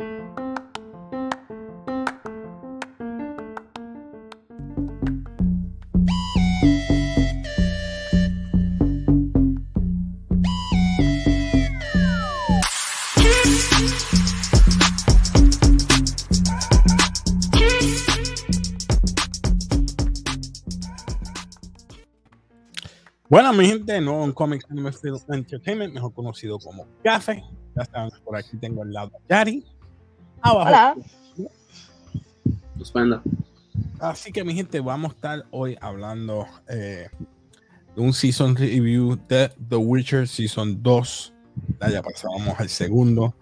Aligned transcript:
Bueno, 0.00 0.14
mi 23.52 23.66
gente, 23.66 24.00
nuevo 24.00 24.24
en 24.24 24.32
Comics 24.32 24.64
Entertainment, 25.28 25.92
mejor 25.92 26.14
conocido 26.14 26.60
como 26.60 26.86
Café. 27.02 27.42
Ya 27.74 27.82
están 27.82 28.10
por 28.24 28.36
aquí, 28.36 28.56
tengo 28.58 28.82
al 28.82 28.92
lado 28.92 29.10
a 29.16 29.18
Yari. 29.28 29.77
Abajo. 30.42 30.68
Hola. 30.68 30.94
Así 34.00 34.32
que, 34.32 34.44
mi 34.44 34.54
gente, 34.54 34.80
vamos 34.80 35.12
a 35.12 35.14
estar 35.14 35.46
hoy 35.50 35.76
hablando 35.80 36.46
eh, 36.68 37.08
de 37.94 38.00
un 38.00 38.12
season 38.12 38.56
review 38.56 39.18
de 39.28 39.50
The 39.68 39.76
Witcher 39.76 40.28
Season 40.28 40.82
2. 40.82 41.34
Ya 41.90 42.02
pasábamos 42.02 42.58
al 42.58 42.68
segundo. 42.68 43.34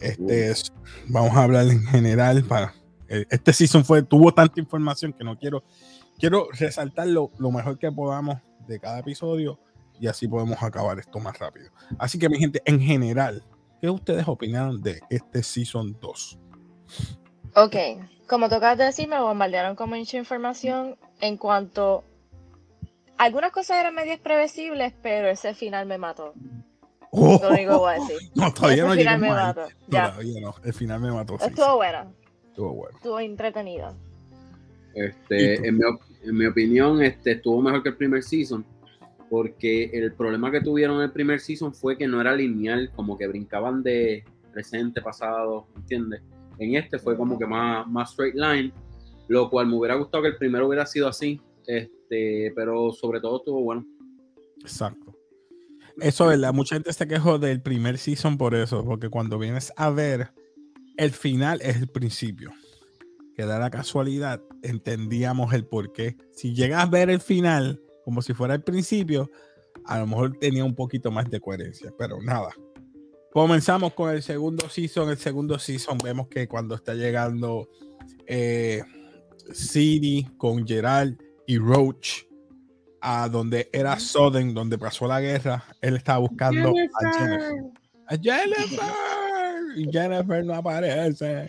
Este 0.00 0.50
es, 0.50 0.72
vamos 1.08 1.36
a 1.36 1.44
hablar 1.44 1.66
en 1.68 1.84
general 1.86 2.42
para 2.44 2.74
eh, 3.08 3.24
este 3.30 3.52
season 3.52 3.84
fue 3.84 4.02
tuvo 4.02 4.34
tanta 4.34 4.58
información 4.58 5.12
que 5.12 5.22
no 5.22 5.38
quiero 5.38 5.62
quiero 6.18 6.48
resaltar 6.58 7.06
lo, 7.06 7.30
lo 7.38 7.52
mejor 7.52 7.78
que 7.78 7.92
podamos 7.92 8.38
de 8.66 8.80
cada 8.80 8.98
episodio 8.98 9.60
y 10.00 10.08
así 10.08 10.26
podemos 10.26 10.60
acabar 10.62 10.98
esto 10.98 11.20
más 11.20 11.38
rápido. 11.38 11.70
Así 11.98 12.18
que 12.18 12.28
mi 12.28 12.38
gente, 12.38 12.60
en 12.64 12.80
general, 12.80 13.44
¿qué 13.82 13.90
ustedes 13.90 14.28
opinan 14.28 14.80
de 14.80 15.00
este 15.10 15.42
Season 15.42 15.98
2? 16.00 16.38
Ok, 17.56 17.76
como 18.28 18.48
tocas 18.48 18.78
de 18.78 18.84
decir, 18.84 19.08
me 19.08 19.20
bombardearon 19.20 19.74
con 19.74 19.90
mucha 19.90 20.16
información 20.16 20.96
en 21.20 21.36
cuanto... 21.36 22.04
Algunas 23.18 23.50
cosas 23.50 23.78
eran 23.80 23.94
medias 23.94 24.20
previsibles, 24.20 24.94
pero 25.02 25.28
ese 25.28 25.54
final 25.54 25.86
me 25.86 25.98
mató. 25.98 26.32
Oh, 27.10 27.40
lo 27.42 27.50
único 27.50 27.72
que 27.72 27.78
voy 27.78 27.90
a 27.90 27.94
decir. 27.94 28.16
No, 28.36 28.54
todavía 28.54 28.84
no 28.84 28.94
final 28.94 29.18
me 29.18 29.30
mató. 29.30 29.66
Todavía 29.90 30.40
no, 30.40 30.54
el 30.62 30.72
final 30.72 31.00
me 31.00 31.10
mató. 31.10 31.36
Estuvo 31.40 31.76
bueno. 31.76 32.14
Estuvo 32.48 32.74
bueno. 32.74 32.96
Estuvo 32.96 33.20
entretenido. 33.20 33.96
Este, 34.94 35.66
en 35.66 35.76
mi, 35.76 35.82
en 36.22 36.36
mi 36.36 36.46
opinión, 36.46 37.02
este, 37.02 37.32
estuvo 37.32 37.60
mejor 37.60 37.82
que 37.82 37.88
el 37.88 37.96
primer 37.96 38.22
season, 38.22 38.64
porque 39.32 39.84
el 39.94 40.12
problema 40.12 40.50
que 40.50 40.60
tuvieron 40.60 40.98
en 40.98 41.04
el 41.04 41.10
primer 41.10 41.40
season 41.40 41.72
fue 41.72 41.96
que 41.96 42.06
no 42.06 42.20
era 42.20 42.36
lineal, 42.36 42.90
como 42.94 43.16
que 43.16 43.26
brincaban 43.26 43.82
de 43.82 44.24
presente, 44.52 45.00
pasado, 45.00 45.68
¿entiendes? 45.74 46.20
En 46.58 46.76
este 46.76 46.98
fue 46.98 47.16
como 47.16 47.38
que 47.38 47.46
más, 47.46 47.88
más 47.88 48.10
straight 48.10 48.34
line, 48.34 48.74
lo 49.28 49.48
cual 49.48 49.68
me 49.68 49.76
hubiera 49.76 49.94
gustado 49.94 50.24
que 50.24 50.28
el 50.28 50.36
primero 50.36 50.66
hubiera 50.66 50.84
sido 50.84 51.08
así, 51.08 51.40
este, 51.66 52.52
pero 52.54 52.92
sobre 52.92 53.22
todo 53.22 53.38
estuvo 53.38 53.62
bueno. 53.62 53.86
Exacto. 54.60 55.16
Eso 55.98 56.24
es 56.24 56.38
verdad, 56.38 56.52
mucha 56.52 56.76
gente 56.76 56.92
se 56.92 57.08
quejó 57.08 57.38
del 57.38 57.62
primer 57.62 57.96
season 57.96 58.36
por 58.36 58.54
eso, 58.54 58.84
porque 58.84 59.08
cuando 59.08 59.38
vienes 59.38 59.72
a 59.78 59.88
ver, 59.88 60.34
el 60.98 61.10
final 61.10 61.62
es 61.62 61.78
el 61.78 61.88
principio 61.88 62.50
que 63.34 63.46
da 63.46 63.58
la 63.58 63.70
casualidad, 63.70 64.42
entendíamos 64.62 65.54
el 65.54 65.64
porqué. 65.64 66.18
Si 66.32 66.52
llegas 66.52 66.84
a 66.84 66.90
ver 66.90 67.08
el 67.08 67.22
final 67.22 67.80
como 68.04 68.22
si 68.22 68.34
fuera 68.34 68.54
el 68.54 68.62
principio, 68.62 69.30
a 69.84 69.98
lo 69.98 70.06
mejor 70.06 70.38
tenía 70.38 70.64
un 70.64 70.74
poquito 70.74 71.10
más 71.10 71.30
de 71.30 71.40
coherencia, 71.40 71.92
pero 71.98 72.20
nada. 72.20 72.50
Comenzamos 73.32 73.94
con 73.94 74.10
el 74.10 74.22
segundo 74.22 74.68
season. 74.68 75.10
El 75.10 75.16
segundo 75.16 75.58
season 75.58 75.98
vemos 75.98 76.28
que 76.28 76.46
cuando 76.46 76.74
está 76.74 76.94
llegando 76.94 77.68
eh, 78.26 78.82
con 80.36 80.66
Gerald 80.66 81.18
y 81.46 81.58
Roach 81.58 82.24
a 83.00 83.28
donde 83.28 83.68
era 83.72 83.98
Soden, 83.98 84.54
donde 84.54 84.78
pasó 84.78 85.08
la 85.08 85.20
guerra, 85.20 85.64
él 85.80 85.96
estaba 85.96 86.18
buscando 86.18 86.68
a 86.68 87.12
Jennifer. 87.12 87.54
A 88.06 88.16
Jennifer. 88.16 88.80
Y 89.76 89.90
Jennifer 89.90 90.44
no 90.44 90.54
aparece 90.54 91.48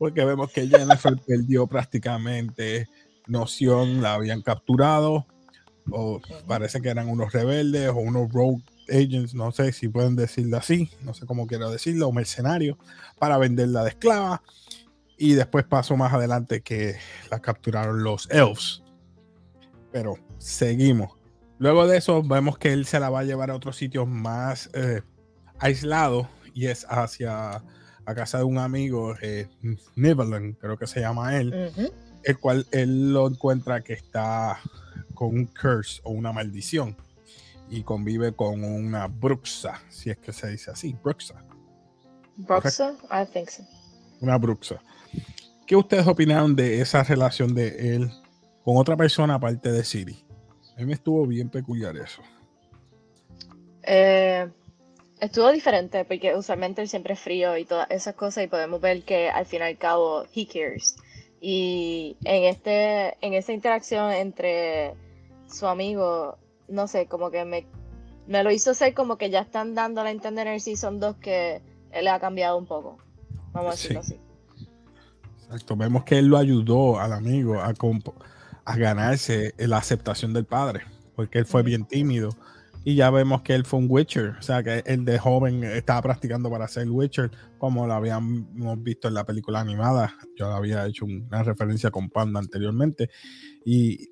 porque 0.00 0.24
vemos 0.24 0.50
que 0.50 0.66
Jennifer 0.66 1.14
perdió 1.26 1.66
prácticamente 1.66 2.88
noción, 3.26 4.00
la 4.00 4.14
habían 4.14 4.40
capturado, 4.40 5.26
o 5.90 6.20
parece 6.46 6.80
que 6.80 6.88
eran 6.88 7.08
unos 7.08 7.32
rebeldes 7.32 7.88
o 7.88 7.96
unos 7.96 8.32
rogue 8.32 8.62
agents, 8.88 9.34
no 9.34 9.52
sé 9.52 9.72
si 9.72 9.88
pueden 9.88 10.16
decirlo 10.16 10.56
así, 10.56 10.90
no 11.02 11.14
sé 11.14 11.26
cómo 11.26 11.46
quiero 11.46 11.70
decirlo, 11.70 12.08
o 12.08 12.12
mercenarios, 12.12 12.76
para 13.18 13.38
venderla 13.38 13.84
de 13.84 13.90
esclava. 13.90 14.42
Y 15.16 15.34
después 15.34 15.64
pasó 15.64 15.96
más 15.96 16.12
adelante 16.12 16.62
que 16.62 16.96
la 17.30 17.40
capturaron 17.40 18.02
los 18.02 18.28
elves. 18.30 18.82
Pero 19.92 20.16
seguimos. 20.38 21.10
Luego 21.58 21.86
de 21.86 21.98
eso, 21.98 22.22
vemos 22.22 22.56
que 22.56 22.72
él 22.72 22.86
se 22.86 22.98
la 23.00 23.10
va 23.10 23.20
a 23.20 23.24
llevar 23.24 23.50
a 23.50 23.54
otros 23.54 23.76
sitios 23.76 24.08
más 24.08 24.70
eh, 24.72 25.02
aislados 25.58 26.26
y 26.54 26.66
es 26.66 26.86
hacia 26.88 27.62
a 28.06 28.14
casa 28.14 28.38
de 28.38 28.44
un 28.44 28.58
amigo, 28.58 29.14
eh, 29.20 29.46
creo 30.58 30.78
que 30.78 30.86
se 30.86 31.00
llama 31.00 31.36
él, 31.36 31.70
el 32.24 32.38
cual 32.38 32.66
él 32.70 33.12
lo 33.12 33.28
encuentra 33.28 33.82
que 33.82 33.92
está 33.92 34.58
con 35.20 35.28
un 35.34 35.44
curse 35.44 36.00
o 36.02 36.12
una 36.12 36.32
maldición 36.32 36.96
y 37.68 37.82
convive 37.82 38.32
con 38.32 38.64
una 38.64 39.06
bruxa, 39.06 39.82
si 39.90 40.08
es 40.08 40.16
que 40.16 40.32
se 40.32 40.48
dice 40.48 40.70
así, 40.70 40.96
bruxa. 41.04 41.44
Bruxa, 42.36 42.94
I 43.10 43.30
think 43.30 43.50
so. 43.50 43.62
Una 44.22 44.38
bruxa. 44.38 44.82
¿Qué 45.66 45.76
ustedes 45.76 46.06
opinaron 46.06 46.56
de 46.56 46.80
esa 46.80 47.02
relación 47.02 47.54
de 47.54 47.94
él 47.94 48.10
con 48.64 48.78
otra 48.78 48.96
persona 48.96 49.34
aparte 49.34 49.70
de 49.70 49.84
Siri? 49.84 50.24
A 50.74 50.80
mí 50.80 50.86
me 50.86 50.94
estuvo 50.94 51.26
bien 51.26 51.50
peculiar 51.50 51.94
eso. 51.98 52.22
Eh, 53.82 54.50
Estuvo 55.20 55.52
diferente 55.52 56.06
porque 56.06 56.34
usualmente 56.34 56.80
él 56.80 56.88
siempre 56.88 57.12
es 57.12 57.20
frío 57.20 57.58
y 57.58 57.66
todas 57.66 57.90
esas 57.90 58.14
cosas 58.14 58.44
y 58.44 58.46
podemos 58.46 58.80
ver 58.80 59.02
que 59.02 59.28
al 59.28 59.44
fin 59.44 59.60
y 59.60 59.64
al 59.64 59.76
cabo 59.76 60.24
he 60.34 60.46
cares. 60.46 60.96
Y 61.42 62.16
en 62.24 62.44
este 62.44 63.18
en 63.20 63.34
esa 63.34 63.52
interacción 63.52 64.12
entre 64.12 64.94
su 65.50 65.66
amigo, 65.66 66.38
no 66.68 66.86
sé, 66.86 67.06
como 67.06 67.30
que 67.30 67.44
me, 67.44 67.66
me 68.26 68.42
lo 68.42 68.50
hizo 68.50 68.74
ser 68.74 68.94
como 68.94 69.18
que 69.18 69.30
ya 69.30 69.40
están 69.40 69.74
dando 69.74 70.00
a 70.00 70.10
entender 70.10 70.46
en 70.46 70.54
el 70.54 70.60
Season 70.60 71.00
2 71.00 71.16
que 71.16 71.62
él 71.90 72.08
ha 72.08 72.20
cambiado 72.20 72.56
un 72.56 72.66
poco. 72.66 72.98
Vamos 73.52 73.68
a 73.68 73.72
decirlo 73.72 74.00
así. 74.00 74.18
Exacto, 75.44 75.76
vemos 75.76 76.04
que 76.04 76.18
él 76.18 76.26
lo 76.26 76.38
ayudó 76.38 77.00
al 77.00 77.12
amigo 77.12 77.60
a, 77.60 77.72
a 78.64 78.76
ganarse 78.76 79.54
la 79.58 79.78
aceptación 79.78 80.32
del 80.32 80.44
padre, 80.44 80.82
porque 81.16 81.38
él 81.38 81.46
fue 81.46 81.62
bien 81.62 81.84
tímido 81.84 82.30
y 82.82 82.94
ya 82.94 83.10
vemos 83.10 83.42
que 83.42 83.54
él 83.54 83.64
fue 83.64 83.78
un 83.78 83.86
Witcher, 83.90 84.36
o 84.38 84.42
sea 84.42 84.62
que 84.62 84.82
él 84.86 85.04
de 85.04 85.18
joven 85.18 85.64
estaba 85.64 86.00
practicando 86.00 86.50
para 86.50 86.66
ser 86.66 86.88
Witcher, 86.88 87.30
como 87.58 87.86
lo 87.86 87.92
habíamos 87.92 88.82
visto 88.82 89.08
en 89.08 89.14
la 89.14 89.26
película 89.26 89.60
animada. 89.60 90.14
Yo 90.34 90.46
había 90.46 90.86
hecho 90.86 91.04
una 91.04 91.42
referencia 91.42 91.90
con 91.90 92.08
Panda 92.08 92.40
anteriormente. 92.40 93.10
Y 93.66 94.08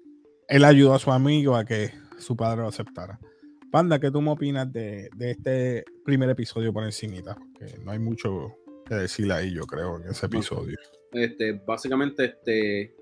él 0.48 0.64
ayudó 0.64 0.94
a 0.94 0.98
su 0.98 1.12
amigo 1.12 1.56
a 1.56 1.64
que 1.64 1.92
su 2.18 2.36
padre 2.36 2.62
lo 2.62 2.68
aceptara. 2.68 3.18
Panda, 3.70 3.98
¿qué 3.98 4.10
tú 4.10 4.22
me 4.22 4.30
opinas 4.30 4.72
de, 4.72 5.10
este 5.20 5.84
primer 6.04 6.30
episodio 6.30 6.72
por 6.72 6.84
encimita? 6.84 7.36
Porque 7.36 7.78
no 7.84 7.92
hay 7.92 7.98
mucho 7.98 8.54
que 8.86 8.94
decir 8.94 9.30
ahí, 9.30 9.52
yo 9.52 9.66
creo, 9.66 9.96
en 9.96 10.08
ese 10.08 10.26
episodio. 10.26 10.78
Este, 11.12 11.52
básicamente, 11.52 12.24
este, 12.24 12.94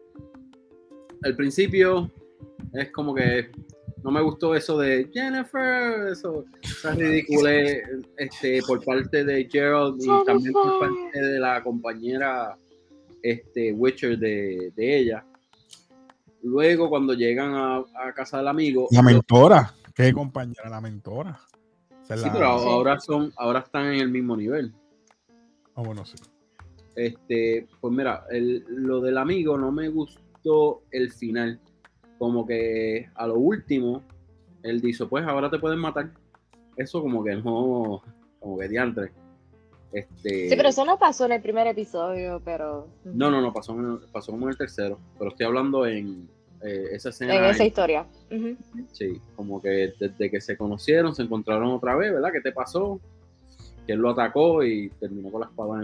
el 1.23 1.37
principio 1.37 2.11
es 2.73 2.91
como 2.91 3.15
que 3.15 3.51
no 4.03 4.11
me 4.11 4.23
gustó 4.23 4.55
eso 4.55 4.79
de 4.79 5.09
Jennifer, 5.13 6.09
eso, 6.13 6.45
esa 6.63 6.95
ridícula 6.95 7.51
este, 8.19 8.61
por 8.67 8.85
parte 8.85 9.25
de 9.25 9.49
Gerald 9.51 10.01
y 10.01 10.25
también 10.25 10.53
por 10.53 10.79
parte 10.79 11.21
de 11.21 11.41
la 11.41 11.63
compañera 11.63 12.57
este, 13.23 13.73
Witcher 13.73 14.19
de, 14.19 14.73
ella. 14.77 15.25
Luego, 16.47 16.89
cuando 16.89 17.13
llegan 17.13 17.55
a, 17.55 17.85
casa 18.15 18.39
del 18.39 18.47
amigo. 18.47 18.87
La 18.93 19.03
mentora, 19.03 19.75
¿qué 19.93 20.13
compañera? 20.13 20.71
La 20.71 20.81
mentora. 20.81 21.41
sí, 22.05 22.29
pero 22.33 22.47
ahora 22.47 23.01
son, 23.01 23.33
ahora 23.37 23.61
están 23.61 23.87
en 23.87 24.01
el 24.01 24.09
mismo 24.09 24.37
nivel. 24.37 24.73
Ah, 25.75 25.83
bueno, 25.83 26.05
sí. 26.05 26.15
Este, 26.95 27.67
pues 27.81 27.93
mira, 27.93 28.25
lo 28.31 29.01
del 29.01 29.19
amigo 29.19 29.59
no 29.59 29.73
me 29.73 29.89
gustó 29.89 30.85
el 30.93 31.11
final 31.11 31.61
como 32.17 32.47
que 32.47 33.11
a 33.17 33.27
lo 33.27 33.39
último, 33.39 34.05
él 34.63 34.81
dice, 34.81 35.05
pues 35.07 35.27
ahora 35.27 35.51
te 35.51 35.59
pueden 35.59 35.81
matar. 35.81 36.13
Eso 36.77 37.03
como 37.03 37.25
que 37.25 37.35
no, 37.35 38.03
como 38.39 38.57
que 38.57 38.69
diantre. 38.69 39.11
Este... 39.93 40.49
Sí, 40.49 40.55
pero 40.57 40.69
eso 40.69 40.85
no 40.85 40.97
pasó 40.97 41.27
en 41.27 41.33
el 41.33 41.43
primer 41.43 41.67
episodio, 41.67 42.41
pero... 42.45 42.87
No, 43.05 43.33
no, 43.33 43.41
no, 43.41 43.53
pasó, 43.53 43.77
pasó 44.13 44.31
como 44.31 44.47
en 44.47 44.51
el 44.51 44.57
tercero, 44.57 45.01
pero 45.19 45.31
estoy 45.31 45.47
hablando 45.47 45.87
en 45.87 46.36
eh, 46.67 46.89
esa 46.93 47.11
escena. 47.11 47.37
En 47.37 47.45
esa 47.45 47.65
historia. 47.65 48.07
Sí, 48.93 49.21
como 49.37 49.63
que 49.63 49.95
desde 49.99 50.31
que 50.31 50.41
se 50.41 50.57
conocieron, 50.57 51.15
se 51.15 51.23
encontraron 51.23 51.71
otra 51.71 51.95
vez, 51.97 52.13
¿verdad? 52.13 52.33
¿Qué 52.33 52.41
te 52.41 52.53
pasó? 52.53 53.01
Que 53.87 53.93
él 53.93 54.01
lo 54.01 54.11
atacó 54.11 54.65
y 54.65 54.89
terminó 55.01 55.31
con 55.31 55.43
la 55.43 55.47
espada 55.47 55.83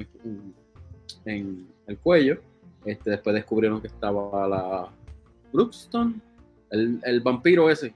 en 1.24 1.66
el 1.86 1.98
cuello. 1.98 2.38
Este, 2.84 3.10
después 3.10 3.34
descubrieron 3.34 3.80
que 3.80 3.86
estaba 3.86 4.48
la 4.48 4.88
Brookston, 5.52 6.20
el, 6.70 6.98
el 7.04 7.20
vampiro 7.20 7.70
ese. 7.70 7.94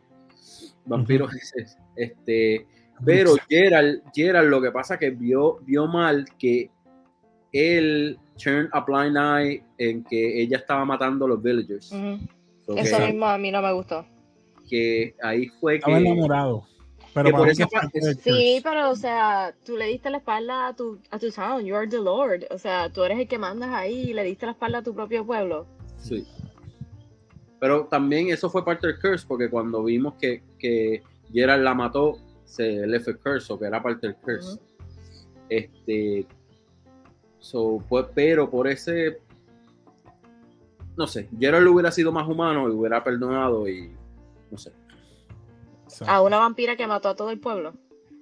Vampiro 0.84 1.28
ese. 1.30 1.66
Este, 1.96 2.66
pero 3.04 3.34
Gerald, 3.48 4.02
Gerald 4.14 4.48
lo 4.48 4.62
que 4.62 4.70
pasa 4.70 4.98
que 4.98 5.10
vio, 5.10 5.58
vio 5.62 5.86
mal 5.86 6.24
que 6.38 6.70
él 7.52 8.18
turned 8.42 8.68
a 8.72 8.80
blind 8.80 9.16
eye 9.16 9.62
en 9.78 10.04
que 10.04 10.42
ella 10.42 10.58
estaba 10.58 10.84
matando 10.84 11.24
a 11.24 11.28
los 11.28 11.42
villagers. 11.42 11.90
Ujú. 11.90 12.18
So 12.66 12.76
Eso 12.76 12.98
mismo 13.00 13.26
a 13.26 13.38
mí 13.38 13.50
no 13.50 13.62
me 13.62 13.72
gustó. 13.72 14.04
que 14.68 15.14
ahí 15.22 15.46
fue 15.60 15.76
Estaba 15.76 15.98
que 15.98 16.04
enamorado. 16.04 16.64
Pero 17.14 17.30
que 17.30 17.32
por 17.36 17.48
esa 17.48 17.66
parte- 17.66 18.14
Sí, 18.16 18.60
pero 18.62 18.90
o 18.90 18.96
sea, 18.96 19.54
tú 19.64 19.76
le 19.76 19.86
diste 19.86 20.10
la 20.10 20.18
espalda 20.18 20.66
a 20.68 20.76
tu, 20.76 20.98
a 21.10 21.18
tu 21.18 21.30
town, 21.30 21.64
you 21.64 21.74
are 21.74 21.86
the 21.88 21.98
Lord. 21.98 22.44
O 22.50 22.58
sea, 22.58 22.90
tú 22.92 23.04
eres 23.04 23.18
el 23.18 23.28
que 23.28 23.38
mandas 23.38 23.70
ahí 23.70 24.10
y 24.10 24.12
le 24.12 24.22
diste 24.24 24.44
la 24.44 24.52
espalda 24.52 24.78
a 24.78 24.82
tu 24.82 24.94
propio 24.94 25.24
pueblo. 25.24 25.66
Sí. 25.98 26.26
Pero 27.58 27.86
también 27.86 28.28
eso 28.28 28.50
fue 28.50 28.64
parte 28.64 28.86
del 28.88 29.00
curse, 29.00 29.24
porque 29.26 29.48
cuando 29.48 29.82
vimos 29.84 30.14
que, 30.20 30.42
que 30.58 31.02
Gerald 31.32 31.62
la 31.64 31.72
mató, 31.72 32.18
se 32.44 32.86
le 32.86 33.00
fue 33.00 33.16
curse, 33.16 33.50
o 33.52 33.58
que 33.58 33.64
era 33.66 33.82
parte 33.82 34.08
del 34.08 34.16
curse. 34.16 34.58
Este. 35.48 36.26
So, 37.38 37.82
pues, 37.88 38.06
pero 38.14 38.50
por 38.50 38.66
ese. 38.68 39.20
No 40.96 41.06
sé, 41.06 41.28
Gerald 41.38 41.68
hubiera 41.68 41.90
sido 41.90 42.12
más 42.12 42.26
humano 42.28 42.68
y 42.68 42.72
hubiera 42.72 43.04
perdonado 43.04 43.68
y. 43.68 43.92
No 44.50 44.58
sé. 44.58 44.72
A 46.06 46.22
una 46.22 46.38
vampira 46.38 46.76
que 46.76 46.86
mató 46.86 47.08
a 47.08 47.16
todo 47.16 47.30
el 47.30 47.38
pueblo. 47.38 47.74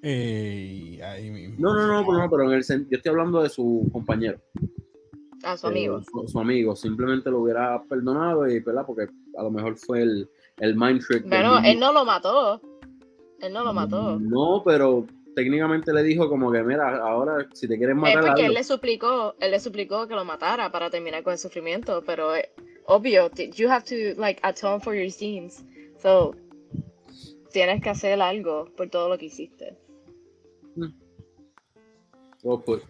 Ey, 0.03 1.00
ahí 1.00 1.31
mismo. 1.31 1.56
No, 1.59 1.75
no, 1.75 1.87
no, 1.87 2.06
pero, 2.06 2.19
no, 2.19 2.31
pero 2.31 2.43
en 2.44 2.53
el 2.53 2.62
yo 2.62 2.97
estoy 2.97 3.11
hablando 3.11 3.43
de 3.43 3.49
su 3.49 3.88
compañero. 3.93 4.38
A 5.43 5.56
su 5.56 5.67
amigo. 5.67 5.99
Eh, 5.99 6.05
su, 6.11 6.29
su 6.29 6.41
amigo. 6.41 6.76
Simplemente 6.76 7.31
lo 7.31 7.41
hubiera 7.41 7.82
perdonado 7.85 8.47
y, 8.49 8.61
¿verdad? 8.61 8.85
Porque 8.87 9.09
a 9.38 9.43
lo 9.43 9.50
mejor 9.50 9.77
fue 9.77 10.03
el, 10.03 10.29
el 10.59 10.77
mind 10.77 11.00
trick. 11.06 11.25
niño. 11.25 11.59
él 11.65 11.81
no 11.81 11.93
lo 11.93 12.05
mató. 12.05 12.61
Él 13.41 13.53
no 13.53 13.65
lo 13.65 13.73
mató. 13.73 14.19
No, 14.19 14.62
pero 14.65 15.06
técnicamente 15.35 15.93
le 15.93 16.03
dijo 16.03 16.29
como 16.29 16.51
que, 16.53 16.63
mira, 16.63 16.99
ahora 16.99 17.47
si 17.53 17.69
te 17.69 17.77
quieres 17.77 17.97
Es 17.97 18.01
matar, 18.01 18.21
porque 18.21 18.31
hazlo. 18.31 18.47
él 18.47 18.55
le 18.55 18.65
suplicó, 18.65 19.35
él 19.41 19.51
le 19.51 19.61
suplicó 19.61 20.07
que 20.07 20.15
lo 20.15 20.25
matara 20.25 20.71
para 20.71 20.91
terminar 20.91 21.23
con 21.23 21.33
el 21.33 21.39
sufrimiento, 21.39 22.03
pero 22.07 22.35
eh, 22.37 22.51
obvio, 22.87 23.31
you 23.55 23.69
have 23.69 23.85
to 23.85 24.19
like 24.21 24.41
atone 24.43 24.81
for 24.81 24.95
your 24.95 25.11
sins. 25.11 25.65
So 26.01 26.35
tienes 27.53 27.83
que 27.83 27.91
hacer 27.91 28.21
algo 28.21 28.67
por 28.77 28.89
todo 28.89 29.09
lo 29.09 29.19
que 29.19 29.27
hiciste. 29.27 29.77
Well 32.43 32.61
put. 32.65 32.83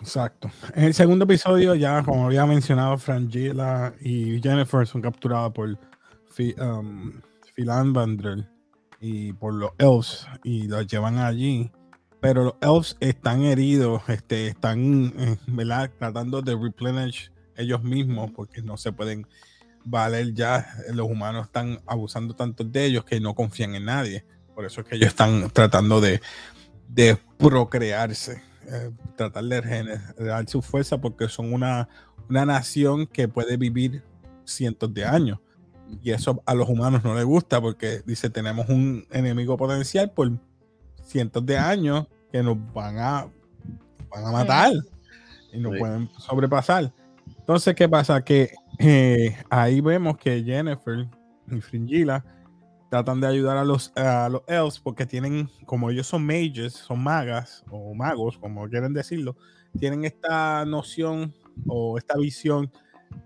Exacto. 0.00 0.50
En 0.74 0.84
el 0.84 0.94
segundo 0.94 1.24
episodio, 1.24 1.74
ya 1.74 2.02
como 2.04 2.26
había 2.26 2.44
mencionado, 2.44 2.98
Frangela 2.98 3.94
y 4.00 4.40
Jennifer 4.40 4.86
son 4.86 5.00
capturadas 5.00 5.50
por 5.52 5.70
um, 6.60 7.12
Philandandrel 7.54 8.46
y 9.06 9.34
por 9.34 9.52
los 9.52 9.72
elves 9.76 10.26
y 10.42 10.66
los 10.66 10.86
llevan 10.86 11.18
allí. 11.18 11.70
Pero 12.20 12.44
los 12.44 12.54
elves 12.62 12.96
están 13.00 13.44
heridos, 13.44 14.02
este, 14.08 14.48
están 14.48 15.12
eh, 15.18 15.36
¿verdad? 15.46 15.90
tratando 15.98 16.40
de 16.40 16.56
replenish 16.56 17.30
ellos 17.54 17.82
mismos 17.82 18.30
porque 18.34 18.62
no 18.62 18.78
se 18.78 18.92
pueden 18.92 19.26
valer 19.84 20.32
ya. 20.32 20.66
Los 20.94 21.06
humanos 21.06 21.46
están 21.46 21.80
abusando 21.86 22.34
tanto 22.34 22.64
de 22.64 22.86
ellos 22.86 23.04
que 23.04 23.20
no 23.20 23.34
confían 23.34 23.74
en 23.74 23.84
nadie. 23.84 24.24
Por 24.54 24.64
eso 24.64 24.80
es 24.80 24.86
que 24.86 24.96
ellos 24.96 25.08
están 25.08 25.50
tratando 25.50 26.00
de, 26.00 26.22
de 26.88 27.18
procrearse, 27.36 28.42
eh, 28.66 28.90
tratar 29.16 29.44
de 29.44 29.60
regenerar 29.60 30.48
su 30.48 30.62
fuerza 30.62 30.98
porque 30.98 31.28
son 31.28 31.52
una, 31.52 31.90
una 32.30 32.46
nación 32.46 33.06
que 33.06 33.28
puede 33.28 33.58
vivir 33.58 34.02
cientos 34.46 34.94
de 34.94 35.04
años. 35.04 35.40
Y 36.02 36.10
eso 36.10 36.42
a 36.46 36.54
los 36.54 36.68
humanos 36.68 37.04
no 37.04 37.14
les 37.14 37.24
gusta 37.24 37.60
porque 37.60 38.00
dice 38.06 38.30
tenemos 38.30 38.68
un 38.68 39.06
enemigo 39.10 39.56
potencial 39.56 40.10
por 40.10 40.30
cientos 41.02 41.44
de 41.46 41.58
años 41.58 42.06
que 42.32 42.42
nos 42.42 42.56
van 42.72 42.98
a, 42.98 43.28
van 44.10 44.24
a 44.26 44.32
matar 44.32 44.72
y 45.52 45.58
nos 45.58 45.72
Sí. 45.74 45.78
pueden 45.78 46.10
sobrepasar. 46.18 46.92
Entonces, 47.38 47.74
¿qué 47.74 47.88
pasa? 47.88 48.22
Que 48.24 48.50
eh, 48.78 49.36
ahí 49.50 49.80
vemos 49.80 50.16
que 50.16 50.42
Jennifer 50.42 51.06
y 51.50 51.60
Fringilla 51.60 52.24
tratan 52.90 53.20
de 53.20 53.26
ayudar 53.26 53.56
a 53.56 53.64
los, 53.64 53.92
a 53.96 54.28
los 54.28 54.42
elves 54.46 54.78
porque 54.80 55.04
tienen, 55.06 55.48
como 55.66 55.90
ellos 55.90 56.06
son 56.06 56.24
mages, 56.24 56.72
son 56.74 57.02
magas 57.02 57.64
o 57.70 57.94
magos, 57.94 58.38
como 58.38 58.68
quieren 58.68 58.92
decirlo, 58.94 59.36
tienen 59.78 60.04
esta 60.04 60.64
noción 60.64 61.34
o 61.66 61.98
esta 61.98 62.16
visión 62.16 62.70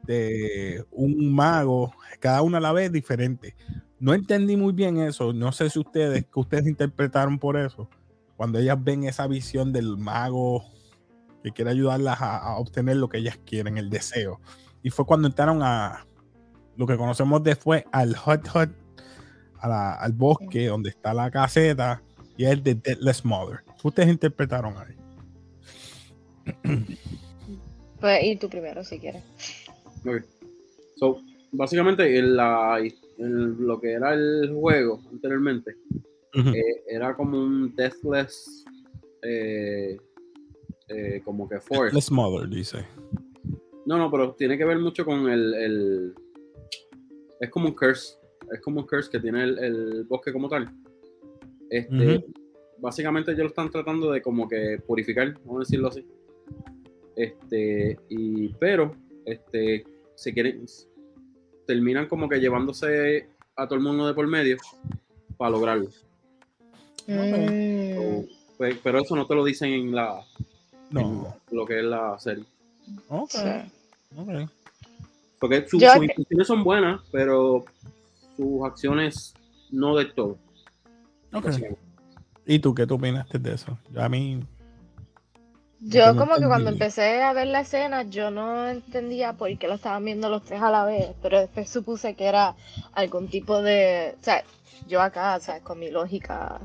de 0.08 0.84
un 0.90 1.32
mago, 1.34 1.93
cada 2.19 2.40
uno 2.43 2.56
a 2.56 2.60
la 2.60 2.72
vez 2.72 2.90
diferente. 2.90 3.55
No 4.00 4.14
entendí 4.14 4.56
muy 4.56 4.72
bien 4.72 4.96
eso, 4.99 5.32
no 5.32 5.52
sé 5.52 5.69
si 5.70 5.78
ustedes, 5.78 6.25
que 6.25 6.40
ustedes 6.40 6.66
interpretaron 6.66 7.38
por 7.38 7.56
eso, 7.56 7.88
cuando 8.37 8.58
ellas 8.58 8.82
ven 8.82 9.05
esa 9.05 9.26
visión 9.26 9.72
del 9.72 9.96
mago 9.99 10.64
que 11.43 11.52
quiere 11.52 11.70
ayudarlas 11.72 12.20
a, 12.22 12.38
a 12.38 12.56
obtener 12.58 12.96
lo 12.96 13.08
que 13.08 13.19
ellas 13.19 13.38
quieren, 13.44 13.76
el 13.76 13.90
deseo. 13.90 14.40
Y 14.82 14.90
fue 14.90 15.05
cuando 15.05 15.28
entraron 15.28 15.62
a 15.62 16.06
lo 16.76 16.87
que 16.87 16.96
conocemos 16.96 17.43
después 17.43 17.84
al 17.93 18.16
a 19.61 19.69
la- 19.69 19.94
al 19.94 20.12
bosque 20.12 20.69
donde 20.69 20.90
está 20.90 21.12
la 21.12 21.31
caseta 21.31 22.02
y 22.37 22.44
es 22.44 22.62
de 22.62 22.76
Deadless 22.76 23.25
Mother. 23.25 23.64
¿Qué 23.81 23.88
Ustedes 23.88 24.08
interpretaron 24.08 24.75
ahí. 24.78 24.94
Puedes 28.00 28.25
ir 28.25 28.38
tú 28.38 28.49
primero 28.49 28.84
si 28.84 28.99
quieres. 29.00 29.22
Ok. 30.06 30.23
So, 30.97 31.19
básicamente, 31.53 32.19
en 32.19 32.37
la, 32.37 32.79
en 33.19 33.67
lo 33.67 33.81
que 33.81 33.93
era 33.93 34.15
el 34.15 34.53
juego 34.55 35.00
anteriormente, 35.11 35.77
eh, 36.35 36.83
era 36.89 37.15
como 37.17 37.39
un 37.43 37.75
Deathless, 37.75 38.65
eh, 39.23 39.97
eh, 40.89 41.21
como 41.25 41.49
que 41.49 41.61
Forest. 41.61 41.95
Deadless 41.95 42.11
Mother, 42.12 42.49
dice. 42.49 42.79
No, 43.87 43.97
no, 43.97 44.11
pero 44.11 44.35
tiene 44.35 44.59
que 44.59 44.65
ver 44.65 44.79
mucho 44.79 45.05
con 45.05 45.29
el, 45.31 45.55
el- 45.55 46.15
Es 47.41 47.50
como 47.50 47.69
un 47.69 47.75
curse. 47.75 48.17
Es 48.53 48.61
como 48.61 48.81
un 48.81 48.87
curse 48.87 49.11
que 49.11 49.21
tiene 49.21 49.45
el, 49.45 49.59
el 49.59 50.05
bosque 50.05 50.33
como 50.33 50.49
tal. 50.49 50.69
Este, 51.71 52.25
Básicamente 52.81 53.33
ellos 53.33 53.43
lo 53.45 53.49
están 53.49 53.71
tratando 53.71 54.12
de 54.12 54.23
como 54.23 54.49
que 54.49 54.79
purificar, 54.87 55.35
vamos 55.45 55.56
a 55.56 55.59
decirlo 55.61 55.89
así. 55.89 56.06
Este, 57.17 57.99
y, 58.09 58.49
pero, 58.55 58.93
este, 59.32 59.85
se 60.14 60.32
quieren, 60.32 60.64
terminan 61.66 62.06
como 62.08 62.28
que 62.28 62.38
llevándose 62.40 63.28
a 63.56 63.66
todo 63.66 63.76
el 63.76 63.85
mundo 63.85 64.06
de 64.06 64.14
por 64.14 64.26
medio 64.26 64.56
para 65.37 65.50
lograrlo. 65.50 65.88
Mm, 67.06 67.94
So, 67.94 68.28
pues, 68.58 68.76
pero 68.82 69.00
eso 69.00 69.16
no 69.16 69.26
te 69.26 69.35
lo 69.35 69.44
dicen 69.44 69.73
en 69.73 69.94
la, 69.94 70.20
No. 70.90 71.35
en 71.50 71.56
lo 71.56 71.64
que 71.66 71.78
es 71.78 71.85
la 71.85 72.18
serie. 72.18 72.44
Ok. 73.08 73.30
sí. 73.30 73.38
ok. 74.16 74.50
Porque 75.40 75.64
Yo- 75.73 75.92
sus 75.94 76.02
intenciones 76.02 76.47
son 76.47 76.64
buenas, 76.64 77.00
pero 77.12 77.64
sus 78.37 78.64
acciones 78.64 79.35
no 79.70 79.97
de 79.97 80.06
todo. 80.06 80.38
Ok. 81.32 81.44
básicamente. 81.44 81.80
¿Y 82.47 82.58
tú 82.58 82.75
qué 82.75 82.87
tú 82.87 82.94
opinaste 82.94 83.38
de 83.38 83.54
eso? 83.54 83.78
Yo 83.92 84.02
a 84.02 84.08
mí. 84.08 84.40
Yo 85.80 86.12
no 86.12 86.16
como 86.16 86.35
que 86.37 86.47
cuando 86.47 86.70
empecé 86.70 87.23
a 87.23 87.32
ver 87.32 87.47
la 87.47 87.61
escena, 87.61 88.02
yo 88.02 88.30
no 88.30 88.68
entendía 88.68 89.35
por 89.35 89.56
qué 89.58 89.68
lo 89.68 89.75
estaban 89.75 90.04
viendo 90.04 90.28
los 90.28 90.44
tres 90.44 90.61
a 90.61 90.70
la 90.70 90.85
vez, 90.85 91.14
pero 91.23 91.38
después 91.38 91.70
supuse 91.70 92.14
que 92.14 92.26
era 92.26 92.56
algún 92.92 93.28
tipo 93.28 93.62
de, 93.62 94.16
o 94.20 94.25
sea, 94.25 94.42
yo 94.88 95.00
acá, 95.00 95.38
sea, 95.40 95.61
con 95.61 95.78
mi 95.78 95.90
lógica, 95.90 96.61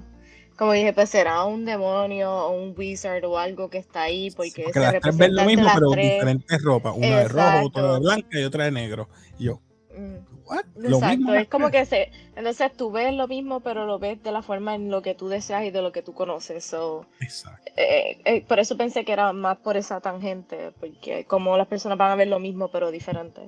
como 0.58 0.74
dije, 0.74 0.94
pues 0.94 1.10
será 1.10 1.44
un 1.46 1.66
demonio 1.66 2.32
o 2.32 2.52
un 2.52 2.74
wizard 2.78 3.24
o 3.26 3.38
algo 3.38 3.70
que 3.70 3.78
está 3.78 4.04
ahí 4.04 4.32
porque 4.32 4.64
Porque 4.64 4.74
se 4.74 4.80
las 4.80 5.00
tres 5.02 5.18
ven 5.18 5.36
lo 5.36 5.46
mismo, 5.46 5.68
pero 5.74 5.90
tres. 5.92 6.14
diferentes 6.14 6.62
ropas. 6.64 6.94
Una 6.96 7.20
de 7.20 7.28
rojo, 7.28 7.66
otra 7.66 7.94
de 7.94 8.00
blanca 8.00 8.40
y 8.40 8.44
otra 8.44 8.66
de 8.66 8.72
negro. 8.72 9.10
Y 9.38 9.46
yo, 9.46 9.62
Mm, 9.98 10.18
¿what? 10.46 10.66
Lo 10.76 10.98
Exacto, 10.98 11.18
mismo 11.18 11.34
es 11.34 11.48
como 11.48 11.70
que 11.72 11.86
se, 11.86 12.12
entonces 12.36 12.72
tú 12.76 12.92
ves 12.92 13.14
lo 13.14 13.28
mismo, 13.28 13.60
pero 13.62 13.86
lo 13.86 14.00
ves 14.00 14.22
de 14.24 14.32
la 14.32 14.42
forma 14.42 14.76
en 14.76 14.90
lo 14.90 15.02
que 15.02 15.16
tú 15.16 15.28
deseas 15.28 15.64
y 15.66 15.72
de 15.72 15.82
lo 15.82 15.92
que 15.92 16.02
tú 16.02 16.14
conoces. 16.14 16.64
So, 16.66 17.06
Exacto. 17.20 17.72
eh, 17.76 18.22
eh, 18.26 18.46
por 18.48 18.60
eso 18.60 18.76
pensé 18.78 19.06
que 19.06 19.14
era 19.14 19.32
más 19.34 19.58
por 19.58 19.78
esa 19.78 20.02
tangente, 20.02 20.72
porque 20.80 21.26
como 21.26 21.58
las 21.58 21.68
personas 21.68 21.98
van 21.98 22.12
a 22.12 22.16
ver 22.16 22.28
lo 22.28 22.40
mismo, 22.40 22.70
pero 22.70 22.92
diferente. 22.92 23.42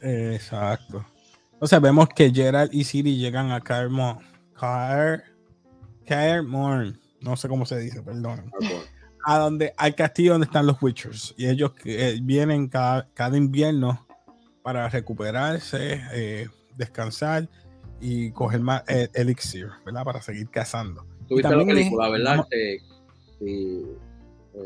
Exacto. 0.00 1.04
Entonces 1.52 1.80
vemos 1.80 2.08
que 2.08 2.30
Gerald 2.32 2.72
y 2.72 2.84
Siri 2.84 3.16
llegan 3.16 3.52
a 3.52 3.60
Caer 3.60 3.90
Mo- 3.90 4.20
Caer, 4.58 5.24
Caer 6.06 6.42
Morn. 6.42 6.98
No 7.20 7.36
sé 7.36 7.48
cómo 7.48 7.66
se 7.66 7.78
dice, 7.78 8.00
perdón. 8.02 8.50
A 9.26 9.38
donde, 9.38 9.74
al 9.76 9.94
castillo 9.94 10.32
donde 10.32 10.46
están 10.46 10.66
los 10.66 10.80
Witchers. 10.82 11.34
Y 11.36 11.46
ellos 11.48 11.72
que, 11.74 12.08
eh, 12.08 12.18
vienen 12.22 12.68
cada, 12.68 13.08
cada 13.12 13.36
invierno 13.36 14.06
para 14.62 14.88
recuperarse, 14.88 16.00
eh, 16.12 16.48
descansar 16.76 17.48
y 18.00 18.30
coger 18.32 18.60
más 18.60 18.82
eh, 18.88 19.08
elixir, 19.14 19.68
¿verdad? 19.84 20.04
Para 20.04 20.22
seguir 20.22 20.48
cazando. 20.50 21.04
Tuviste 21.28 21.48
la 21.50 21.56
también 21.58 21.76
película, 21.76 22.06
es- 22.06 22.12
¿verdad? 22.12 22.46
Este, 22.50 22.82
y, 23.44 23.82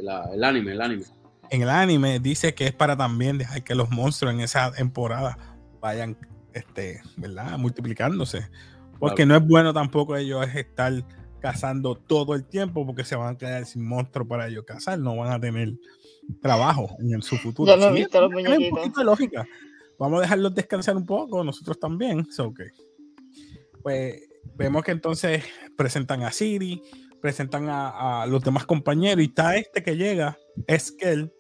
la- 0.03 0.31
el 0.33 0.43
anime, 0.45 0.73
el 0.73 0.81
anime. 0.81 1.05
en 1.51 1.63
el 1.63 1.69
anime 1.69 2.19
dice 2.21 2.55
que 2.55 2.67
es 2.67 2.73
para 2.73 2.97
también 2.97 3.39
dejar 3.39 3.63
que 3.63 3.75
los 3.75 3.91
monstruos 3.91 4.33
en 4.35 4.41
esa 4.41 4.73
temporada 4.73 5.37
vayan, 5.81 6.17
este, 6.55 7.01
¿verdad? 7.17 7.59
Multiplicándose. 7.59 8.49
Porque 8.99 9.27
no 9.27 9.37
es 9.37 9.47
bueno 9.47 9.73
tampoco 9.75 10.17
ellos 10.17 10.47
estar 10.55 10.93
cazando 11.41 11.95
todo 11.95 12.35
el 12.35 12.45
tiempo 12.45 12.87
porque 12.87 13.05
se 13.05 13.17
van 13.17 13.35
a 13.35 13.39
quedar 13.39 13.67
sin 13.67 13.87
monstruos 13.87 14.27
para 14.27 14.47
ellos 14.49 14.65
cazar, 14.65 14.99
no 14.99 15.15
van 15.17 15.31
a 15.33 15.39
tener 15.39 15.75
trabajo 16.41 16.97
en 17.01 17.21
su 17.21 17.37
futuro. 17.37 17.71
Yo 17.71 17.77
no 17.77 17.95
he 17.95 18.01
visto 18.01 18.19
los 18.21 18.31
muñequitos. 18.31 18.71
Un 18.71 18.77
poquito 18.79 19.01
de 19.01 19.05
lógica. 19.05 19.47
Vamos 19.99 20.19
a 20.19 20.23
dejarlos 20.23 20.55
descansar 20.55 20.97
un 20.97 21.07
poco, 21.07 21.45
nosotros 21.45 21.79
también. 21.79 22.27
So, 22.31 22.47
okay. 22.47 22.69
Pues 23.83 24.23
vemos 24.57 24.83
que 24.83 24.93
entonces 24.93 25.45
presentan 25.77 26.23
a 26.23 26.33
Siri, 26.33 26.83
presentan 27.21 27.69
a, 27.69 28.23
a, 28.23 28.27
los 28.27 28.43
demás 28.43 28.67
compañeros 28.67 29.23
y 29.23 29.29
está 29.29 29.57
este 29.57 29.83
que 29.83 29.97
llega, 29.97 30.39
es 30.67 30.93
que 30.93 31.11
él 31.11 31.33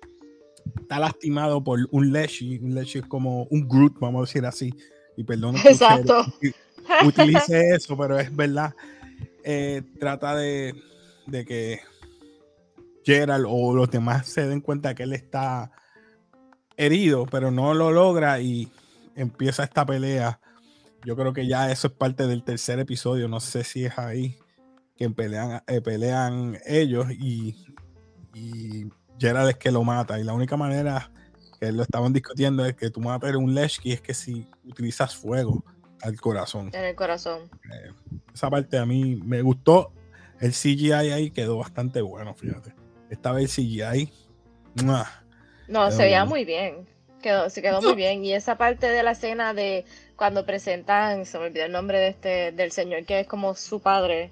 está 0.80 0.98
lastimado 0.98 1.62
por 1.62 1.78
un 1.90 2.12
Leshy. 2.12 2.58
Un 2.58 2.74
Leshy 2.74 3.00
es 3.00 3.06
como 3.06 3.44
un 3.44 3.68
Groot, 3.68 3.98
vamos 3.98 4.20
a 4.20 4.22
decir 4.30 4.46
así. 4.46 4.74
Y 5.16 5.24
perdón. 5.24 5.56
Exacto. 5.64 6.24
Utilice 7.04 7.70
eso, 7.74 7.96
pero 7.96 8.18
es 8.18 8.34
verdad. 8.34 8.74
Eh, 9.42 9.82
trata 9.98 10.34
de, 10.36 10.74
de, 11.26 11.44
que 11.44 11.80
Gerald 13.04 13.46
o 13.48 13.74
los 13.74 13.90
demás 13.90 14.26
se 14.26 14.46
den 14.48 14.60
cuenta 14.60 14.94
que 14.94 15.02
él 15.02 15.12
está 15.12 15.70
herido, 16.76 17.26
pero 17.26 17.50
no 17.50 17.74
lo 17.74 17.90
logra 17.90 18.40
y 18.40 18.70
empieza 19.14 19.64
esta 19.64 19.84
pelea. 19.86 20.40
Yo 21.04 21.16
creo 21.16 21.32
que 21.32 21.46
ya 21.46 21.70
eso 21.70 21.88
es 21.88 21.92
parte 21.92 22.26
del 22.26 22.44
tercer 22.44 22.78
episodio. 22.78 23.28
No 23.28 23.40
sé 23.40 23.64
si 23.64 23.84
es 23.84 23.98
ahí 23.98 24.36
que 24.96 25.10
pelean, 25.10 25.62
eh, 25.66 25.80
pelean 25.80 26.58
ellos 26.64 27.10
y, 27.10 27.66
y 28.34 28.88
Gerald 29.18 29.50
es 29.50 29.56
que 29.56 29.70
lo 29.70 29.82
mata. 29.84 30.18
Y 30.18 30.24
la 30.24 30.32
única 30.32 30.56
manera 30.56 31.10
que 31.60 31.72
lo 31.72 31.82
estaban 31.82 32.12
discutiendo 32.12 32.64
es 32.64 32.74
que 32.74 32.90
tú 32.90 33.00
matas 33.00 33.34
un 33.36 33.54
Leshki 33.54 33.92
es 33.92 34.00
que 34.00 34.14
si 34.14 34.46
utilizas 34.64 35.14
fuego 35.14 35.64
al 36.02 36.20
corazón. 36.20 36.70
En 36.72 36.84
el 36.84 36.94
corazón. 36.94 37.42
Eh, 37.72 37.92
esa 38.32 38.50
parte 38.50 38.78
a 38.78 38.86
mí 38.86 39.16
me 39.16 39.42
gustó. 39.42 39.92
El 40.40 40.52
CGI 40.52 40.92
ahí 40.92 41.30
quedó 41.30 41.58
bastante 41.58 42.02
bueno, 42.02 42.34
fíjate. 42.34 42.74
Esta 43.08 43.32
vez 43.32 43.58
el 43.58 43.64
CGI. 43.64 44.12
¡mua! 44.84 45.23
No, 45.68 45.90
se 45.90 46.02
veía 46.04 46.24
muy 46.24 46.44
bien. 46.44 46.86
Quedó, 47.22 47.48
se 47.48 47.62
quedó 47.62 47.80
muy 47.80 47.94
bien. 47.94 48.24
Y 48.24 48.34
esa 48.34 48.56
parte 48.56 48.88
de 48.88 49.02
la 49.02 49.12
escena 49.12 49.54
de 49.54 49.84
cuando 50.16 50.44
presentan, 50.44 51.24
se 51.26 51.38
me 51.38 51.46
olvidó 51.46 51.64
el 51.64 51.72
nombre 51.72 51.98
de 51.98 52.08
este, 52.08 52.52
del 52.52 52.70
señor 52.70 53.04
que 53.04 53.20
es 53.20 53.26
como 53.26 53.54
su 53.54 53.80
padre, 53.80 54.30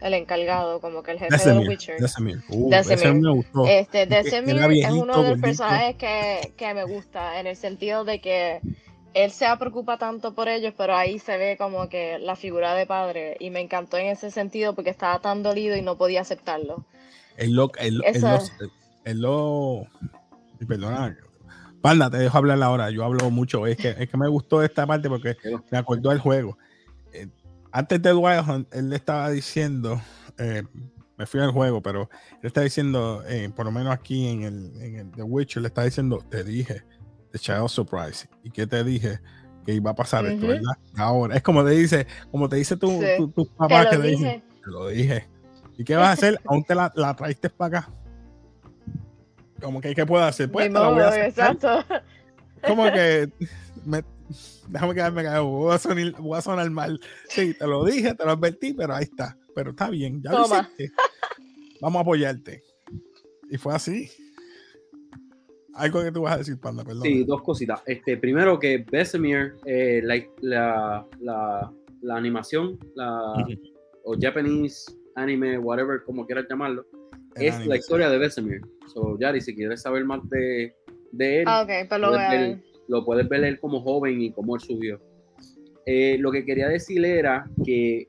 el 0.00 0.14
encargado, 0.14 0.80
como 0.80 1.02
que 1.02 1.12
el 1.12 1.18
jefe 1.18 1.50
de 1.50 1.68
Witcher. 1.68 2.00
Desemir. 2.00 2.42
Uh, 2.48 2.70
Desemir. 2.70 2.98
ese 2.98 3.14
me 3.14 3.30
gustó. 3.30 3.66
Este, 3.66 4.02
es 4.02 4.90
uno 4.90 5.22
de 5.22 5.30
los 5.30 5.40
personajes 5.40 5.96
que, 5.96 6.52
que 6.56 6.74
me 6.74 6.84
gusta, 6.84 7.40
en 7.40 7.46
el 7.46 7.56
sentido 7.56 8.04
de 8.04 8.20
que 8.20 8.60
él 9.14 9.30
se 9.30 9.46
preocupa 9.58 9.96
tanto 9.96 10.34
por 10.34 10.48
ellos, 10.48 10.74
pero 10.76 10.96
ahí 10.96 11.18
se 11.20 11.38
ve 11.38 11.56
como 11.56 11.88
que 11.88 12.18
la 12.18 12.34
figura 12.36 12.74
de 12.74 12.84
padre, 12.84 13.36
y 13.38 13.50
me 13.50 13.60
encantó 13.60 13.96
en 13.96 14.08
ese 14.08 14.30
sentido 14.30 14.74
porque 14.74 14.90
estaba 14.90 15.20
tan 15.20 15.42
dolido 15.42 15.76
y 15.76 15.82
no 15.82 15.96
podía 15.96 16.20
aceptarlo. 16.22 16.84
Él 17.36 17.52
lo, 17.52 17.70
él, 17.78 18.02
él 18.04 18.16
Eso- 18.16 18.28
lo, 18.58 18.70
él 19.04 19.20
lo- 19.20 19.86
y 20.23 20.23
perdona, 20.66 21.16
Panda, 21.80 22.10
te 22.10 22.16
dejo 22.18 22.38
hablar 22.38 22.62
ahora. 22.62 22.90
Yo 22.90 23.04
hablo 23.04 23.30
mucho. 23.30 23.66
Es 23.66 23.76
que, 23.76 23.90
es 23.98 24.08
que 24.08 24.16
me 24.16 24.28
gustó 24.28 24.62
esta 24.62 24.86
parte 24.86 25.08
porque 25.08 25.36
me 25.70 25.78
acordó 25.78 26.10
del 26.10 26.18
juego. 26.18 26.56
Eh, 27.12 27.28
antes 27.72 28.00
de 28.00 28.14
Wild 28.14 28.48
Hunt, 28.48 28.74
él 28.74 28.88
le 28.90 28.96
estaba 28.96 29.28
diciendo, 29.30 30.00
eh, 30.38 30.62
me 31.18 31.26
fui 31.26 31.40
al 31.40 31.50
juego, 31.50 31.82
pero 31.82 32.08
él 32.40 32.46
está 32.46 32.62
diciendo, 32.62 33.22
eh, 33.28 33.50
por 33.54 33.66
lo 33.66 33.72
menos 33.72 33.92
aquí 33.92 34.28
en 34.28 34.42
el, 34.44 34.72
en 34.80 34.96
el 34.96 35.10
The 35.12 35.22
Witcher, 35.24 35.60
le 35.62 35.68
está 35.68 35.82
diciendo, 35.84 36.24
te 36.30 36.42
dije, 36.42 36.82
The 37.32 37.38
Child 37.38 37.68
Surprise. 37.68 38.28
¿Y 38.42 38.50
qué 38.50 38.66
te 38.66 38.82
dije? 38.82 39.20
Que 39.66 39.74
iba 39.74 39.90
a 39.90 39.94
pasar 39.94 40.24
esto. 40.26 40.46
¿verdad? 40.46 40.72
Ahora, 40.96 41.36
es 41.36 41.42
como 41.42 41.64
te 41.64 41.70
dice, 41.72 42.06
como 42.30 42.48
te 42.48 42.56
dice 42.56 42.76
tu, 42.76 42.88
Sí. 42.88 43.06
tu, 43.18 43.28
tu 43.28 43.44
Te 43.44 43.50
papá 43.56 43.90
que 43.90 43.96
lo 43.96 44.02
te 44.02 44.08
dice, 44.08 44.24
dije. 44.24 44.42
te 44.64 44.70
lo 44.70 44.88
dije. 44.88 45.28
¿Y 45.76 45.84
qué 45.84 45.96
vas 45.96 46.08
a 46.08 46.12
hacer? 46.12 46.40
Aún 46.46 46.64
te 46.64 46.74
la, 46.74 46.90
la 46.94 47.14
traiste 47.14 47.50
para 47.50 47.78
acá. 47.80 47.90
Como 49.64 49.80
que, 49.80 49.94
¿qué 49.94 50.04
puedo 50.04 50.22
hacer? 50.24 50.50
Pues 50.52 50.70
voy 50.70 50.76
a 50.76 50.90
modo, 50.90 51.06
aceptar. 51.08 51.52
exacto. 51.56 51.84
Como 52.66 52.84
que 52.92 53.30
me- 53.84 54.04
déjame 54.68 54.94
quedarme 54.94 55.22
callado, 55.22 55.46
voy 55.46 55.74
a, 55.74 55.78
sonar, 55.78 56.12
voy 56.20 56.38
a 56.38 56.42
sonar 56.42 56.70
mal. 56.70 57.00
Sí, 57.28 57.54
te 57.54 57.66
lo 57.66 57.84
dije, 57.84 58.14
te 58.14 58.24
lo 58.24 58.32
advertí, 58.32 58.74
pero 58.74 58.94
ahí 58.94 59.04
está. 59.04 59.36
Pero 59.54 59.70
está 59.70 59.88
bien, 59.88 60.20
ya 60.22 60.32
lo 60.32 60.44
hiciste. 60.44 60.90
Vamos 61.80 61.98
a 62.00 62.02
apoyarte. 62.02 62.62
Y 63.50 63.56
fue 63.56 63.74
así. 63.74 64.10
Algo 65.74 66.02
que 66.02 66.12
tú 66.12 66.22
vas 66.22 66.34
a 66.34 66.38
decir, 66.38 66.58
Panda, 66.60 66.84
perdón. 66.84 67.02
Sí, 67.02 67.24
dos 67.24 67.42
cositas. 67.42 67.82
Este, 67.86 68.16
primero 68.16 68.58
que 68.58 68.84
Besemir, 68.90 69.54
eh, 69.66 70.00
la, 70.04 70.22
la, 70.40 71.06
la, 71.20 71.72
la 72.02 72.16
animación, 72.16 72.78
la, 72.94 73.18
o 74.04 74.14
Japanese 74.20 74.84
anime, 75.16 75.58
whatever, 75.58 76.02
como 76.04 76.26
quieras 76.26 76.46
llamarlo, 76.48 76.86
es 77.36 77.54
anime, 77.54 77.68
la 77.68 77.76
historia 77.76 78.10
de 78.10 78.18
Besemir. 78.18 78.60
So, 78.92 79.18
Yari, 79.18 79.40
si 79.40 79.54
quieres 79.54 79.82
saber 79.82 80.04
más 80.04 80.20
de, 80.30 80.74
de 81.12 81.40
él, 81.40 81.44
Ah, 81.48 81.64
pues 81.66 82.00
lo 82.00 82.08
puedes 82.10 82.30
ver- 82.30 82.58
lo 82.88 83.04
puedes 83.04 83.28
ver 83.28 83.44
él 83.44 83.58
como 83.60 83.80
joven 83.80 84.20
y 84.20 84.30
cómo 84.32 84.54
él 84.56 84.60
subió. 84.60 85.00
Eh, 85.86 86.16
lo 86.18 86.30
que 86.30 86.44
quería 86.44 86.68
decirle 86.68 87.18
era 87.18 87.48
que, 87.64 88.08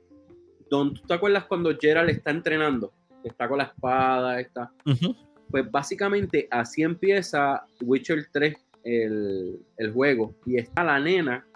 don, 0.70 0.92
¿tú 0.94 1.02
te 1.06 1.14
acuerdas 1.14 1.44
cuando 1.44 1.74
Gerald 1.78 2.10
está 2.10 2.30
entrenando? 2.30 2.92
Está 3.24 3.48
con 3.48 3.58
la 3.58 3.64
espada, 3.64 4.38
está. 4.40 4.70
Pues 5.50 5.70
básicamente 5.70 6.46
así 6.50 6.82
empieza 6.82 7.64
Witcher 7.82 8.26
3, 8.32 8.54
el, 8.84 9.58
el 9.78 9.92
juego. 9.92 10.34
Y 10.44 10.58
está 10.58 10.84
la 10.84 11.00
nena, 11.00 11.46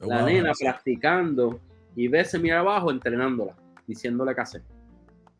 la 0.00 0.18
Wow. 0.18 0.26
nena 0.26 0.52
practicando 0.58 1.60
y 1.96 2.08
ves 2.08 2.38
mira 2.40 2.60
abajo 2.60 2.90
entrenándola, 2.90 3.54
diciéndole 3.86 4.34
qué 4.34 4.40
hacer. 4.40 4.62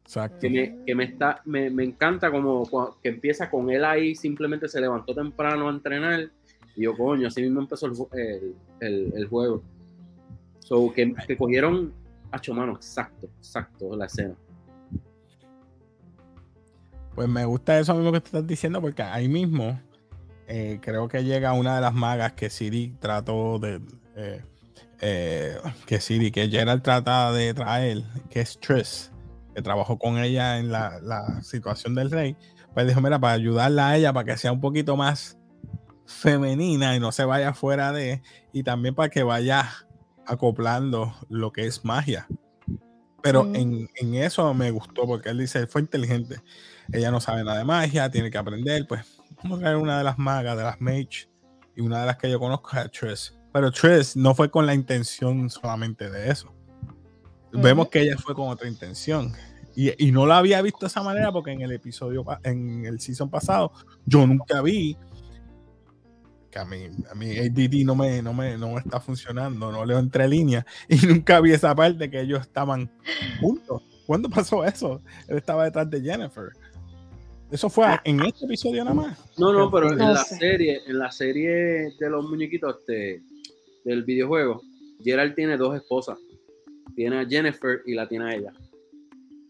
Exacto. 0.09 0.39
Que 0.41 0.49
me, 0.49 0.85
que 0.87 0.95
me 0.95 1.05
está, 1.05 1.43
me, 1.45 1.69
me 1.69 1.85
encanta 1.85 2.31
como 2.31 2.67
que 3.03 3.11
empieza 3.11 3.51
con 3.51 3.69
él 3.69 3.85
ahí, 3.85 4.15
simplemente 4.15 4.67
se 4.67 4.81
levantó 4.81 5.15
temprano 5.15 5.69
a 5.69 5.71
entrenar. 5.71 6.31
Y 6.75 6.85
yo, 6.85 6.97
coño, 6.97 7.29
así 7.29 7.43
mismo 7.43 7.61
empezó 7.61 7.87
el, 7.89 7.93
el, 8.15 8.55
el- 8.81 9.13
el 9.15 9.27
juego. 9.29 9.63
So, 10.61 10.91
que, 10.95 11.13
que 11.27 11.37
cogieron 11.37 11.93
a 12.31 12.41
mano, 12.55 12.73
exacto, 12.77 13.29
exacto, 13.39 13.95
la 13.97 14.07
escena. 14.07 14.35
Pues 17.15 17.29
me 17.29 17.45
gusta 17.45 17.79
eso 17.79 17.95
mismo 17.95 18.11
que 18.13 18.21
tú 18.21 18.27
estás 18.27 18.47
diciendo, 18.47 18.81
porque 18.81 19.03
ahí 19.03 19.29
mismo 19.29 19.79
eh, 20.47 20.79
creo 20.81 21.07
que 21.09 21.23
llega 21.23 21.53
una 21.53 21.75
de 21.75 21.83
las 21.83 21.93
magas 21.93 22.33
que 22.33 22.49
Siri 22.49 22.95
trató 22.99 23.59
de. 23.59 23.83
eh, 24.17 24.43
eh, 25.03 25.57
que 25.85 26.01
Siri, 26.01 26.31
que 26.31 26.49
Gerald 26.49 26.83
trata 26.83 27.31
de 27.33 27.53
traer, 27.53 28.05
que 28.31 28.41
es 28.41 28.59
Triss, 28.59 29.11
que 29.59 29.63
trabajó 29.63 29.99
con 29.99 30.19
ella 30.19 30.59
en 30.59 30.71
la, 30.71 31.01
la 31.03 31.43
situación 31.43 31.97
del 31.97 32.13
rey. 32.13 32.37
Pues 32.75 32.87
dijo: 32.87 33.01
Mira, 33.01 33.19
para 33.19 33.33
ayudarla 33.35 33.89
a 33.89 33.97
ella, 33.97 34.13
para 34.13 34.25
que 34.25 34.37
sea 34.37 34.53
un 34.53 34.61
poquito 34.61 34.97
más 34.97 35.37
femenina 36.07 36.95
y 36.95 37.01
no 37.01 37.11
se 37.11 37.25
vaya 37.25 37.55
fuera 37.55 37.93
de. 37.93 38.23
Y 38.53 38.63
también 38.63 38.95
para 38.95 39.09
que 39.09 39.25
vaya 39.25 39.69
acoplando 40.27 41.13
lo 41.29 41.53
que 41.53 41.67
es 41.67 41.85
magia. 41.85 42.29
Pero 43.21 43.43
Mm. 43.45 43.57
en, 43.57 43.89
en 43.97 44.15
eso 44.15 44.55
me 44.55 44.71
gustó 44.71 45.07
porque 45.07 45.31
él 45.31 45.39
dice, 45.39 45.67
fue 45.67 45.81
inteligente. 45.81 46.41
Ella 46.93 47.11
no 47.11 47.21
sabe 47.21 47.43
nada 47.43 47.59
de 47.59 47.65
magia, 47.65 48.09
tiene 48.11 48.31
que 48.31 48.39
aprender. 48.39 48.87
Pues 48.87 49.05
vamos 49.43 49.59
a 49.59 49.63
traer 49.63 49.77
una 49.77 49.99
de 49.99 50.05
las 50.05 50.19
magas, 50.19 50.57
de 50.57 50.63
las 50.63 50.81
mage, 50.81 51.29
y 51.75 51.81
una 51.81 52.01
de 52.01 52.07
las 52.07 52.17
que 52.17 52.31
yo 52.31 52.39
conozco 52.39 52.71
es 52.79 52.91
Triss. 52.93 53.35
Pero 53.53 53.73
Triss 53.73 54.15
no 54.17 54.37
fue 54.37 54.51
con 54.51 54.67
la 54.67 54.75
intención 54.75 55.51
solamente 55.51 56.09
de 56.11 56.31
eso. 56.31 56.55
Vemos 57.51 57.89
que 57.89 58.03
ella 58.03 58.17
fue 58.19 58.35
con 58.35 58.51
otra 58.51 58.69
intención. 58.69 59.33
Y, 59.79 60.09
y 60.09 60.11
no 60.11 60.27
la 60.27 60.39
había 60.39 60.61
visto 60.61 60.81
de 60.81 60.87
esa 60.89 61.05
manera 61.05 61.31
porque 61.31 61.53
en 61.53 61.61
el 61.61 61.71
episodio, 61.71 62.25
en 62.43 62.85
el 62.85 62.99
season 62.99 63.31
pasado, 63.31 63.71
yo 64.05 64.27
nunca 64.27 64.61
vi 64.61 64.97
que 66.51 66.59
a 66.59 66.65
mí, 66.65 66.89
a 67.09 67.15
mí 67.15 67.39
ADD 67.39 67.85
no 67.85 67.95
me, 67.95 68.21
no, 68.21 68.35
me, 68.35 68.59
no 68.59 68.73
me 68.73 68.81
está 68.81 68.99
funcionando, 68.99 69.71
no 69.71 69.87
leo 69.87 70.01
entre 70.01 70.27
líneas 70.27 70.65
y 70.89 70.97
nunca 71.07 71.41
vi 71.41 71.53
esa 71.53 71.77
parte 71.77 72.11
que 72.11 72.23
ellos 72.23 72.41
estaban 72.41 72.91
juntos. 73.41 73.81
¿Cuándo 74.05 74.29
pasó 74.29 74.65
eso? 74.65 75.01
Él 75.29 75.37
estaba 75.37 75.67
detrás 75.67 75.89
de 75.89 76.01
Jennifer. 76.01 76.49
Eso 77.49 77.71
fue 77.71 77.87
en 78.03 78.21
este 78.25 78.47
episodio 78.47 78.83
nada 78.83 78.97
más. 78.97 79.39
No, 79.39 79.53
no, 79.53 79.71
pero 79.71 79.93
en 79.93 79.99
la 79.99 80.25
serie, 80.25 80.81
en 80.89 80.99
la 80.99 81.13
serie 81.13 81.95
de 81.97 82.11
los 82.11 82.29
muñequitos 82.29 82.79
este, 82.81 83.23
del 83.85 84.03
videojuego, 84.03 84.61
Gerald 85.05 85.37
tiene 85.37 85.57
dos 85.57 85.77
esposas. 85.77 86.19
Tiene 86.97 87.21
a 87.21 87.27
Jennifer 87.29 87.81
y 87.87 87.95
la 87.95 88.09
tiene 88.09 88.25
a 88.25 88.35
ella. 88.35 88.53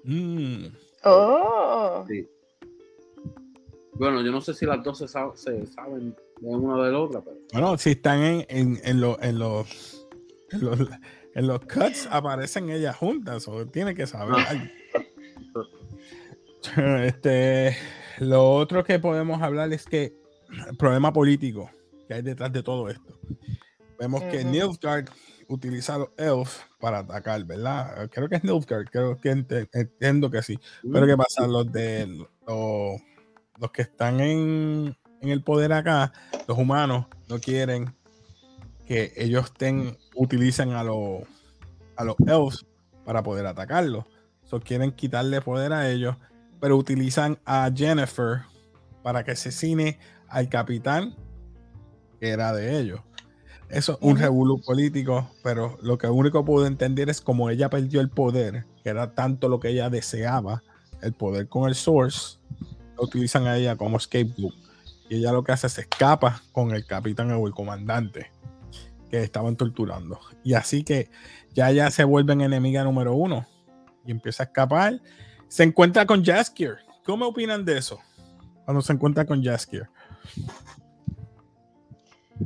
Mm, 0.08 0.66
Oh, 1.04 2.04
Sí. 2.08 2.26
Bueno, 3.94 4.22
yo 4.22 4.30
no 4.32 4.40
sé 4.40 4.54
si 4.54 4.64
las 4.66 4.82
dos 4.82 4.98
se, 4.98 5.04
sab- 5.06 5.34
se 5.36 5.66
saben 5.66 6.10
de 6.40 6.46
una 6.48 6.82
de 6.84 6.92
la 6.92 6.98
otra, 6.98 7.20
pero 7.20 7.36
Bueno, 7.52 7.76
si 7.78 7.90
están 7.90 8.22
en, 8.22 8.46
en, 8.48 8.80
en, 8.84 9.00
lo- 9.00 9.20
en 9.22 9.38
los, 9.38 10.06
en 10.52 10.60
los 10.64 10.78
en 11.34 11.46
los 11.46 11.60
cuts 11.60 12.08
aparecen 12.10 12.70
ellas 12.70 12.96
juntas, 12.96 13.46
o 13.48 13.66
tiene 13.66 13.94
que 13.94 14.06
saber 14.06 14.36
Ah. 14.38 14.48
algo. 14.50 14.64
Este, 17.04 17.76
lo 18.18 18.54
otro 18.54 18.82
que 18.84 18.98
podemos 18.98 19.40
hablar 19.42 19.72
es 19.72 19.84
que 19.84 20.14
el 20.68 20.76
problema 20.76 21.12
político 21.12 21.70
que 22.06 22.14
hay 22.14 22.22
detrás 22.22 22.52
de 22.52 22.62
todo 22.62 22.88
esto. 22.88 23.18
Vemos 23.98 24.22
que 24.24 24.38
Ujú. 24.38 24.48
Nilfgaard 24.48 25.08
utiliza 25.48 25.94
a 25.94 25.98
los 25.98 26.08
elf 26.16 26.62
para 26.78 26.98
atacar, 26.98 27.44
¿verdad? 27.44 28.08
Creo 28.10 28.28
que 28.28 28.36
es 28.36 28.44
Nilfgaard, 28.44 28.90
creo 28.90 29.16
que 29.20 29.30
entiendo 29.30 30.30
que 30.30 30.42
sí. 30.42 30.58
Pero 30.92 31.06
¿qué 31.06 31.16
pasa? 31.16 31.46
Los 31.46 31.72
de 31.72 32.06
los, 32.06 33.00
los 33.58 33.70
que 33.72 33.82
están 33.82 34.20
en, 34.20 34.96
en 35.20 35.28
el 35.28 35.42
poder 35.42 35.72
acá, 35.72 36.12
los 36.46 36.58
humanos, 36.58 37.06
no 37.28 37.40
quieren 37.40 37.94
que 38.86 39.12
ellos 39.16 39.46
estén, 39.46 39.98
utilicen 40.14 40.70
a 40.70 40.84
los 40.84 41.22
a 41.96 42.04
los 42.04 42.16
elves 42.20 42.64
para 43.04 43.22
poder 43.22 43.44
atacarlos. 43.46 44.04
So, 44.44 44.60
quieren 44.60 44.92
quitarle 44.92 45.42
poder 45.42 45.72
a 45.72 45.90
ellos, 45.90 46.16
pero 46.60 46.76
utilizan 46.76 47.38
a 47.44 47.70
Jennifer 47.74 48.42
para 49.02 49.24
que 49.24 49.32
asesine 49.32 49.98
al 50.28 50.48
capitán 50.48 51.14
que 52.18 52.30
era 52.30 52.52
de 52.52 52.78
ellos. 52.78 53.00
Eso 53.70 53.92
es 53.92 53.98
un 54.00 54.16
revolú 54.16 54.60
político, 54.60 55.30
pero 55.42 55.78
lo 55.82 55.98
que 55.98 56.06
único 56.06 56.44
puedo 56.44 56.66
entender 56.66 57.10
es 57.10 57.20
como 57.20 57.50
ella 57.50 57.68
perdió 57.68 58.00
el 58.00 58.08
poder, 58.08 58.64
que 58.82 58.88
era 58.88 59.14
tanto 59.14 59.48
lo 59.48 59.60
que 59.60 59.68
ella 59.68 59.90
deseaba, 59.90 60.62
el 61.02 61.12
poder 61.12 61.48
con 61.48 61.68
el 61.68 61.74
Source, 61.74 62.38
lo 62.96 63.04
utilizan 63.04 63.46
a 63.46 63.56
ella 63.56 63.76
como 63.76 64.00
scapegoat. 64.00 64.54
Y 65.10 65.16
ella 65.16 65.32
lo 65.32 65.44
que 65.44 65.52
hace 65.52 65.66
es 65.66 65.78
escapa 65.78 66.42
con 66.52 66.74
el 66.74 66.86
capitán 66.86 67.30
o 67.32 67.46
el 67.46 67.54
comandante 67.54 68.30
que 69.10 69.22
estaban 69.22 69.56
torturando. 69.56 70.18
Y 70.44 70.54
así 70.54 70.82
que 70.82 71.10
ya 71.54 71.70
ya 71.70 71.90
se 71.90 72.04
vuelven 72.04 72.40
enemiga 72.40 72.84
número 72.84 73.14
uno 73.14 73.46
y 74.04 74.10
empieza 74.10 74.44
a 74.44 74.46
escapar. 74.46 75.00
Se 75.48 75.62
encuentra 75.62 76.06
con 76.06 76.24
Jaskier. 76.24 76.78
¿Cómo 77.04 77.26
opinan 77.26 77.64
de 77.64 77.78
eso? 77.78 77.98
Cuando 78.64 78.82
se 78.82 78.92
encuentra 78.92 79.24
con 79.24 79.42
Jaskier. 79.42 79.88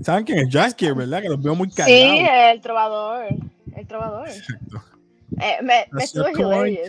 ¿Saben 0.00 0.24
quién 0.24 0.38
es 0.38 0.48
Jaskier, 0.50 0.94
verdad? 0.94 1.20
Que 1.22 1.28
los 1.28 1.42
veo 1.42 1.54
muy 1.54 1.68
callados. 1.70 2.18
Sí, 2.18 2.26
el 2.54 2.60
trovador. 2.60 3.26
El 3.76 3.86
trovador. 3.86 4.28
Exacto. 4.28 4.82
Eh, 5.40 5.62
me, 5.62 5.86
me 5.92 6.04
estuvo 6.04 6.28
hilarious. 6.28 6.88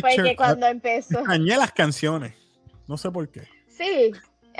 Porque 0.00 0.36
cuando 0.36 0.66
empezó. 0.66 1.18
extrañé 1.18 1.56
las 1.56 1.72
canciones. 1.72 2.34
No 2.86 2.96
sé 2.96 3.10
por 3.10 3.28
qué. 3.28 3.42
Sí. 3.68 4.12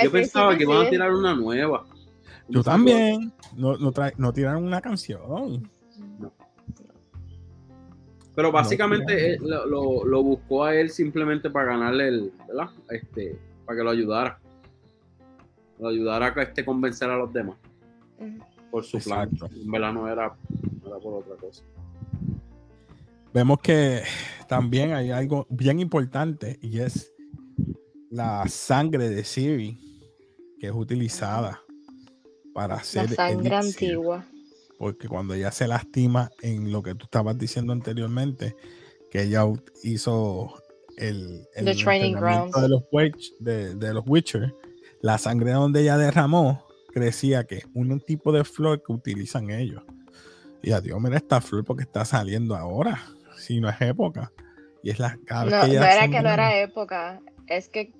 Yo 0.02 0.10
pensaba 0.10 0.56
que 0.56 0.62
iban 0.62 0.86
a 0.86 0.90
tirar 0.90 1.12
una 1.12 1.34
nueva. 1.34 1.84
Yo 2.48 2.62
también. 2.62 3.32
No, 3.56 3.76
no, 3.76 3.92
no 4.16 4.32
tiraron 4.32 4.64
una 4.64 4.80
canción. 4.80 5.68
Pero 8.34 8.52
básicamente 8.52 9.38
No, 9.38 9.44
eh, 9.44 9.48
lo, 9.48 9.66
lo- 9.66 10.04
lo 10.04 10.22
buscó 10.22 10.64
a 10.64 10.74
él 10.74 10.90
simplemente 10.90 11.50
para 11.50 11.72
ganarle 11.72 12.08
el, 12.08 12.32
¿verdad? 12.46 12.70
Este, 12.88 13.36
para 13.66 13.78
que 13.78 13.84
lo 13.84 13.90
ayudara. 13.90 14.38
Lo 15.78 15.88
ayudara 15.88 16.32
a 16.34 16.42
este, 16.42 16.64
convencer 16.64 17.10
a 17.10 17.16
los 17.16 17.32
demás 17.32 17.56
Por 18.70 18.84
su 18.84 18.96
Exacto. 18.98 19.48
plan. 19.48 19.52
En 19.60 19.70
verdad 19.70 19.92
no 19.92 20.08
era, 20.08 20.36
no 20.82 20.88
era 20.88 20.98
por 20.98 21.14
otra 21.14 21.36
cosa. 21.36 21.62
Vemos 23.32 23.60
que 23.60 24.02
también 24.48 24.92
hay 24.92 25.10
algo 25.10 25.46
bien 25.50 25.78
importante 25.80 26.58
y 26.60 26.80
es 26.80 27.12
la 28.10 28.46
sangre 28.48 29.08
de 29.08 29.22
Siri 29.24 29.78
que 30.58 30.66
es 30.66 30.72
utilizada 30.72 31.60
para 32.52 32.74
La 32.74 32.80
hacer 32.80 33.08
sangre 33.10 33.56
elixir. 33.56 33.90
antigua. 33.92 34.24
porque 34.78 35.08
cuando 35.08 35.34
ella 35.34 35.52
se 35.52 35.68
lastima 35.68 36.30
en 36.42 36.72
lo 36.72 36.82
que 36.82 36.94
tú 36.94 37.04
estabas 37.04 37.38
diciendo 37.38 37.72
anteriormente, 37.72 38.56
que 39.10 39.22
ella 39.22 39.44
hizo 39.84 40.52
el, 40.96 41.46
el 41.54 41.64
The 41.66 41.74
training 41.76 42.14
entrenamiento 42.14 42.58
grounds. 42.60 42.62
de 42.62 42.68
los, 42.68 43.38
de, 43.38 43.74
de 43.76 43.94
los 43.94 44.04
Witcher, 44.06 44.54
la 45.02 45.18
sangre 45.18 45.52
donde 45.52 45.82
ella 45.82 45.96
derramó 45.96 46.64
crecía 46.92 47.44
que 47.44 47.62
un 47.74 48.00
tipo 48.00 48.32
de 48.32 48.44
flor 48.44 48.82
que 48.82 48.92
utilizan 48.92 49.50
ellos. 49.50 49.82
Y 50.62 50.72
adiós, 50.72 51.00
mira 51.00 51.16
esta 51.16 51.40
flor 51.40 51.64
porque 51.64 51.84
está 51.84 52.04
saliendo 52.04 52.54
ahora, 52.56 53.00
si 53.36 53.60
no 53.60 53.68
es 53.68 53.80
época. 53.80 54.30
Y 54.82 54.90
es 54.90 54.98
la 54.98 55.18
cada 55.26 55.44
vez 55.44 55.52
No, 55.54 55.60
que 55.60 55.66
no 55.66 55.72
ella 55.72 55.92
era 55.94 56.08
que 56.08 56.22
no 56.22 56.30
era 56.30 56.60
época. 56.60 57.20
Es 57.46 57.68
que 57.68 57.92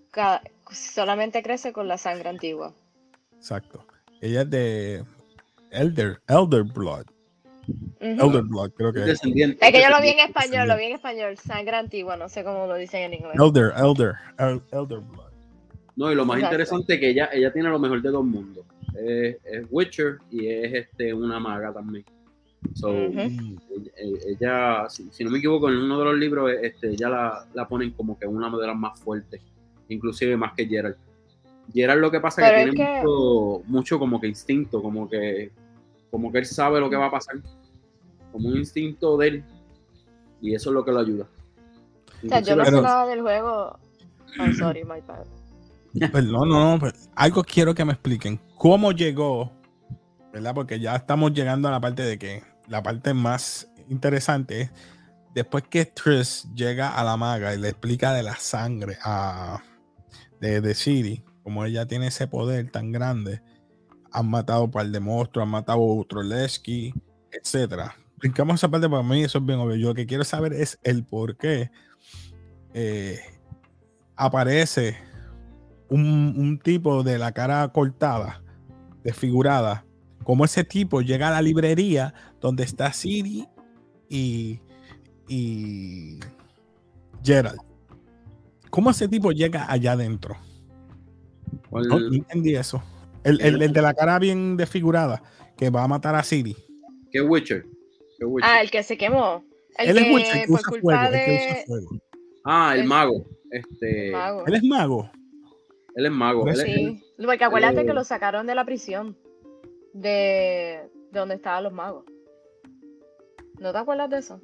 solamente 0.70 1.42
crece 1.42 1.72
con 1.72 1.88
la 1.88 1.98
sangre 1.98 2.28
antigua. 2.28 2.74
Exacto. 3.36 3.84
Ella 4.20 4.42
es 4.42 4.50
de 4.50 5.04
Elder, 5.70 6.20
Elder 6.28 6.64
Blood. 6.64 7.06
Elder 8.00 8.42
Blood, 8.42 8.72
creo 8.72 8.92
que 8.92 9.00
es. 9.00 9.06
Descendiente. 9.06 9.64
Es 9.64 9.72
que 9.72 9.82
yo 9.82 9.88
lo 9.90 10.00
vi 10.00 10.08
en 10.08 10.20
español, 10.20 10.68
lo 10.68 10.76
vi 10.76 10.84
en 10.84 10.94
español. 10.94 11.36
Sangre 11.38 11.76
antigua, 11.76 12.16
no 12.16 12.28
sé 12.28 12.42
cómo 12.44 12.66
lo 12.66 12.74
dicen 12.76 13.02
en 13.02 13.14
inglés. 13.14 13.34
Elder, 13.38 13.72
Elder, 13.76 14.14
El- 14.38 14.62
Elder 14.72 14.98
Blood. 15.00 15.30
No, 15.96 16.10
y 16.10 16.14
lo 16.14 16.24
más 16.24 16.36
Exacto. 16.38 16.54
interesante 16.54 16.94
es 16.94 17.00
que 17.00 17.10
ella, 17.10 17.28
ella 17.32 17.52
tiene 17.52 17.68
lo 17.68 17.78
mejor 17.78 18.00
de 18.00 18.10
dos 18.10 18.24
mundos. 18.24 18.64
Es, 18.96 19.36
es 19.44 19.66
Witcher 19.70 20.18
y 20.30 20.46
es 20.48 20.72
este, 20.74 21.12
una 21.14 21.38
maga 21.38 21.72
también. 21.72 22.04
So, 22.74 22.90
Ujú. 22.90 23.12
Mm. 23.18 23.56
ella, 24.26 24.86
si, 24.88 25.08
si 25.10 25.24
no 25.24 25.30
me 25.30 25.38
equivoco, 25.38 25.68
en 25.70 25.76
uno 25.78 25.98
de 25.98 26.04
los 26.04 26.14
libros 26.18 26.50
este, 26.60 26.90
ella 26.90 27.08
la, 27.08 27.46
la 27.54 27.66
ponen 27.66 27.90
como 27.92 28.18
que 28.18 28.26
una 28.26 28.50
de 28.54 28.66
las 28.66 28.76
más 28.76 29.00
fuertes, 29.00 29.40
inclusive 29.88 30.36
más 30.36 30.52
que 30.54 30.66
Geralt. 30.66 30.96
Geralt 31.72 32.00
lo 32.00 32.10
que 32.10 32.20
pasa 32.20 32.42
es 32.42 32.48
que 32.48 32.54
Pero 32.54 32.72
tiene 32.72 32.84
que- 33.00 33.06
mucho, 33.06 33.62
mucho 33.66 33.98
como 33.98 34.20
que 34.20 34.26
instinto, 34.28 34.82
como 34.82 35.08
que, 35.08 35.50
como 36.10 36.30
que 36.30 36.38
él 36.38 36.46
sabe 36.46 36.80
lo 36.80 36.90
que 36.90 36.96
va 36.96 37.06
a 37.06 37.10
pasar, 37.10 37.36
como 38.32 38.48
un 38.48 38.56
instinto 38.58 39.16
de 39.16 39.28
él, 39.28 39.44
y 40.42 40.54
eso 40.54 40.70
es 40.70 40.74
lo 40.74 40.84
que 40.84 40.92
lo 40.92 40.98
ayuda. 41.00 41.26
O 42.24 42.28
sea, 42.28 42.40
yo 42.40 42.56
no 42.56 42.64
Pero- 42.64 42.76
sé 42.76 42.82
nada 42.82 43.06
del 43.06 43.22
juego. 43.22 43.78
I'm 44.38 44.52
sorry, 44.54 44.84
my 44.84 45.00
bad. 45.06 45.26
Pues 46.12 46.24
no, 46.24 46.44
no, 46.44 46.72
no, 46.72 46.78
pues, 46.78 47.10
algo 47.16 47.42
quiero 47.42 47.74
que 47.74 47.84
me 47.84 47.92
expliquen. 47.92 48.40
¿Cómo 48.56 48.92
llegó? 48.92 49.52
¿Verdad? 50.32 50.54
Porque 50.54 50.78
ya 50.78 50.94
estamos 50.94 51.32
llegando 51.32 51.68
a 51.68 51.72
la 51.72 51.80
parte 51.80 52.02
de 52.02 52.18
que 52.18 52.44
la 52.68 52.82
parte 52.82 53.12
más 53.12 53.68
interesante 53.88 54.62
es 54.62 54.70
después 55.34 55.64
que 55.68 55.86
Triss 55.86 56.48
llega 56.54 56.90
a 56.90 57.04
la 57.04 57.16
maga 57.16 57.54
y 57.54 57.58
le 57.58 57.68
explica 57.68 58.12
de 58.12 58.22
la 58.22 58.36
sangre 58.36 58.98
a, 59.02 59.62
de, 60.40 60.60
de 60.60 60.74
Siri, 60.74 61.24
como 61.42 61.64
ella 61.64 61.86
tiene 61.86 62.08
ese 62.08 62.26
poder 62.26 62.70
tan 62.70 62.92
grande, 62.92 63.42
han 64.12 64.28
matado 64.28 64.64
un 64.64 64.70
par 64.70 64.86
de 64.86 65.00
monstruos, 65.00 65.44
han 65.44 65.50
matado 65.50 65.80
otro 65.80 66.22
Lesky, 66.22 66.92
etcétera. 67.30 67.96
Brincamos 68.16 68.56
esa 68.56 68.68
parte 68.68 68.88
para 68.88 69.02
mí, 69.02 69.22
eso 69.22 69.38
es 69.38 69.46
bien 69.46 69.58
obvio. 69.58 69.76
Yo 69.76 69.88
lo 69.88 69.94
que 69.94 70.06
quiero 70.06 70.24
saber 70.24 70.52
es 70.52 70.78
el 70.82 71.04
por 71.04 71.36
qué 71.36 71.70
eh, 72.74 73.20
aparece 74.16 74.96
un, 75.90 76.34
un 76.36 76.58
tipo 76.58 77.02
de 77.02 77.18
la 77.18 77.32
cara 77.32 77.68
cortada, 77.72 78.42
desfigurada, 79.02 79.84
como 80.24 80.44
ese 80.44 80.64
tipo 80.64 81.00
llega 81.00 81.28
a 81.28 81.32
la 81.32 81.42
librería 81.42 82.14
donde 82.40 82.62
está 82.64 82.92
Siri 82.92 83.46
y, 84.08 84.60
y 85.28 86.18
Gerald. 87.24 87.60
¿Cómo 88.70 88.90
ese 88.90 89.08
tipo 89.08 89.32
llega 89.32 89.70
allá 89.70 89.92
adentro? 89.92 90.36
¿Cuál- 91.68 91.88
No, 91.88 91.98
entendí 92.14 92.54
eso. 92.54 92.82
El, 93.24 93.40
el- 93.40 93.60
el 93.62 93.72
de 93.72 93.82
la 93.82 93.92
cara 93.94 94.18
bien 94.18 94.56
desfigurada 94.56 95.22
que 95.56 95.70
va 95.70 95.82
a 95.84 95.88
matar 95.88 96.14
a 96.14 96.22
Siri. 96.22 96.56
¿Qué 97.10 97.20
Witcher? 97.20 97.64
¿Qué 98.18 98.24
Witcher? 98.24 98.50
Ah, 98.50 98.62
el 98.62 98.70
que 98.70 98.82
se 98.82 98.96
quemó. 98.96 99.44
El 99.76 99.90
Él 99.90 99.96
que 99.96 100.08
es 100.08 100.14
Witcher, 100.14 100.36
el 100.36 100.46
que 100.46 100.52
usa 100.52 100.62
fuego. 100.80 100.90
el 100.92 101.10
que 101.24 101.52
usa 101.52 101.64
fuego. 101.66 101.88
Ah, 102.44 102.70
el 102.74 102.80
el- 102.82 102.86
mago. 102.86 103.26
Este, 103.50 104.12
mago. 104.12 104.46
Él 104.46 104.54
es 104.54 104.62
mago. 104.62 105.10
Él 105.94 106.06
es 106.06 106.12
mago. 106.12 106.42
Pues 106.42 106.58
él 106.60 106.66
es- 106.68 106.74
Sí, 106.76 107.04
porque 107.24 107.44
acuérdate 107.44 107.82
eh, 107.82 107.86
que 107.86 107.92
lo 107.92 108.04
sacaron 108.04 108.46
de 108.46 108.54
la 108.54 108.64
prisión. 108.64 109.16
De, 109.92 110.88
de 111.10 111.18
donde 111.18 111.34
estaban 111.34 111.64
los 111.64 111.72
magos. 111.72 112.04
¿No 113.58 113.72
te 113.72 113.78
acuerdas 113.78 114.08
de 114.08 114.18
eso? 114.18 114.40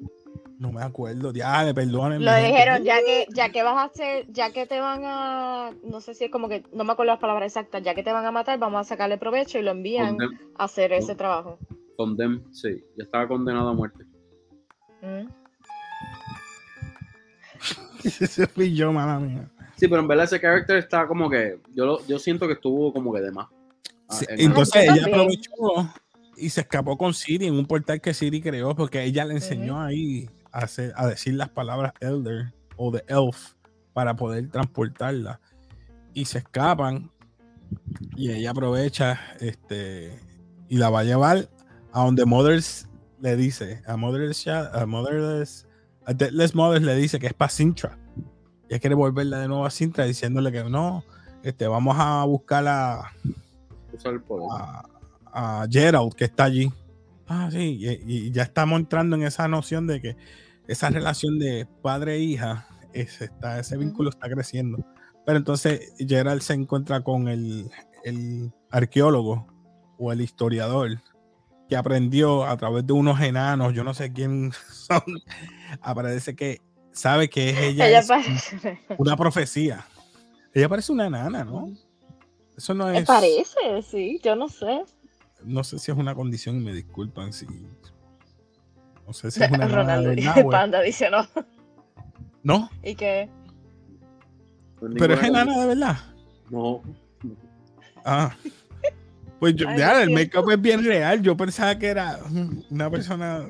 No 0.59 0.71
me 0.71 0.81
acuerdo. 0.81 1.31
Ya, 1.31 1.71
perdonen. 1.73 2.23
Lo 2.25 2.35
dijeron, 2.35 2.83
ya 2.83 2.97
que, 3.05 3.27
ya 3.33 3.49
que 3.51 3.63
vas 3.63 3.77
a 3.77 3.83
hacer, 3.83 4.25
ya 4.29 4.51
que 4.51 4.65
te 4.65 4.79
van 4.79 5.01
a, 5.05 5.71
no 5.83 6.01
sé 6.01 6.13
si 6.15 6.25
es 6.25 6.31
como 6.31 6.49
que, 6.49 6.63
no 6.73 6.83
me 6.83 6.91
acuerdo 6.93 7.13
las 7.13 7.19
palabras 7.21 7.45
exactas, 7.55 7.81
ya 7.83 7.95
que 7.95 8.03
te 8.03 8.11
van 8.11 8.25
a 8.25 8.31
matar, 8.31 8.59
vamos 8.59 8.81
a 8.81 8.83
sacarle 8.83 9.17
provecho 9.17 9.57
y 9.59 9.61
lo 9.61 9.71
envían 9.71 10.17
condem- 10.17 10.37
a 10.57 10.63
hacer 10.65 10.91
ese 10.93 11.15
trabajo. 11.15 11.59
condem- 11.97 12.43
sí, 12.51 12.83
ya 12.97 13.03
estaba 13.05 13.27
condenado 13.27 13.69
a 13.69 13.73
muerte. 13.73 14.03
Mm. 15.01 15.27
Ese 18.03 18.47
fui 18.47 18.73
yo, 18.75 18.91
mala 18.91 19.19
mía. 19.19 19.49
Sí, 19.77 19.87
pero 19.87 20.01
en 20.01 20.07
verdad 20.07 20.25
ese 20.25 20.39
character 20.41 20.77
está 20.77 21.07
como 21.07 21.29
que. 21.29 21.59
Yo, 21.73 21.85
lo- 21.85 22.05
yo 22.07 22.17
siento 22.19 22.47
que 22.47 22.53
estuvo 22.53 22.91
como 22.91 23.13
que 23.13 23.21
de 23.21 23.31
más. 23.31 23.47
Ah, 24.09 24.15
Sí, 24.15 24.25
en- 24.29 24.39
entonces 24.41 24.85
yo 24.85 24.93
ella 24.93 25.05
aprovechó 25.07 25.51
y 26.35 26.49
se 26.49 26.61
escapó 26.61 26.97
con 26.97 27.13
Siri 27.13 27.47
en 27.47 27.53
un 27.55 27.65
portal 27.65 27.99
que 28.01 28.13
Siri 28.13 28.41
creó 28.41 28.75
porque 28.75 29.03
ella 29.03 29.25
le 29.25 29.33
enseñó 29.35 29.79
ahí 29.81 30.29
a, 30.51 30.59
hacer- 30.59 30.93
a 30.95 31.07
decir 31.07 31.33
las 31.35 31.49
palabras 31.49 31.93
Elder 31.99 32.53
o 32.75 32.91
de 32.91 33.03
Elf 33.07 33.53
para 33.93 34.15
poder 34.15 34.49
transportarla. 34.49 35.39
Y 36.13 36.25
se 36.25 36.39
escapan 36.39 37.11
y 38.15 38.31
ella 38.31 38.51
aprovecha 38.51 39.19
este 39.39 40.19
y 40.69 40.77
la 40.77 40.89
va 40.89 41.01
a 41.01 41.03
llevar 41.03 41.49
a 41.91 42.03
donde 42.03 42.25
Mothers 42.25 42.87
le 43.21 43.35
dice, 43.35 43.81
a 43.87 43.97
Mothers, 43.97 44.47
a 44.47 44.85
Mothers, 44.85 45.67
a 46.05 46.13
Deathless 46.13 46.53
Mothers 46.55 46.83
le 46.85 46.95
dice 46.95 47.19
que 47.19 47.27
es 47.27 47.33
para 47.33 47.49
Sintra. 47.49 47.97
Ella 48.69 48.79
quiere 48.79 48.95
volverla 48.95 49.39
de 49.39 49.47
nuevo 49.47 49.65
a 49.65 49.69
Sintra 49.69 50.05
diciéndole 50.05 50.51
que 50.51 50.63
no, 50.63 51.03
este, 51.43 51.67
vamos 51.67 51.95
a 51.99 52.23
buscar 52.25 52.67
a, 52.67 53.11
Usar 53.93 54.13
el 54.13 54.21
poder. 54.21 54.47
a, 54.51 55.61
a 55.61 55.67
Gerald 55.69 56.13
que 56.13 56.25
está 56.25 56.45
allí. 56.45 56.71
Ah, 57.27 57.49
sí, 57.51 57.77
y, 57.79 58.27
y 58.27 58.31
ya 58.31 58.43
estamos 58.43 58.79
entrando 58.79 59.15
en 59.15 59.23
esa 59.23 59.47
noción 59.47 59.87
de 59.87 60.01
que 60.01 60.17
esa 60.67 60.89
relación 60.89 61.39
de 61.39 61.67
padre 61.81 62.15
e 62.15 62.19
hija, 62.19 62.67
es- 62.93 63.21
está, 63.21 63.59
ese 63.59 63.77
vínculo 63.77 64.09
está 64.09 64.29
creciendo. 64.29 64.85
Pero 65.25 65.37
entonces 65.37 65.93
Gerald 65.97 66.41
se 66.41 66.53
encuentra 66.53 67.01
con 67.03 67.27
el, 67.27 67.69
el 68.05 68.51
arqueólogo 68.71 69.47
o 69.97 70.11
el 70.11 70.21
historiador 70.21 71.01
que 71.67 71.75
aprendió 71.75 72.45
a 72.45 72.55
través 72.55 72.87
de 72.87 72.93
unos 72.93 73.19
enanos, 73.19 73.73
yo 73.73 73.83
no 73.83 73.93
sé 73.93 74.13
quién 74.13 74.51
son, 74.71 75.01
aparece 75.81 76.33
que 76.35 76.61
sabe 76.97 77.29
que 77.29 77.49
es 77.49 77.57
ella, 77.61 77.87
Ella 77.87 77.99
es 77.99 78.07
parece. 78.07 78.79
una 78.97 79.15
profecía. 79.15 79.85
Ella 80.53 80.67
parece 80.69 80.91
una 80.91 81.07
enana, 81.07 81.43
¿no? 81.43 81.71
Eso 82.57 82.73
no 82.73 82.87
Me 82.87 82.99
es. 82.99 83.05
parece, 83.05 83.81
sí, 83.89 84.19
yo 84.23 84.35
no 84.35 84.47
sé. 84.49 84.83
No 85.43 85.63
sé 85.63 85.77
si 85.77 85.91
es 85.91 85.97
una 85.97 86.15
condición 86.15 86.55
y 86.57 86.59
me 86.65 86.73
disculpan 86.73 87.31
si. 87.31 87.45
No 89.05 89.13
sé 89.13 89.29
si 89.31 89.43
es 89.43 89.49
una 89.51 89.67
de 89.67 89.73
Ronaldo 89.75 90.11
es- 90.11 90.45
Panda 90.51 90.81
dice 90.81 91.09
no. 91.09 91.25
No, 92.43 92.69
Y 92.83 92.95
que 92.95 93.29
Pues 94.79 94.93
pero 94.97 95.13
es 95.15 95.23
enana 95.23 95.59
de 95.59 95.65
verdad. 95.67 95.97
No. 96.49 96.81
Ah. 98.05 98.35
Pues 99.39 99.55
yo, 99.55 99.67
Ay, 99.69 99.77
ya, 99.77 100.01
el 100.01 100.09
make-up 100.11 100.49
es 100.49 100.59
bien 100.61 100.83
real. 100.83 101.21
Yo 101.21 101.37
pensaba 101.37 101.77
que 101.77 101.87
era 101.87 102.19
un- 102.25 102.65
una 102.71 102.89
persona 102.89 103.45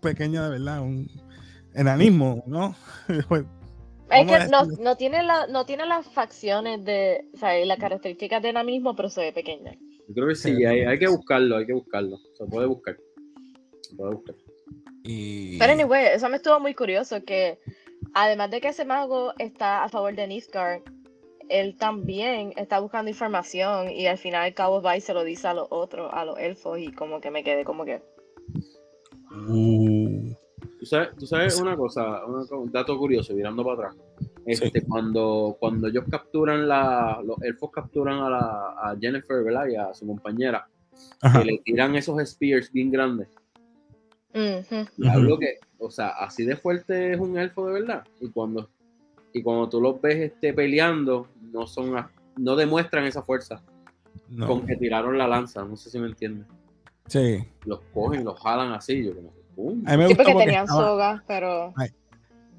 pequeña 0.00 0.44
de 0.44 0.50
verdad, 0.50 0.80
un 0.80 1.10
enanismo, 1.78 2.42
¿no? 2.46 2.74
Pues, 3.28 3.44
Es 4.10 4.26
que 4.26 4.82
no, 4.82 4.96
tiene 4.96 5.22
la, 5.22 5.46
no 5.48 5.66
tiene 5.66 5.84
las 5.84 6.06
facciones 6.06 6.82
de, 6.84 7.26
o 7.34 7.36
sea, 7.36 7.60
y 7.60 7.66
las 7.66 7.78
características 7.78 8.42
de 8.42 8.64
mismo, 8.64 8.96
pero 8.96 9.10
se 9.10 9.20
ve 9.20 9.32
pequeña. 9.32 9.72
Yo 10.08 10.14
creo 10.14 10.28
que 10.28 10.34
sí, 10.34 10.64
hay, 10.64 10.80
hay 10.80 10.98
que 10.98 11.08
buscarlo, 11.08 11.58
hay 11.58 11.66
que 11.66 11.74
buscarlo. 11.74 12.16
Se 12.32 12.46
puede 12.46 12.66
buscar. 12.66 12.96
Se 13.82 13.94
puede 13.94 14.14
buscar. 14.14 14.34
y, 15.02 15.58
Pero 15.58 15.72
anyway, 15.74 16.06
eso 16.14 16.28
me 16.30 16.36
estuvo 16.36 16.58
muy 16.58 16.74
curioso 16.74 17.22
que 17.22 17.58
además 18.14 18.50
de 18.50 18.62
que 18.62 18.68
ese 18.68 18.86
mago 18.86 19.34
está 19.38 19.84
a 19.84 19.90
favor 19.90 20.14
de 20.14 20.26
Nilfgaard, 20.26 20.82
él 21.50 21.76
también 21.76 22.54
está 22.56 22.78
buscando 22.80 23.10
información 23.10 23.90
y 23.90 24.06
al 24.06 24.16
final 24.16 24.44
al 24.44 24.54
cabo 24.54 24.80
va 24.80 24.96
y 24.96 25.02
se 25.02 25.12
lo 25.12 25.22
dice 25.22 25.48
a 25.48 25.54
los 25.54 25.68
otros, 25.70 26.10
a 26.14 26.24
los 26.24 26.38
elfos 26.38 26.78
y 26.78 26.92
como 26.92 27.20
que 27.20 27.30
me 27.30 27.44
quedé 27.44 27.64
como 27.64 27.84
que 27.84 28.00
Uh, 29.30 30.34
Tú 30.78 30.86
sabes, 30.86 31.08
tú 31.16 31.26
sabes 31.26 31.60
una 31.60 31.76
cosa, 31.76 32.24
una 32.24 32.44
un 32.56 32.70
dato 32.70 32.96
curioso, 32.96 33.34
mirando 33.34 33.64
para 33.64 33.88
atrás. 33.90 33.96
Este, 34.46 34.80
Sí. 34.80 34.86
cuando, 34.86 35.56
cuando 35.58 35.88
ellos 35.88 36.04
capturan 36.10 36.68
la, 36.68 37.20
los 37.24 37.40
elfos 37.42 37.70
capturan 37.72 38.18
a, 38.20 38.30
la, 38.30 38.40
a 38.90 38.96
Jennifer, 38.98 39.42
¿verdad? 39.44 39.66
Y 39.66 39.76
a 39.76 39.92
su 39.92 40.06
compañera, 40.06 40.68
ajá. 41.20 41.40
que 41.40 41.44
le 41.44 41.58
tiran 41.58 41.94
esos 41.96 42.18
spears 42.22 42.70
bien 42.72 42.90
grandes. 42.92 43.28
Hablo 45.10 45.38
que, 45.38 45.58
o 45.78 45.90
sea, 45.90 46.08
así 46.10 46.44
de 46.44 46.56
fuerte 46.56 47.12
es 47.14 47.20
un 47.20 47.36
elfo 47.38 47.66
de 47.66 47.72
verdad. 47.80 48.04
Y 48.20 48.30
cuando, 48.30 48.68
y 49.32 49.42
cuando 49.42 49.68
tú 49.68 49.80
los 49.80 50.00
ves 50.00 50.16
este, 50.32 50.52
peleando, 50.54 51.28
no 51.40 51.66
son, 51.66 51.96
a- 51.96 52.10
no 52.36 52.54
demuestran 52.54 53.04
esa 53.04 53.22
fuerza 53.22 53.62
No, 54.28 54.46
con 54.46 54.66
que 54.66 54.76
tiraron 54.76 55.18
la 55.18 55.26
lanza. 55.26 55.64
No 55.64 55.76
sé 55.76 55.90
si 55.90 55.98
me 55.98 56.06
entiendes. 56.06 56.46
sí. 57.06 57.44
Los 57.64 57.80
cogen, 57.92 58.24
los 58.24 58.38
jalan 58.40 58.72
así, 58.72 59.04
yo 59.04 59.14
como 59.14 59.32
que, 59.58 59.62
¡pum! 59.62 59.82
A 59.86 59.90
mí 59.92 59.96
me 59.98 60.02
Sí, 60.04 60.08
gustó 60.08 60.16
porque 60.16 60.32
porque 60.32 60.44
tenían 60.46 60.64
estaba- 60.64 60.86
sogas, 60.86 61.22
pero 61.26 61.74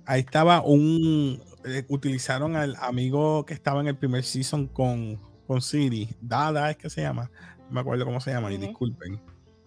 ahí 0.06 0.20
estaba 0.22 0.62
un. 0.62 1.42
eh, 1.66 1.86
utilizaron 1.90 2.56
al 2.56 2.76
amigo 2.82 3.46
que 3.46 3.54
estaba 3.54 3.82
en 3.82 3.88
el 3.88 3.98
primer 3.98 4.24
season 4.24 4.68
con, 4.68 5.20
con 5.48 5.62
Siri. 5.62 6.16
Dada 6.22 6.72
es 6.72 6.78
que 6.78 6.90
se 6.90 7.02
llama. 7.02 7.30
No 7.68 7.72
me 7.76 7.82
acuerdo 7.82 8.06
cómo 8.06 8.20
se 8.22 8.32
llama, 8.32 8.52
y 8.52 8.58
disculpen. 8.58 9.22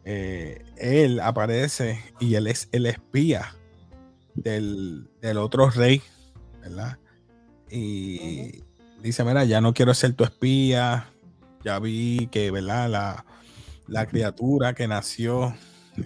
Eh, 0.04 0.64
él 0.78 1.20
aparece 1.20 2.00
y 2.18 2.34
él 2.34 2.48
es 2.48 2.68
el 2.72 2.86
espía 2.86 3.54
del, 4.34 5.08
del 5.20 5.38
otro 5.38 5.70
rey, 5.70 6.02
¿verdad? 6.60 6.98
Y 7.70 8.62
dice: 9.00 9.24
Mira, 9.24 9.44
ya 9.44 9.60
no 9.60 9.72
quiero 9.74 9.94
ser 9.94 10.14
tu 10.14 10.24
espía. 10.24 11.08
Ya 11.64 11.78
vi 11.78 12.26
que, 12.32 12.50
¿verdad? 12.50 12.90
La, 12.90 13.24
la 13.86 14.06
criatura 14.06 14.74
que 14.74 14.88
nació, 14.88 15.54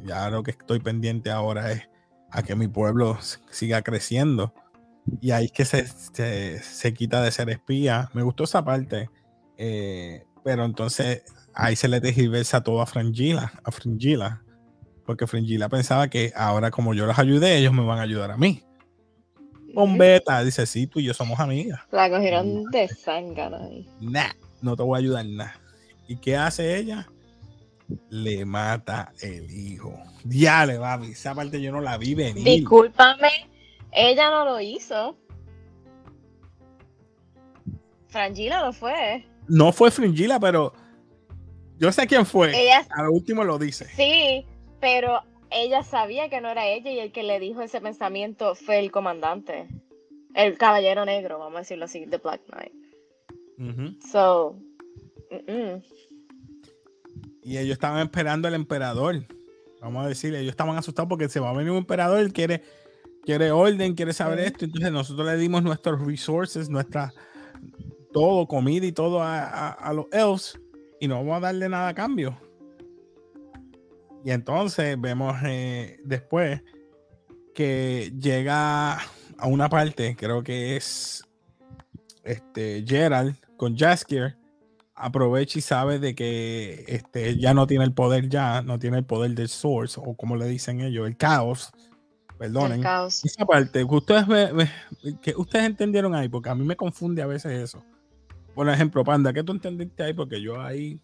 ya 0.05 0.31
lo 0.31 0.43
que 0.43 0.53
estoy 0.53 0.81
pendiente 0.81 1.31
ahora 1.31 1.73
es 1.73 1.83
a 2.31 2.43
que 2.43 2.55
mi 2.55 2.69
pueblo 2.69 3.19
siga 3.51 3.83
creciendo. 3.83 4.53
Y 5.21 5.31
ahí 5.31 5.47
es 5.47 5.53
que 5.53 5.65
se, 5.65 5.87
se, 5.87 6.61
se 6.63 6.93
quita 6.95 7.23
de 7.23 7.31
ser 7.31 7.49
espía. 7.51 8.11
Me 8.13 8.23
gustó 8.23 8.45
esa 8.45 8.65
parte. 8.65 9.09
eh, 9.57 10.25
pero 10.45 10.65
entonces 10.65 11.25
ahí 11.55 11.75
se 11.75 11.89
le 11.89 12.01
tergiversa 12.01 12.63
todo 12.63 12.81
a 12.81 12.87
Frangila, 12.87 13.53
a 13.65 13.73
Fringilla. 13.73 14.43
Porque 15.05 15.27
Fringilla 15.27 15.69
pensaba 15.69 16.09
que 16.09 16.33
ahora 16.37 16.71
como 16.71 16.95
yo 16.95 17.05
los 17.07 17.19
ayudé, 17.19 17.57
ellos 17.59 17.73
me 17.73 17.85
van 17.85 17.99
a 17.99 18.03
ayudar 18.03 18.31
a 18.31 18.37
mí. 18.37 18.63
Bombeta, 19.75 20.43
dice, 20.45 20.65
sí, 20.67 20.87
tú 20.87 21.01
y 21.01 21.05
yo 21.05 21.15
somos 21.15 21.39
amigas. 21.41 21.81
la 21.91 22.09
cogieron 22.09 22.65
de 22.71 22.89
zángano 22.89 23.57
ahí. 23.57 23.89
Nah, 24.01 24.31
no 24.63 24.75
te 24.77 24.83
voy 24.83 24.97
a 24.97 25.01
ayudar 25.01 25.27
nada. 25.27 25.61
¿Y 26.09 26.17
qué 26.17 26.37
hace 26.37 26.77
ella? 26.79 27.09
Le 28.11 28.45
mata 28.45 29.13
el 29.21 29.51
hijo. 29.51 29.95
Diale, 30.25 30.79
babi. 30.79 31.13
Esa 31.13 31.35
parte 31.35 31.61
yo 31.61 31.71
no 31.71 31.81
la 31.81 31.99
vi 31.99 32.15
venir. 32.15 32.45
Discúlpame, 32.45 33.31
ella 33.93 34.31
no 34.31 34.45
lo 34.45 34.61
hizo. 34.61 35.17
Frangila 38.09 38.65
lo 38.65 38.73
fue. 38.73 39.25
No 39.49 39.73
fue 39.73 39.91
Fringilla, 39.91 40.41
pero 40.41 40.73
yo 41.79 41.93
sé 41.93 42.07
quién 42.07 42.27
fue. 42.27 42.51
Ella 42.59 42.87
A 42.91 43.05
lo 43.05 43.13
último 43.13 43.45
lo 43.45 43.59
dice. 43.59 43.85
sí, 43.95 44.45
pero 44.81 45.21
ella 45.51 45.83
sabía 45.83 46.29
que 46.29 46.41
no 46.41 46.49
era 46.51 46.67
ella 46.67 46.91
y 46.91 46.99
el 46.99 47.13
que 47.13 47.23
le 47.23 47.39
dijo 47.39 47.63
ese 47.63 47.81
pensamiento 47.81 48.55
fue 48.55 48.79
el 48.79 48.91
comandante. 48.91 49.69
El 50.35 50.59
caballero 50.59 51.05
negro, 51.05 51.39
vamos 51.39 51.57
a 51.57 51.61
decirlo 51.61 51.85
así, 51.87 52.07
The 52.07 52.19
Black 52.19 52.43
Knight. 52.47 52.73
Ujú. 53.59 53.97
So, 54.07 54.59
mm-mm. 55.31 55.83
Y 57.47 57.59
ellos 57.59 57.75
estaban 57.75 58.01
esperando 58.03 58.49
al 58.49 58.55
emperador. 58.55 59.25
Vamos 59.81 60.05
a 60.05 60.09
decir, 60.09 60.35
ellos 60.35 60.51
estaban 60.51 60.77
asustados 60.77 61.09
porque 61.09 61.29
se 61.29 61.39
va 61.39 61.51
a 61.51 61.53
venir 61.53 61.71
un 61.71 61.79
emperador, 61.79 62.19
él 62.19 62.33
quiere, 62.33 62.63
quiere 63.25 63.53
orden, 63.53 63.95
quiere 63.95 64.13
saber 64.13 64.41
esto. 64.41 64.65
Entonces 64.65 64.91
nosotros 64.91 65.27
le 65.29 65.37
dimos 65.37 65.63
nuestros 65.63 66.05
resources, 66.05 66.69
nuestra 66.69 67.13
todo, 68.13 68.49
comida 68.49 68.85
y 68.85 68.91
todo 68.93 69.23
a, 69.23 69.45
a- 69.45 69.71
a 69.73 69.93
los 69.93 70.07
elves 70.11 70.59
y 70.99 71.07
no 71.07 71.17
vamos 71.17 71.37
a 71.37 71.41
darle 71.41 71.69
nada 71.69 71.89
a 71.89 71.95
cambio. 71.95 72.37
Y 74.25 74.33
entonces 74.33 75.01
vemos 75.01 75.37
eh, 75.45 76.01
después 76.05 76.61
que 77.55 78.13
llega 78.19 78.95
a 79.39 79.47
una 79.47 79.69
parte, 79.69 80.17
creo 80.19 80.43
que 80.43 80.77
es 80.77 81.23
este 82.25 82.85
Gerald 82.85 83.37
con 83.57 83.77
Jaskier, 83.77 84.37
aprovecha 84.97 85.59
y 85.59 85.63
sabe 85.63 85.99
de 85.99 86.15
que 86.15 86.85
este, 86.89 87.37
ya 87.39 87.55
no 87.55 87.67
tiene 87.67 87.85
el 87.85 87.93
poder 87.93 88.29
ya, 88.29 88.63
no 88.63 88.79
tiene 88.79 88.99
el 88.99 89.05
poder 89.05 89.33
del 89.35 89.49
source, 89.49 90.01
o 90.03 90.15
como 90.15 90.37
le 90.37 90.47
dicen 90.47 90.81
ellos, 90.81 91.07
el 91.07 91.17
caos. 91.17 91.71
Perdonen. 92.39 92.79
el 92.79 92.83
caos. 92.83 93.25
Esa 93.25 93.47
parte, 93.47 93.79
que 93.87 93.95
ustedes, 93.95 94.27
que 95.23 95.35
ustedes 95.37 95.67
entendieron 95.67 96.15
ahí, 96.15 96.29
porque 96.29 96.49
a 96.51 96.55
mí 96.55 96.65
me 96.65 96.77
confunde 96.77 97.23
a 97.23 97.27
veces 97.27 97.53
eso. 97.53 97.83
Por 98.55 98.69
ejemplo, 98.69 99.05
Panda, 99.05 99.33
¿qué 99.33 99.43
tú 99.43 99.53
entendiste 99.53 100.03
ahí? 100.03 100.15
Porque 100.15 100.41
yo 100.41 100.61
ahí 100.61 100.99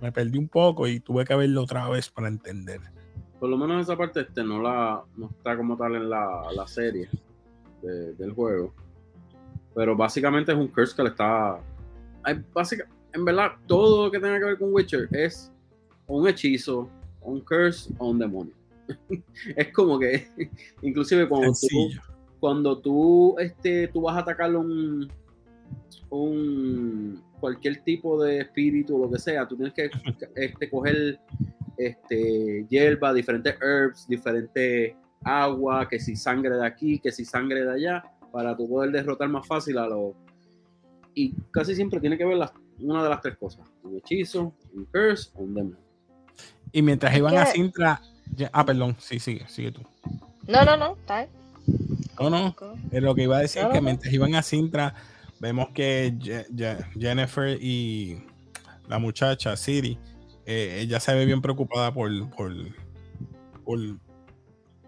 me 0.00 0.10
perdí 0.10 0.38
un 0.38 0.48
poco 0.48 0.86
y 0.88 1.00
tuve 1.00 1.24
que 1.24 1.34
verlo 1.34 1.62
otra 1.62 1.88
vez 1.88 2.08
para 2.08 2.28
entender. 2.28 2.80
Por 3.38 3.50
lo 3.50 3.58
menos 3.58 3.82
esa 3.82 3.96
parte 3.96 4.20
este 4.20 4.42
no 4.42 4.60
la 4.62 5.02
no 5.16 5.26
está 5.28 5.54
como 5.56 5.76
tal 5.76 5.96
en 5.96 6.08
la, 6.08 6.44
la 6.54 6.66
serie 6.66 7.08
de- 7.82 8.14
del 8.14 8.32
juego. 8.32 8.74
Pero 9.74 9.96
básicamente 9.96 10.52
es 10.52 10.58
un 10.58 10.68
curse 10.68 10.94
que 10.96 11.02
le 11.02 11.08
está. 11.10 11.58
Hay 12.22 12.42
básica, 12.54 12.86
en 13.14 13.24
verdad, 13.24 13.52
todo 13.66 14.04
lo 14.04 14.10
que 14.10 14.18
tenga 14.18 14.38
que 14.38 14.44
ver 14.44 14.58
con 14.58 14.74
Witcher 14.74 15.08
es 15.12 15.52
un 16.06 16.28
hechizo, 16.28 16.90
un 17.22 17.40
curse 17.40 17.92
o 17.98 18.10
un 18.10 18.18
demonio. 18.18 18.52
es 19.56 19.72
como 19.72 19.98
que, 19.98 20.28
inclusive 20.82 21.28
cuando 21.28 21.52
tú, 21.52 21.90
cuando 22.40 22.78
tú, 22.78 23.36
este, 23.38 23.88
tú 23.88 24.02
vas 24.02 24.16
a 24.16 24.20
atacar 24.20 24.54
un, 24.54 25.08
un 26.10 27.22
cualquier 27.40 27.82
tipo 27.84 28.22
de 28.22 28.40
espíritu 28.40 28.96
o 28.96 29.06
lo 29.06 29.10
que 29.10 29.18
sea, 29.18 29.46
tú 29.46 29.56
tienes 29.56 29.74
que 29.74 29.90
este, 30.34 30.68
coger 30.68 31.20
este, 31.76 32.66
hierba, 32.68 33.14
diferentes 33.14 33.54
herbs, 33.62 34.06
diferente 34.08 34.96
agua, 35.22 35.88
que 35.88 36.00
si 36.00 36.16
sangre 36.16 36.56
de 36.56 36.66
aquí, 36.66 36.98
que 36.98 37.12
si 37.12 37.24
sangre 37.24 37.64
de 37.64 37.72
allá, 37.72 38.04
para 38.32 38.56
tú 38.56 38.68
poder 38.68 38.90
derrotar 38.90 39.28
más 39.28 39.46
fácil 39.46 39.78
a 39.78 39.86
los... 39.86 40.14
Y 41.14 41.32
casi 41.52 41.76
siempre 41.76 42.00
tiene 42.00 42.18
que 42.18 42.24
ver 42.24 42.36
las- 42.36 42.52
una 42.80 43.02
de 43.02 43.08
las 43.10 43.20
tres 43.20 43.36
cosas, 43.36 43.66
un 43.82 43.96
hechizo, 43.96 44.52
un 44.74 44.84
curse 44.86 45.30
o 45.34 45.42
un 45.42 45.54
demonio. 45.54 45.78
Y 46.72 46.82
mientras 46.82 47.12
Es 47.12 47.18
iban 47.18 47.36
a 47.36 47.46
Sintra. 47.46 48.00
ya- 48.34 48.50
ah, 48.52 48.64
perdón, 48.64 48.96
sí, 48.98 49.18
sigue, 49.18 49.46
sigue 49.48 49.72
tú. 49.72 49.82
No, 50.46 50.64
no, 50.64 50.76
no, 50.76 50.96
está. 50.96 51.26
No, 52.20 52.30
no. 52.30 52.54
Eh, 52.90 53.00
Lo 53.00 53.14
que 53.14 53.22
iba 53.24 53.36
a 53.38 53.40
decir 53.40 53.62
No, 53.62 53.68
es 53.68 53.74
que 53.74 53.80
mientras 53.80 54.12
iban 54.12 54.34
a 54.34 54.42
Sintra, 54.42 54.94
vemos 55.40 55.68
que 55.70 56.12
Je- 56.18 56.46
Je- 56.48 56.84
Jennifer 56.98 57.58
y 57.60 58.22
la 58.88 58.98
muchacha, 58.98 59.56
Siri, 59.56 59.98
eh, 60.46 60.78
ella 60.82 61.00
se 61.00 61.14
ve 61.14 61.24
bien 61.24 61.40
preocupada 61.40 61.92
por, 61.94 62.10
por, 62.30 62.52
por, 63.64 63.78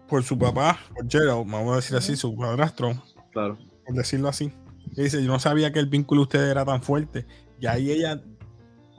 por 0.07 0.23
su 0.23 0.37
papá, 0.37 0.79
por 0.93 1.09
Gerald, 1.09 1.49
vamos 1.49 1.73
a 1.73 1.75
decir 1.77 1.95
así, 1.97 2.15
su 2.15 2.35
padrastro, 2.35 3.01
Claro. 3.31 3.57
por 3.85 3.95
decirlo 3.95 4.29
así. 4.29 4.51
Y 4.95 5.03
dice, 5.03 5.21
yo 5.23 5.27
no 5.31 5.39
sabía 5.39 5.71
que 5.73 5.79
el 5.79 5.87
vínculo 5.87 6.21
de 6.21 6.23
ustedes 6.23 6.49
era 6.51 6.63
tan 6.65 6.81
fuerte. 6.81 7.25
Y 7.59 7.65
ahí 7.67 7.91
ella 7.91 8.21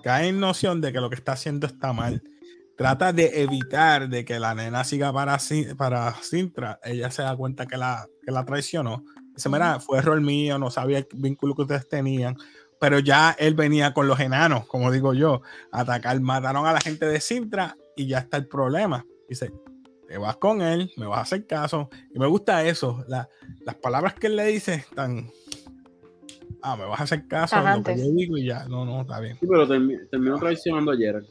cae 0.02 0.28
en 0.28 0.40
noción 0.40 0.80
de 0.80 0.92
que 0.92 1.00
lo 1.00 1.08
que 1.10 1.16
está 1.16 1.32
haciendo 1.32 1.66
está 1.66 1.92
mal. 1.92 2.22
Trata 2.76 3.12
de 3.12 3.42
evitar 3.42 4.08
de 4.08 4.24
que 4.24 4.38
la 4.38 4.54
nena 4.54 4.84
siga 4.84 5.12
para, 5.12 5.38
para 5.76 6.14
Sintra. 6.22 6.78
Ella 6.84 7.10
se 7.10 7.22
da 7.22 7.36
cuenta 7.36 7.66
que 7.66 7.76
la, 7.76 8.06
que 8.24 8.30
la 8.30 8.44
traicionó. 8.44 9.04
Dice, 9.34 9.48
mira, 9.48 9.80
fue 9.80 9.98
error 9.98 10.20
mío, 10.20 10.58
no 10.58 10.70
sabía 10.70 10.98
el 10.98 11.06
vínculo 11.14 11.54
que 11.54 11.62
ustedes 11.62 11.88
tenían. 11.88 12.36
Pero 12.80 13.00
ya 13.00 13.34
él 13.38 13.54
venía 13.54 13.92
con 13.92 14.06
los 14.06 14.20
enanos, 14.20 14.66
como 14.66 14.92
digo 14.92 15.12
yo, 15.12 15.42
a 15.72 15.80
atacar. 15.80 16.20
Mataron 16.20 16.66
a 16.66 16.72
la 16.72 16.80
gente 16.80 17.06
de 17.06 17.20
Sintra 17.20 17.76
y 17.96 18.06
ya 18.06 18.18
está 18.18 18.36
el 18.36 18.46
problema. 18.46 19.04
Dice, 19.28 19.52
te 20.06 20.16
vas 20.16 20.36
con 20.36 20.62
él, 20.62 20.92
me 20.96 21.06
vas 21.06 21.18
a 21.18 21.22
hacer 21.22 21.46
caso. 21.48 21.90
Y 22.14 22.18
me 22.20 22.26
gusta 22.28 22.64
eso. 22.64 23.04
la- 23.08 23.28
las 23.62 23.74
palabras 23.74 24.14
que 24.14 24.28
él 24.28 24.36
le 24.36 24.46
dice 24.46 24.74
están. 24.74 25.28
Ah, 26.62 26.76
me 26.76 26.84
vas 26.84 27.00
a 27.00 27.04
hacer 27.04 27.26
caso 27.28 27.56
a 27.56 27.76
lo 27.76 27.82
que 27.82 27.96
yo 27.96 28.10
digo 28.12 28.36
y 28.36 28.46
ya. 28.46 28.64
No, 28.68 28.84
no, 28.84 29.02
está 29.02 29.20
bien. 29.20 29.36
Sí, 29.40 29.46
pero 29.48 29.66
termi- 29.66 30.08
terminó 30.10 30.38
traicionando 30.38 30.92
a 30.92 30.96
Gerald. 30.96 31.26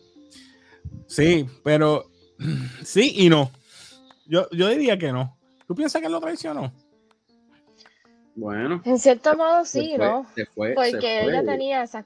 Sí, 1.08 1.46
pero 1.64 2.06
sí 2.84 3.14
y 3.16 3.30
no. 3.30 3.52
Yo, 4.26 4.50
yo 4.52 4.68
diría 4.70 4.98
que 4.98 5.12
no. 5.12 5.38
¿Tú 5.68 5.76
piensas 5.76 6.02
que 6.02 6.10
lo 6.10 6.20
traicionó? 6.20 6.72
Bueno. 8.36 8.82
En 8.86 9.00
cierto 9.00 9.36
modo 9.36 9.66
se 9.66 9.82
sí, 9.82 9.94
fue, 9.96 10.06
¿no? 10.06 10.26
Se 10.36 10.46
fue, 10.46 10.70
se 10.70 10.76
Porque 10.76 11.00
fue. 11.24 11.32
ella 11.32 11.44
tenía 11.44 11.84
esa, 11.84 12.06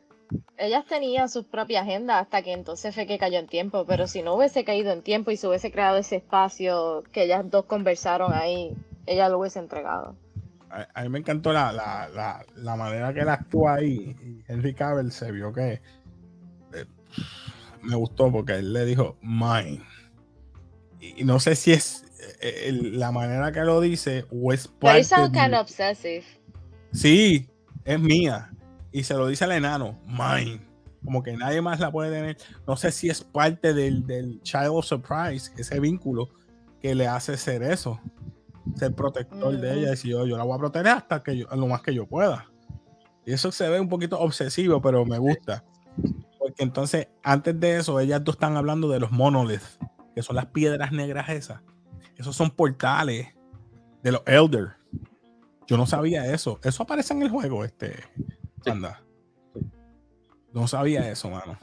ellas 0.58 0.86
tenían 0.86 1.30
su 1.30 1.43
propia 1.43 1.82
agenda 1.82 2.19
hasta 2.19 2.41
que 2.41 2.54
entonces 2.54 2.95
fue 2.95 3.06
que 3.06 3.17
cayó 3.17 3.39
en 3.39 3.47
tiempo, 3.47 3.86
pero 3.86 4.08
si 4.08 4.21
no 4.21 4.36
hubiese 4.36 4.63
caído 4.63 4.91
en 4.91 5.02
tiempo 5.02 5.32
y 5.32 5.38
se 5.38 5.47
hubiese 5.47 5.71
creado 5.71 5.97
ese 5.97 6.17
espacio 6.17 7.04
que 7.12 7.24
ellas 7.24 7.50
dos 7.50 7.65
conversaron 7.65 8.34
ahí, 8.34 8.71
ella 9.06 9.28
lo 9.30 9.39
hubiese 9.39 9.60
entregado. 9.60 10.15
A, 10.72 10.88
a 10.94 11.04
mí 11.04 11.10
me 11.10 11.20
encantó 11.20 11.52
la, 11.52 11.72
la, 11.74 12.08
la, 12.10 12.46
la 12.56 12.76
manera 12.76 13.14
que 13.14 13.20
él 13.22 13.30
actúa 13.30 13.76
ahí. 13.76 14.16
Y 14.24 14.44
Henry 14.48 14.74
Cavill 14.74 15.12
se 15.12 15.32
vio 15.32 15.52
que 15.54 15.82
eh, 16.74 16.86
me 17.82 17.96
gustó 17.96 18.32
porque 18.32 18.54
él 18.54 18.72
le 18.74 18.86
dijo 18.86 19.18
mine. 19.22 19.84
Y, 21.00 21.22
y 21.22 21.24
no 21.26 21.40
sé 21.40 21.56
si 21.56 21.74
es 21.74 22.06
eh, 22.42 22.66
el- 22.68 23.00
la 23.00 23.12
manera 23.12 23.52
que 23.52 23.62
lo 23.62 23.82
dice 23.82 24.26
o 24.32 24.54
es 24.54 24.68
parte 24.68 25.00
de- 25.30 25.32
kind 25.32 25.54
of 25.56 25.62
obsessive. 25.62 26.24
Sí, 26.94 27.50
es 27.84 28.00
mía. 28.00 28.52
Y 28.92 29.04
se 29.04 29.14
lo 29.16 29.28
dice 29.28 29.44
al 29.46 29.52
enano, 29.54 30.00
mine. 30.06 30.62
Como 31.04 31.24
que 31.24 31.36
nadie 31.36 31.62
más 31.62 31.80
la 31.80 31.92
puede 31.92 32.12
tener. 32.12 32.38
No 32.68 32.78
sé 32.78 32.92
si 32.92 33.10
es 33.10 33.24
parte 33.24 33.74
del, 33.74 34.06
del 34.06 34.40
Child 34.44 34.68
of 34.70 34.86
Surprise, 34.86 35.52
ese 35.58 35.80
vínculo 35.80 36.30
que 36.80 36.94
le 36.94 37.08
hace 37.08 37.38
ser 37.38 37.64
eso. 37.64 38.00
Ser 38.76 38.94
protector 38.94 39.58
de 39.58 39.74
ella. 39.74 39.90
Decir, 39.92 40.12
yo, 40.12 40.26
yo 40.26 40.38
la 40.38 40.44
voy 40.44 40.56
a 40.56 40.60
proteger 40.60 40.88
hasta 40.90 41.24
que 41.24 41.38
yo, 41.38 41.48
lo 41.56 41.68
más 41.68 41.82
que 41.82 41.94
yo 41.94 42.08
pueda. 42.08 42.48
Y 43.26 43.34
eso 43.34 43.52
se 43.52 43.70
ve 43.70 43.80
un 43.80 43.90
poquito 43.90 44.20
obsesivo, 44.20 44.82
pero 44.82 45.06
me 45.06 45.18
gusta. 45.18 45.64
Porque 46.40 46.64
entonces, 46.64 47.08
antes 47.24 47.60
de 47.60 47.78
eso, 47.78 48.00
ellas 48.00 48.24
dos 48.24 48.36
están 48.36 48.58
hablando 48.58 48.90
de 48.90 49.00
los 49.00 49.12
monoliths, 49.12 49.78
que 50.16 50.24
son 50.24 50.36
las 50.36 50.48
piedras 50.48 50.92
negras 50.92 51.30
esas. 51.30 51.62
Esos 52.18 52.36
son 52.36 52.52
portales 52.52 53.28
de 54.04 54.12
los 54.12 54.22
Elder. 54.26 54.76
Yo 55.68 55.78
no 55.78 55.86
sabía 55.86 56.26
eso. 56.34 56.60
Eso 56.64 56.84
aparece 56.84 57.14
en 57.14 57.22
el 57.22 57.30
juego, 57.30 57.64
este. 57.64 58.04
Anda. 58.66 59.02
No 60.54 60.68
sabía 60.68 61.10
eso, 61.10 61.30
mano. 61.30 61.58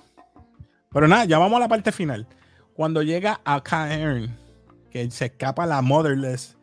Pero 0.91 1.07
nada, 1.07 1.25
ya 1.27 1.39
vamos 1.39 1.59
a 1.59 1.61
la 1.61 1.69
parte 1.69 1.93
final. 1.93 2.27
Cuando 2.75 3.03
llega 3.03 3.41
a 3.45 3.63
Cairn, 3.63 4.37
que 4.91 5.11
se 5.11 5.27
escapa 5.27 5.67
la 5.67 5.83
Motherless, 5.83 6.58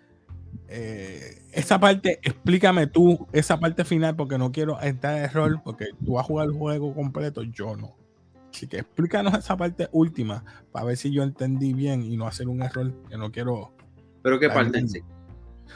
eh, 0.67 1.41
esa 1.51 1.79
parte, 1.79 2.19
explícame 2.23 2.87
tú 2.87 3.27
esa 3.31 3.59
parte 3.59 3.85
final, 3.85 4.15
porque 4.15 4.37
no 4.37 4.51
quiero 4.51 4.81
entrar 4.81 5.17
en 5.17 5.23
error, 5.25 5.61
porque 5.63 5.87
tú 6.03 6.13
vas 6.13 6.23
a 6.23 6.27
jugar 6.27 6.47
el 6.47 6.53
juego 6.53 6.93
completo, 6.93 7.43
yo 7.43 7.75
no. 7.75 7.95
Así 8.53 8.67
que 8.67 8.77
explícanos 8.77 9.37
esa 9.37 9.57
parte 9.57 9.89
última, 9.91 10.43
para 10.71 10.85
ver 10.85 10.97
si 10.97 11.11
yo 11.11 11.23
entendí 11.23 11.73
bien 11.73 12.03
y 12.03 12.17
no 12.17 12.25
hacer 12.27 12.47
un 12.47 12.61
error 12.61 12.93
que 13.09 13.17
no 13.17 13.31
quiero. 13.31 13.73
Pero 14.23 14.39
qué 14.39 14.49
parte 14.49 14.87
sí. 14.87 15.01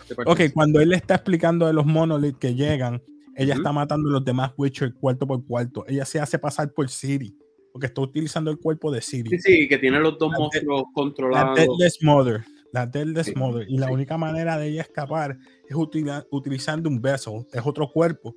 ¿Qué 0.07 0.15
parte 0.15 0.31
Ok, 0.31 0.37
sí? 0.39 0.49
cuando 0.51 0.79
él 0.79 0.89
le 0.89 0.95
está 0.95 1.15
explicando 1.15 1.67
de 1.67 1.73
los 1.73 1.85
monoliths 1.85 2.39
que 2.39 2.55
llegan, 2.55 3.03
ella 3.35 3.53
está 3.53 3.71
matando 3.71 4.09
a 4.09 4.13
los 4.13 4.25
demás 4.25 4.51
Witcher 4.57 4.93
cuarto 4.93 5.27
por 5.27 5.45
cuarto. 5.45 5.85
Ella 5.87 6.05
se 6.05 6.19
hace 6.19 6.39
pasar 6.39 6.73
por 6.73 6.89
Siri, 6.89 7.37
porque 7.71 7.87
está 7.87 8.01
utilizando 8.01 8.49
el 8.49 8.57
cuerpo 8.57 8.91
de 8.91 9.01
Siri. 9.01 9.29
Sí, 9.29 9.39
sí, 9.39 9.67
que 9.67 9.77
tiene 9.77 9.99
los 9.99 10.17
dos 10.17 10.31
La 10.31 10.39
monstruos 10.39 10.81
La 10.81 10.93
controlados. 10.93 11.55
Deadless 11.55 11.99
Mother. 12.01 12.43
La 12.71 12.85
Deadless 12.85 13.27
Sí, 13.27 13.33
Mother. 13.35 13.65
Y 13.69 13.77
la 13.77 13.87
sí. 13.87 13.93
única 13.93 14.17
manera 14.17 14.57
de 14.57 14.67
ella 14.67 14.81
escapar 14.83 15.37
es 15.67 15.75
utila- 15.75 16.25
utilizando 16.31 16.89
un 16.89 17.01
beso, 17.01 17.45
es 17.51 17.61
otro 17.65 17.89
cuerpo. 17.91 18.35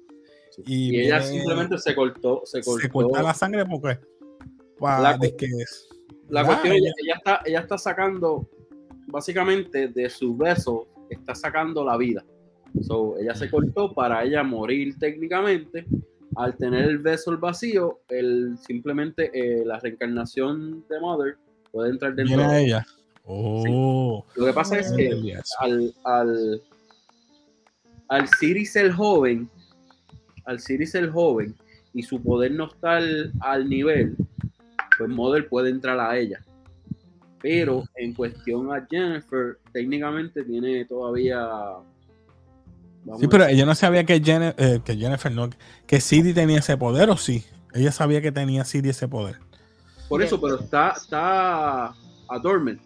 Y, 0.67 0.97
Y 0.97 1.01
ella 1.03 1.19
viene- 1.19 1.33
simplemente 1.39 1.79
se 1.79 1.95
cortó, 1.95 2.43
se 2.45 2.63
cortó. 2.63 2.81
se 2.81 2.89
corta 2.89 3.23
la 3.23 3.35
sangre 3.35 3.65
porque. 3.67 3.99
pa- 4.79 5.01
La 5.01 5.19
que 5.19 5.47
es. 5.47 5.89
La 6.29 6.45
cuestión, 6.45 6.75
ella- 6.75 6.85
ella, 6.87 6.93
ella 7.05 7.15
está, 7.17 7.41
ella 7.45 7.61
está 7.61 7.79
sacando, 7.79 8.49
básicamente, 9.07 9.89
de 9.89 10.09
su 10.11 10.37
beso, 10.37 10.89
está 11.11 11.35
sacando 11.35 11.85
la 11.85 11.97
vida. 11.97 12.25
So, 12.81 13.19
ella 13.19 13.35
se 13.35 13.51
cortó 13.51 13.93
para 13.93 14.25
ella 14.25 14.43
morir 14.43 14.99
técnicamente. 14.99 15.85
Al 16.35 16.57
tener 16.57 16.85
el 16.89 16.99
beso 16.99 17.31
el 17.31 17.37
vacío, 17.37 18.01
el, 18.09 18.57
simplemente 18.59 19.31
eh, 19.35 19.65
la 19.67 19.79
reencarnación 19.79 20.83
de 20.89 20.99
Mother 21.01 21.37
puede 21.71 21.91
entrar 21.91 22.15
dentro. 22.15 22.49
De 22.49 22.65
ella. 22.65 22.87
Oh. 23.25 24.25
Lo 24.35 24.47
que 24.47 24.53
pasa 24.53 24.79
es 24.79 24.93
que 24.93 25.39
al, 25.61 25.95
al, 26.05 26.63
al 28.09 28.29
Siri 28.39 28.67
ser 28.67 28.91
joven, 28.93 29.49
al 30.45 30.61
Siri 30.61 30.87
ser 30.87 31.09
joven 31.11 31.55
y 31.95 32.03
su 32.03 32.21
poder 32.23 32.53
no 32.53 32.67
estar 32.67 33.03
al 33.41 33.69
nivel, 33.69 34.17
pues 34.99 35.09
Mother 35.11 35.49
puede 35.49 35.71
entrar 35.71 35.99
a 36.01 36.17
ella. 36.19 36.45
Pero 37.41 37.85
en 37.97 38.15
cuestión 38.15 38.73
a 38.73 38.87
Jennifer, 38.89 39.59
técnicamente 39.73 40.45
tiene 40.45 40.85
todavía. 40.85 41.39
vamos 43.05 43.21
Sí, 43.21 43.27
pero 43.29 43.47
ella 43.47 43.67
no 43.67 43.75
sabía 43.75 44.05
que, 44.05 44.23
Jenni- 44.23 44.55
eh, 44.57 44.81
que 44.85 44.97
Jennifer 44.97 45.33
no, 45.33 45.51
que 45.87 46.01
Siri 46.01 46.33
tenía 46.35 46.59
ese 46.59 46.77
poder 46.77 47.11
o 47.11 47.17
sí. 47.17 47.45
Ella 47.75 47.91
sabía 47.91 48.21
que 48.21 48.31
tenía 48.33 48.65
Siri 48.65 48.91
ese 48.91 49.09
poder. 49.09 49.39
por 50.09 50.23
eso, 50.23 50.41
pero 50.41 50.61
está, 50.61 50.91
está 50.91 51.87
a 51.87 52.39
dormant. 52.43 52.81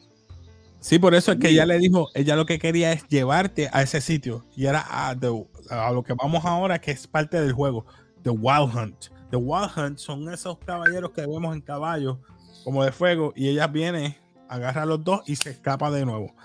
Sí, 0.87 1.01
por 1.01 1.17
eso 1.17 1.33
es 1.33 1.39
que 1.39 1.49
ella 1.49 1.67
le 1.67 1.79
dijo, 1.81 2.11
ella 2.15 2.37
lo 2.37 2.47
que 2.47 2.61
quería 2.61 2.93
es 2.93 3.09
llevarte 3.09 3.69
a 3.73 3.83
ese 3.83 4.01
sitio. 4.01 4.45
Y 4.55 4.67
era 4.67 4.85
a, 4.89 5.17
the- 5.19 5.49
a 5.69 5.91
lo 5.91 6.05
que 6.05 6.15
vamos 6.15 6.45
ahora, 6.45 6.81
que 6.81 6.93
es 6.93 7.09
parte 7.09 7.41
del 7.41 7.53
juego, 7.53 7.87
The 8.23 8.31
Wild 8.31 8.73
Hunt. 8.73 9.07
The 9.31 9.37
Wild 9.37 9.71
Hunt 9.77 9.99
son 9.99 10.33
esos 10.33 10.59
caballeros 10.59 11.11
que 11.11 11.23
vemos 11.23 11.53
en 11.57 11.61
caballos, 11.61 12.19
como 12.63 12.85
de 12.85 12.93
fuego, 12.93 13.33
y 13.35 13.49
ella 13.49 13.67
viene, 13.67 14.17
agarra 14.49 14.83
a 14.83 14.87
los 14.87 15.03
dos 15.03 15.23
y 15.27 15.35
se 15.35 15.51
escapa 15.51 15.91
de 15.91 16.05
nuevo. 16.07 16.37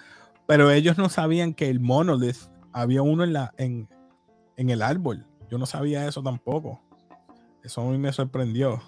Pero 0.47 0.71
ellos 0.71 0.97
no 0.97 1.07
sabían 1.07 1.53
que 1.53 1.69
el 1.69 1.79
monolith 1.79 2.37
había 2.73 3.03
uno 3.03 3.23
en, 3.23 3.33
la, 3.33 3.53
en, 3.59 3.87
en 4.57 4.71
el 4.71 4.81
árbol. 4.81 5.23
Yo 5.51 5.59
no 5.59 5.67
sabía 5.67 6.07
eso 6.07 6.23
tampoco. 6.23 6.81
Eso 7.63 7.81
a 7.81 7.91
mí 7.91 7.99
me 7.99 8.11
sorprendió. 8.11 8.81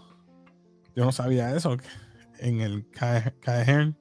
Yo 0.95 1.05
no 1.05 1.11
sabía 1.11 1.55
eso 1.55 1.77
en 2.39 2.59
el 2.61 2.89
Ca- 2.89 3.35
Cairn. 3.39 3.95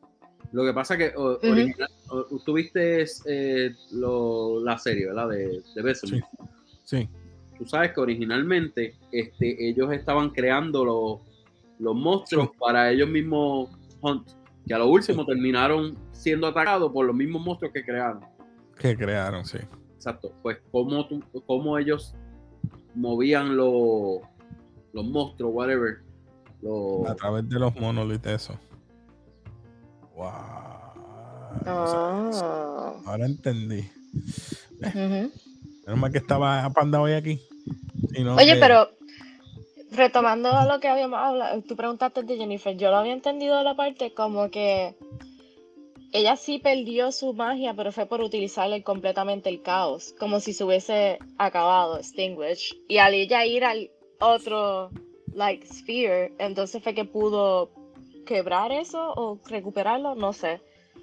Lo 0.52 0.64
que 0.64 0.72
pasa 0.72 0.96
que 0.98 1.12
o- 1.16 1.36
Ujú. 1.38 1.50
original- 1.50 1.88
o- 2.10 2.24
tuviste 2.44 3.04
eh, 3.26 3.74
lo- 3.92 4.62
la 4.62 4.78
serie, 4.78 5.06
¿verdad? 5.06 5.28
De, 5.30 5.62
de 5.74 5.82
Bethesda. 5.82 6.16
Sí. 6.16 6.22
Sí. 6.84 7.08
tú 7.58 7.64
sabes 7.68 7.92
que 7.92 8.00
originalmente 8.00 8.96
este, 9.12 9.68
ellos 9.68 9.92
estaban 9.92 10.30
creando 10.30 10.84
los, 10.84 11.20
los 11.78 11.94
monstruos 11.94 12.50
para 12.58 12.90
ellos 12.90 13.08
mismos 13.08 13.70
hunt, 14.00 14.28
que 14.66 14.74
a 14.74 14.78
lo 14.78 14.88
último 14.88 15.24
terminaron 15.24 15.96
siendo 16.12 16.48
atacados 16.48 16.90
por 16.92 17.06
los 17.06 17.14
mismos 17.14 17.44
monstruos 17.44 17.72
que 17.72 17.84
crearon. 17.84 18.20
Que 18.78 18.96
crearon, 18.96 19.44
sí. 19.44 19.58
Exacto. 19.94 20.32
Pues 20.42 20.58
cómo, 20.72 21.06
tú- 21.06 21.22
cómo 21.46 21.78
ellos 21.78 22.14
movían 22.94 23.56
los 23.56 24.20
los 24.92 25.04
monstruos, 25.06 25.52
whatever. 25.54 25.98
los- 26.60 27.08
A 27.08 27.14
través 27.14 27.48
de 27.48 27.58
los 27.58 27.74
monoliths, 27.76 28.26
eso. 28.26 28.58
Wow. 30.22 31.66
Oh. 31.66 33.02
Ahora 33.06 33.26
entendí. 33.26 33.85
Menos 34.80 35.98
mal 35.98 36.12
que 36.12 36.18
estaba 36.18 36.68
Panda 36.70 37.00
hoy 37.00 37.12
aquí. 37.12 37.40
No, 38.20 38.37
Oye, 38.37 38.54
que- 38.54 38.61
pero 38.61 38.88
retomando 39.90 40.50
a 40.52 40.64
lo 40.64 40.80
que 40.80 40.88
habíamos 40.88 41.18
hablado, 41.18 41.61
tú 41.62 41.76
preguntaste 41.76 42.22
de 42.22 42.37
Jennifer, 42.37 42.76
yo 42.76 42.90
lo 42.90 42.96
había 42.96 43.12
entendido 43.12 43.58
de 43.58 43.64
la 43.64 43.74
parte 43.74 44.14
como 44.14 44.50
que 44.50 44.94
ella 46.12 46.37
sí 46.37 46.58
perdió 46.58 47.11
su 47.12 47.32
magia, 47.35 47.74
pero 47.74 47.90
fue 47.92 48.06
por 48.06 48.20
utilizarle 48.20 48.82
completamente 48.82 49.48
el 49.48 49.61
caos, 49.62 50.14
como 50.18 50.40
si 50.40 50.52
se 50.52 50.64
hubiese 50.64 51.18
acabado, 51.38 51.98
extinguished. 51.98 52.76
Y 52.88 52.98
al 52.98 53.14
ella 53.14 53.44
ir 53.44 53.64
al 53.64 53.90
otro, 54.20 54.90
like, 55.35 55.66
sphere, 55.66 56.32
entonces 56.38 56.82
fue 56.82 56.94
que 56.94 57.04
pudo 57.04 57.70
quebrar 58.24 58.72
eso 58.72 59.12
o 59.16 59.38
recuperarlo, 59.48 60.14
no 60.14 60.32
sé. 60.32 60.61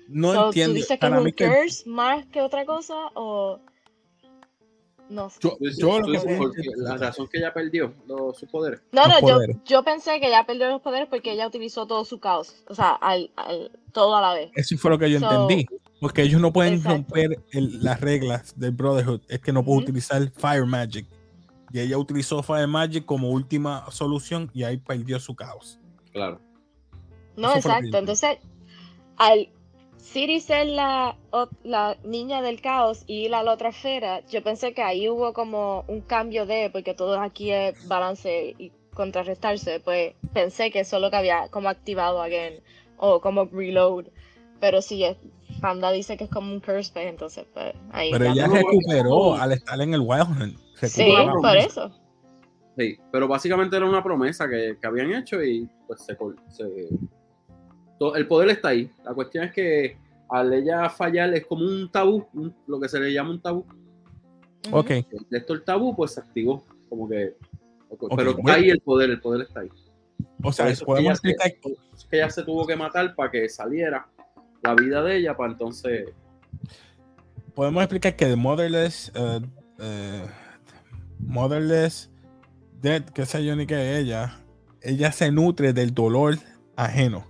No 0.08 0.34
So, 0.34 0.46
entiendo. 0.48 0.74
¿Tú 0.74 0.78
dices 0.78 1.00
que 1.00 1.06
es 1.08 1.12
un 1.14 1.32
que- 1.32 1.48
curse 1.48 1.90
más 1.90 2.26
que 2.28 2.42
otra 2.42 2.66
cosa 2.66 2.96
o 3.16 3.60
no 5.10 5.30
sé? 5.30 5.40
yo, 5.42 5.52
yo 5.60 6.00
lo 6.02 6.22
que 6.52 6.62
la 6.78 6.98
razón 6.98 7.28
que 7.28 7.40
ella 7.40 7.52
perdió 7.54 7.94
los, 8.08 8.38
sus 8.38 8.50
poderes. 8.50 8.82
No, 8.92 9.08
no, 9.08 9.20
yo, 9.28 9.38
yo 9.66 9.84
pensé 9.84 10.20
que 10.20 10.28
ella 10.28 10.46
perdió 10.46 10.70
los 10.70 10.82
poderes 10.82 11.08
porque 11.10 11.32
ella 11.32 11.48
utilizó 11.48 11.88
todo 11.88 12.06
su 12.06 12.20
caos, 12.20 12.56
o 12.68 12.76
sea, 12.76 12.92
al, 12.92 13.32
al- 13.36 13.72
todo 13.92 14.16
a 14.16 14.22
la 14.22 14.34
vez. 14.36 14.52
Eso 14.56 14.78
fue 14.78 14.92
lo 14.92 15.00
que 15.00 15.10
yo 15.12 15.20
So- 15.20 15.30
entendí. 15.32 15.66
Porque 16.00 16.22
ellos 16.22 16.40
no 16.40 16.54
pueden 16.54 16.76
Exacto. 16.76 16.96
romper 16.96 17.44
el- 17.52 17.84
las 17.84 18.00
reglas 18.00 18.58
del 18.58 18.72
Brotherhood. 18.72 19.22
Es 19.28 19.40
que 19.42 19.52
no 19.52 19.66
puedo 19.66 19.80
utilizar 19.80 20.32
Fire 20.32 20.66
Magic. 20.66 21.06
Y 21.74 21.80
ella 21.82 21.98
utilizó 21.98 22.42
Fire 22.42 22.68
Magic 22.68 23.04
como 23.06 23.30
última 23.32 23.86
solución 23.92 24.50
y 24.54 24.64
ahí 24.64 24.78
perdió 24.78 25.20
su 25.20 25.36
caos. 25.36 25.78
Claro. 26.14 26.40
No, 27.40 27.50
Eso 27.56 27.70
exacto. 27.70 27.98
Entonces, 27.98 28.38
al 29.18 29.50
Siri 29.98 30.40
ser 30.40 30.68
la, 30.68 31.18
la 31.64 31.98
niña 32.04 32.42
del 32.42 32.62
caos 32.62 33.04
y 33.06 33.26
ir 33.26 33.36
a 33.36 33.44
la 33.44 33.54
otra 33.54 33.70
esfera, 33.70 34.26
yo 34.28 34.44
pensé 34.44 34.74
que 34.74 34.82
ahí 34.82 35.10
hubo 35.10 35.34
como 35.34 35.84
un 35.88 36.02
cambio 36.02 36.46
de, 36.46 36.70
porque 36.72 36.94
todo 36.94 37.20
aquí 37.20 37.52
es 37.52 37.88
balance 37.88 38.56
y 38.58 38.72
contrarrestarse, 38.94 39.80
pues 39.80 40.14
pensé 40.34 40.72
que 40.72 40.82
eso 40.82 40.98
es 40.98 41.02
lo 41.02 41.10
que 41.10 41.18
había 41.18 41.48
como 41.50 41.70
activado 41.70 42.22
again 42.22 42.62
o 42.98 43.22
como 43.22 43.46
reload. 43.46 44.06
Pero 44.60 44.82
si 44.82 45.04
es- 45.04 45.18
Panda 45.62 45.92
dice 45.92 46.16
que 46.16 46.26
es 46.26 46.30
como 46.30 46.54
un 46.54 46.60
curse, 46.60 46.92
pues 46.94 47.08
entonces, 47.08 47.46
pues 47.54 47.74
ahí 47.92 48.12
Pero 48.12 48.26
ya 48.26 48.32
ella 48.32 48.48
recuperó 48.48 49.36
al 49.36 49.52
estar 49.52 49.80
en 49.82 49.94
el 49.94 50.02
Wild. 50.02 50.56
Sí, 50.82 51.12
por 51.42 51.58
eso. 51.58 51.92
Sí, 52.78 52.98
pero 53.12 53.28
básicamente 53.28 53.76
era 53.76 53.86
una 53.86 54.02
promesa 54.02 54.48
que, 54.48 54.78
que 54.80 54.88
habían 54.88 55.14
hecho 55.14 55.44
y 55.44 55.68
pues 55.86 56.06
se, 56.06 56.16
el 58.16 58.28
poder 58.28 58.50
está 58.50 58.70
ahí. 58.70 58.92
La 59.04 59.14
cuestión 59.14 59.46
es 59.46 59.52
que 59.54 59.98
al 60.30 60.54
ella 60.54 60.90
fallar 60.90 61.34
es 61.34 61.46
como 61.46 61.66
un 61.66 61.92
tabú, 61.92 62.26
un- 62.34 62.54
lo 62.68 62.80
que 62.80 62.88
se 62.90 63.00
le 63.00 63.12
llama 63.14 63.32
un 63.32 63.42
tabú. 63.42 63.66
Ok. 64.72 64.88
De 64.88 65.38
esto 65.38 65.54
el 65.54 65.64
tabú 65.64 65.96
pues 65.96 66.14
se 66.14 66.20
activó, 66.22 66.64
como 66.90 67.08
que 67.10 67.36
pero 68.16 68.32
está 68.32 68.54
ahí 68.54 68.70
el 68.70 68.80
poder, 68.82 69.10
el 69.10 69.20
poder 69.20 69.42
está 69.48 69.62
ahí. 69.62 69.70
O 70.44 70.52
sea, 70.54 70.66
eso 70.66 70.74
es 70.74 70.80
que 70.80 70.86
podemos 70.86 71.20
ella 71.24 71.32
explicar. 71.46 71.74
que 72.10 72.18
ella 72.18 72.30
se 72.30 72.44
tuvo 72.44 72.66
que 72.68 72.76
matar 72.76 73.16
para 73.16 73.32
que 73.32 73.50
saliera 73.50 74.08
la 74.62 74.76
vida 74.76 75.02
de 75.04 75.18
ella 75.18 75.36
para 75.36 75.52
entonces 75.54 76.10
podemos 77.56 77.82
explicar 77.84 78.16
que 78.16 78.26
de 78.28 78.36
Motherless, 78.36 79.12
eh, 79.16 79.40
eh, 79.80 80.26
Motherless 81.20 82.10
Dead, 82.82 83.04
que 83.04 83.26
sé 83.26 83.44
yo 83.44 83.56
ni 83.56 83.66
que 83.66 83.98
ella, 83.98 84.40
ella 84.82 85.12
se 85.12 85.32
nutre 85.32 85.74
del 85.74 85.94
dolor 85.94 86.38
ajeno, 86.76 87.26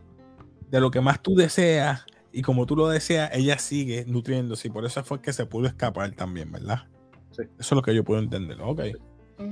de 0.69 0.79
lo 0.79 0.91
que 0.91 1.01
más 1.01 1.21
tú 1.21 1.36
deseas 1.36 2.05
y 2.32 2.41
como 2.41 2.65
tú 2.65 2.75
lo 2.75 2.88
deseas, 2.88 3.32
ella 3.34 3.58
sigue 3.58 4.05
nutriéndose 4.08 4.67
y 4.67 4.71
por 4.71 4.86
eso 4.86 5.03
fue 5.03 5.21
que 5.21 5.34
se 5.34 5.45
pudo 5.45 5.67
escapar 5.67 6.12
también, 6.12 6.51
¿verdad? 6.51 6.88
Sí. 7.32 7.43
Eso 7.43 7.51
es 7.60 7.71
lo 7.71 7.82
que 7.82 7.95
yo 7.95 8.03
puedo 8.03 8.21
entender, 8.21 8.60
ok. 8.62 8.82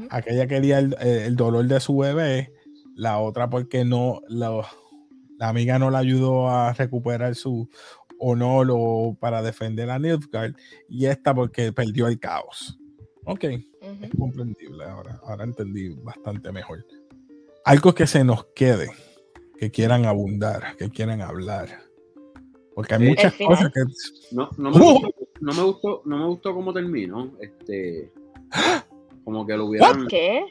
Aquella 0.10 0.48
quería 0.48 0.80
el, 0.80 0.94
eh, 1.00 1.24
el 1.26 1.36
dolor 1.36 1.66
de 1.66 1.80
su 1.80 1.98
bebé, 1.98 2.54
la 2.96 3.20
otra 3.20 3.50
porque 3.50 3.86
no, 3.86 4.22
la, 4.28 4.62
la 5.38 5.50
amiga 5.50 5.80
no 5.80 5.90
la 5.90 6.00
ayudó 6.00 6.50
a 6.50 6.74
recuperar 6.74 7.36
su 7.36 7.70
honor 8.20 8.68
o 8.72 9.16
para 9.20 9.42
defender 9.42 9.90
a 9.90 10.00
Nilfgaard, 10.00 10.56
y 10.90 11.06
esta 11.06 11.34
porque 11.34 11.72
perdió 11.72 12.08
el 12.08 12.20
caos. 12.20 12.78
Ok, 13.26 13.44
es 13.44 14.12
comprendible 14.18 14.86
ahora, 14.86 15.20
ahora 15.24 15.44
entendí 15.44 15.90
bastante 15.90 16.52
mejor. 16.52 16.86
Algo 17.66 17.94
que 17.94 18.08
se 18.08 18.24
nos 18.24 18.46
quede, 18.56 18.90
que 19.58 19.72
quieran 19.72 20.06
abundar, 20.06 20.76
que 20.78 20.90
quieran 20.90 21.22
hablar. 21.22 21.70
Porque 22.76 22.96
hay 22.96 23.10
muchas 23.10 23.34
cosas 23.34 23.72
que... 23.74 23.82
no, 24.32 24.50
no, 24.58 24.72
me 24.72 24.78
¡Oh! 24.78 24.94
gustó, 24.94 25.16
no 25.42 25.54
me 25.54 25.64
gustó, 25.64 26.02
no 26.06 26.18
me 26.18 26.26
gustó 26.28 26.54
cómo 26.54 26.74
terminó. 26.74 27.34
Este 27.40 28.12
como 29.24 29.46
que 29.46 29.58
lo 29.58 29.66
hubieran. 29.66 30.08
¿Qué? 30.08 30.46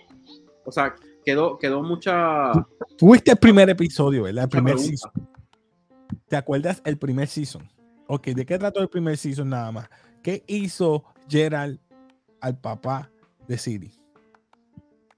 O 0.64 0.72
sea, 0.72 0.94
quedó, 1.24 1.56
quedó 1.58 1.82
mucha, 1.82 2.52
Tuviste 2.96 3.32
el 3.32 3.36
primer 3.36 3.68
episodio, 3.68 4.24
¿verdad? 4.24 4.44
El 4.44 4.50
primer 4.50 4.78
season. 4.78 5.12
¿Te 6.28 6.36
acuerdas 6.36 6.80
el 6.84 6.96
primer 6.96 7.28
season? 7.28 7.68
Ok, 8.06 8.28
¿de 8.28 8.46
qué 8.46 8.58
trató 8.58 8.80
el 8.80 8.88
primer 8.88 9.16
season 9.18 9.50
nada 9.50 9.70
más? 9.70 9.88
¿Qué 10.22 10.44
hizo 10.46 11.04
Gerald 11.28 11.78
al 12.40 12.58
papá 12.58 13.10
de 13.46 13.58
Siri? 13.58 13.92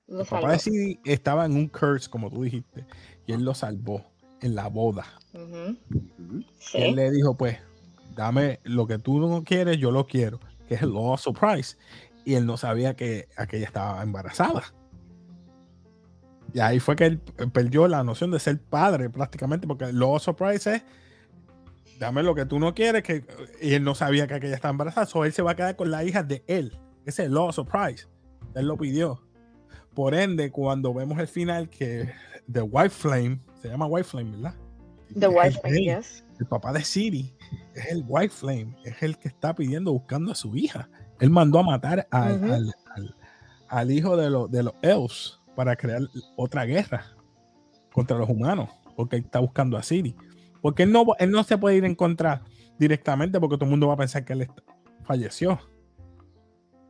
El 0.09 0.27
papá 0.27 0.53
de 0.53 0.59
Siri 0.59 1.01
estaba 1.05 1.46
en 1.46 1.53
un 1.53 1.68
curse, 1.68 2.11
como 2.11 2.31
tú 2.31 2.42
dijiste, 2.42 2.85
y 3.29 3.35
él 3.35 3.45
lo 3.45 3.55
salvó 3.55 4.11
en 4.41 4.55
la 4.55 4.69
boda. 4.69 5.05
Sí. 6.59 6.79
Él 6.79 6.97
le 6.97 7.11
dijo, 7.11 7.37
pues, 7.37 7.59
dame 8.17 8.59
lo 8.64 8.87
que 8.87 8.99
tú 8.99 9.21
no 9.21 9.45
quieres, 9.45 9.77
yo 9.77 9.91
lo 9.91 10.07
quiero, 10.07 10.41
que 10.67 10.75
es 10.75 10.83
el 10.83 10.91
Law 10.91 11.17
Surprise. 11.19 11.77
Y 12.25 12.35
él 12.35 12.47
no 12.47 12.57
sabía 12.57 12.97
que 12.97 13.29
aquella 13.37 13.67
estaba 13.67 14.03
embarazada. 14.03 14.62
Y 16.55 16.61
ahí 16.61 16.81
fue 16.81 16.97
que 16.97 17.05
él 17.05 17.21
perdió 17.53 17.87
la 17.87 18.03
noción 18.03 18.31
de 18.31 18.41
ser 18.41 18.59
padre 18.59 19.11
prácticamente, 19.11 19.67
porque 19.67 19.85
el 19.85 19.99
Law 19.99 20.19
Surprise 20.19 20.77
es, 20.77 20.83
dame 21.99 22.23
lo 22.23 22.35
que 22.35 22.47
tú 22.47 22.59
no 22.59 22.75
quieres, 22.75 23.03
que, 23.03 23.27
y 23.61 23.75
él 23.75 23.85
no 23.85 23.95
sabía 23.95 24.27
que 24.27 24.35
aquella 24.35 24.55
estaba 24.55 24.73
embarazada, 24.73 25.07
so 25.07 25.27
él 25.27 25.35
se 25.35 25.43
va 25.43 25.51
a 25.51 25.57
quedar 25.57 25.77
con 25.77 25.91
la 25.91 26.03
hija 26.03 26.23
de 26.23 26.43
él. 26.47 26.79
Ese 27.05 27.23
es 27.23 27.27
el 27.29 27.35
Law 27.35 27.53
Surprise. 27.53 28.09
Él 28.55 28.67
lo 28.67 28.79
pidió. 28.79 29.23
Por 29.98 30.14
ende, 30.14 30.52
cuando 30.52 30.94
vemos 30.94 31.18
el 31.18 31.26
final 31.26 31.68
que 31.68 32.08
The 32.52 32.62
White 32.62 32.90
Flame, 32.90 33.40
se 33.61 33.66
llama 33.68 33.87
White 33.87 34.04
Flame, 34.08 34.30
¿verdad? 34.30 34.54
The 35.18 35.26
Es 35.26 35.32
Wife, 35.34 35.61
él 35.64 35.78
yes. 35.96 36.24
el 36.38 36.46
papá 36.46 36.72
de 36.72 36.84
Siri 36.84 37.34
es 37.74 37.87
el 37.90 38.04
White 38.06 38.32
Flame, 38.32 38.76
es 38.84 39.02
el 39.02 39.18
que 39.18 39.26
está 39.26 39.56
pidiendo, 39.56 39.90
buscando 39.92 40.30
a 40.30 40.37
su 40.37 40.54
hija. 40.54 40.88
Él 41.18 41.30
mandó 41.30 41.58
a 41.58 41.62
matar 41.64 42.06
al, 42.12 42.37
Ujú. 42.37 42.44
al- 42.52 42.74
al- 42.94 43.16
al 43.66 43.90
hijo 43.90 44.16
de, 44.16 44.30
los 44.30 44.48
de 44.48 44.62
los 44.62 44.74
elves 44.82 45.40
para 45.56 45.74
crear 45.74 46.02
otra 46.37 46.64
guerra 46.64 47.04
contra 47.92 48.16
los 48.18 48.28
humanos, 48.30 48.70
porque 48.94 49.16
él 49.16 49.24
está 49.24 49.40
buscando 49.40 49.76
a 49.76 49.82
Siri. 49.82 50.14
Porque 50.62 50.84
él 50.84 50.92
no, 50.92 51.04
él 51.18 51.32
no 51.32 51.42
se 51.42 51.58
puede 51.58 51.74
ir 51.74 51.84
en 51.84 51.96
contra 51.96 52.44
directamente 52.78 53.40
porque 53.40 53.56
todo 53.56 53.64
el 53.64 53.70
mundo 53.70 53.88
va 53.88 53.94
a 53.94 53.96
pensar 53.96 54.24
que 54.24 54.34
él 54.34 54.48
falleció. 55.02 55.58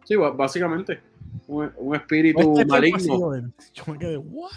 Sí, 0.04 0.14
básicamente. 0.14 1.07
Un, 1.46 1.72
un 1.76 1.96
espíritu 1.96 2.40
Este 2.40 2.64
maligno. 2.66 3.32
Yo 3.74 3.82
me 3.86 3.98
quedé, 3.98 4.16
¿what? 4.18 4.50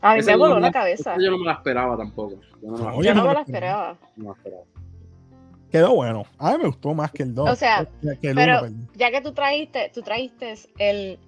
A 0.00 0.16
mí 0.16 0.22
me 0.22 0.36
voló 0.36 0.58
la 0.58 0.72
cabeza. 0.72 1.14
Yo 1.18 1.30
no 1.30 1.38
me 1.38 1.46
la 1.46 1.52
esperaba 1.52 1.96
tampoco. 1.96 2.40
Yo 2.60 2.70
no 2.70 2.76
me 2.78 2.84
la, 2.84 3.02
Yo 3.02 3.14
no 3.14 3.24
me 3.24 3.34
la 3.34 3.40
esperaba. 3.42 3.98
no 4.16 4.22
me 4.24 4.28
la 4.30 4.32
esperaba. 4.36 4.62
Quedó 5.70 5.94
bueno. 5.94 6.24
A 6.38 6.52
mí 6.52 6.58
me 6.58 6.66
gustó 6.66 6.92
más 6.92 7.10
que 7.12 7.22
el 7.22 7.34
2. 7.34 7.48
O 7.50 7.56
sea, 7.56 7.88
que 8.20 8.28
el 8.30 8.34
pero- 8.34 8.64
uno. 8.66 8.88
Ya 8.94 9.10
que 9.10 9.20
tú 9.22 9.32
trajiste, 9.32 9.90
tú 9.94 10.02
trajiste 10.02 10.54
el, 10.78 11.18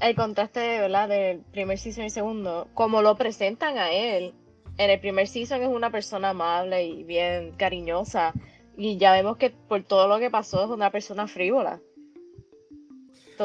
el 0.00 0.16
contraste, 0.16 0.80
¿verdad? 0.80 1.08
Del 1.08 1.40
primer 1.52 1.78
season 1.78 2.04
y 2.06 2.10
segundo, 2.10 2.66
como 2.74 3.02
lo 3.02 3.14
presentan 3.16 3.78
a 3.78 3.92
él. 3.92 4.34
En 4.78 4.90
el 4.90 4.98
primer 4.98 5.28
season 5.28 5.62
es 5.62 5.68
una 5.68 5.90
persona 5.90 6.30
amable 6.30 6.84
y 6.86 7.04
bien 7.04 7.52
cariñosa. 7.52 8.32
Y 8.76 8.96
ya 8.96 9.12
vemos 9.12 9.36
que 9.36 9.50
por 9.50 9.82
todo 9.84 10.08
lo 10.08 10.18
que 10.18 10.30
pasó 10.30 10.64
es 10.64 10.70
una 10.70 10.90
persona 10.90 11.28
frívola. 11.28 11.78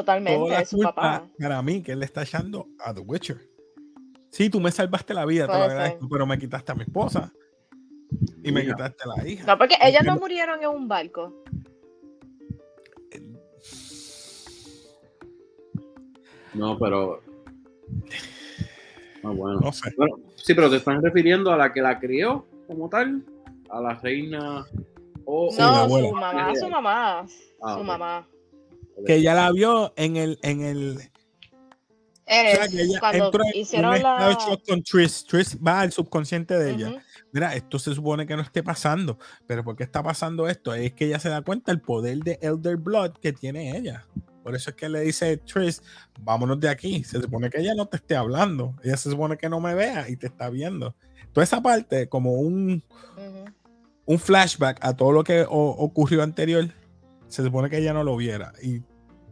Totalmente, 0.00 0.38
toda 0.38 0.54
la 0.54 0.60
es 0.60 0.68
su 0.68 0.76
culpa 0.76 0.94
papá. 0.94 1.28
para 1.38 1.60
mí 1.62 1.82
que 1.82 1.92
él 1.92 1.98
le 1.98 2.04
está 2.04 2.22
echando 2.22 2.68
a 2.78 2.94
The 2.94 3.00
Witcher. 3.00 3.38
Sí, 4.30 4.48
tú 4.50 4.60
me 4.60 4.70
salvaste 4.70 5.12
la 5.14 5.24
vida, 5.24 5.46
te 5.46 5.52
lo 5.58 5.64
agradezco, 5.64 6.00
ser. 6.00 6.08
pero 6.10 6.26
me 6.26 6.38
quitaste 6.38 6.70
a 6.72 6.74
mi 6.76 6.82
esposa 6.82 7.32
y 8.44 8.52
me 8.52 8.64
quitaste 8.64 9.02
a 9.04 9.16
la 9.16 9.26
hija. 9.28 9.44
No, 9.46 9.58
porque 9.58 9.76
ellas 9.82 10.04
no 10.04 10.16
murieron 10.16 10.62
en 10.62 10.68
un 10.68 10.86
barco. 10.86 11.42
No, 16.54 16.78
pero. 16.78 17.20
Ah, 19.24 19.30
bueno. 19.30 19.60
No 19.60 19.72
sé. 19.72 19.90
Bueno, 19.96 20.16
sí, 20.36 20.54
pero 20.54 20.70
te 20.70 20.76
están 20.76 21.02
refiriendo 21.02 21.50
a 21.52 21.56
la 21.56 21.72
que 21.72 21.80
la 21.82 21.98
crió 21.98 22.46
como 22.66 22.88
tal, 22.88 23.24
a 23.70 23.80
la 23.80 23.94
reina. 23.94 24.64
O, 25.24 25.50
Sí, 25.50 25.58
la 25.58 25.66
no, 25.70 25.76
abuela. 25.76 26.08
su 26.08 26.14
mamá, 26.14 26.54
su 26.56 26.68
mamá. 26.68 27.26
Ah, 27.62 27.76
su 27.78 27.84
mamá. 27.84 28.28
Que 29.06 29.16
ella 29.16 29.34
la 29.34 29.50
vio 29.52 29.92
en 29.96 30.16
el, 30.16 30.38
en 30.42 30.62
el, 30.62 30.98
o 32.28 32.30
Eres, 32.30 32.58
sea, 32.58 32.68
que 32.68 32.82
ella 32.82 33.00
cuando 33.00 33.24
entró 33.26 33.44
en 33.44 33.60
hicieron 33.60 33.94
de 33.94 34.00
la... 34.00 34.38
con 34.66 34.82
Tris. 34.82 35.24
Tris 35.24 35.56
va 35.66 35.80
al 35.80 35.92
subconsciente 35.92 36.58
de 36.58 36.72
ella. 36.72 36.90
Ujú. 36.90 36.98
Mira, 37.32 37.54
esto 37.54 37.78
se 37.78 37.94
supone 37.94 38.26
que 38.26 38.36
no 38.36 38.42
esté 38.42 38.62
pasando, 38.62 39.18
pero 39.46 39.64
¿por 39.64 39.76
qué 39.76 39.84
está 39.84 40.02
pasando 40.02 40.48
esto? 40.48 40.74
Es 40.74 40.92
que 40.92 41.06
ella 41.06 41.18
se 41.18 41.28
da 41.28 41.42
cuenta 41.42 41.72
del 41.72 41.80
poder 41.80 42.18
de 42.18 42.38
Elder 42.42 42.76
Blood 42.76 43.12
que 43.22 43.32
tiene 43.32 43.76
ella. 43.76 44.06
Por 44.42 44.54
eso 44.54 44.70
es 44.70 44.76
que 44.76 44.88
le 44.88 45.00
dice 45.00 45.36
Tris, 45.38 45.82
vámonos 46.20 46.58
de 46.60 46.68
aquí. 46.68 47.04
Se 47.04 47.20
supone 47.20 47.50
que 47.50 47.60
ella 47.60 47.74
no 47.74 47.86
te 47.86 47.96
esté 47.96 48.16
hablando. 48.16 48.74
Ella 48.82 48.96
se 48.96 49.10
supone 49.10 49.36
que 49.36 49.48
no 49.48 49.60
me 49.60 49.74
vea 49.74 50.08
y 50.08 50.16
te 50.16 50.26
está 50.26 50.50
viendo. 50.50 50.94
Toda 51.32 51.44
esa 51.44 51.62
parte, 51.62 52.08
como 52.08 52.34
un, 52.34 52.82
Ujú. 53.16 53.44
un 54.06 54.18
flashback 54.18 54.78
a 54.82 54.96
todo 54.96 55.12
lo 55.12 55.24
que 55.24 55.44
ocurrió 55.48 56.22
anterior. 56.22 56.68
Se 57.28 57.42
supone 57.42 57.70
que 57.70 57.78
ella 57.78 57.92
no 57.92 58.04
lo 58.04 58.16
viera. 58.16 58.52
Y 58.62 58.82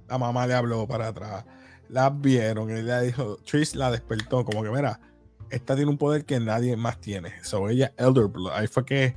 la 0.08 0.18
mamá 0.18 0.46
le 0.46 0.54
habló 0.54 0.86
para 0.86 1.08
atrás. 1.08 1.44
La 1.88 2.10
vieron. 2.10 2.70
Y 2.70 2.80
ella 2.80 3.00
dijo, 3.00 3.36
Trish 3.38 3.74
la 3.74 3.90
despertó. 3.90 4.44
Como 4.44 4.62
que, 4.62 4.70
mira, 4.70 5.00
esta 5.50 5.74
tiene 5.74 5.90
un 5.90 5.98
poder 5.98 6.24
que 6.24 6.40
nadie 6.40 6.76
más 6.76 7.00
tiene. 7.00 7.32
So 7.42 7.68
ella, 7.68 7.92
Elder 7.96 8.26
Blood. 8.26 8.52
Ahí 8.52 8.66
fue 8.66 8.84
que 8.84 9.14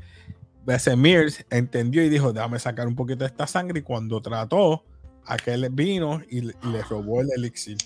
Mears 0.96 1.46
entendió 1.50 2.04
y 2.04 2.10
dijo, 2.10 2.32
déjame 2.32 2.60
sacar 2.60 2.88
un 2.88 2.96
poquito 2.96 3.20
de 3.20 3.28
esta 3.28 3.48
sangre. 3.48 3.80
Y 3.80 3.84
cuando 3.84 4.22
trató, 4.22 4.84
aquel 5.26 5.70
vino 5.70 6.22
y, 6.30 6.42
le 6.42 6.82
robó 6.90 7.22
el 7.22 7.32
elixir. 7.36 7.78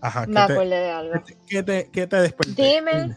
Ajá, 0.00 0.26
Me 0.26 0.40
acordé 0.40 0.76
de 0.76 0.90
algo. 0.90 1.14
¿Qué 1.48 1.62
te, 1.62 1.90
qué 1.90 2.06
te 2.06 2.16
despertó? 2.16 2.62
Dime, 2.62 3.16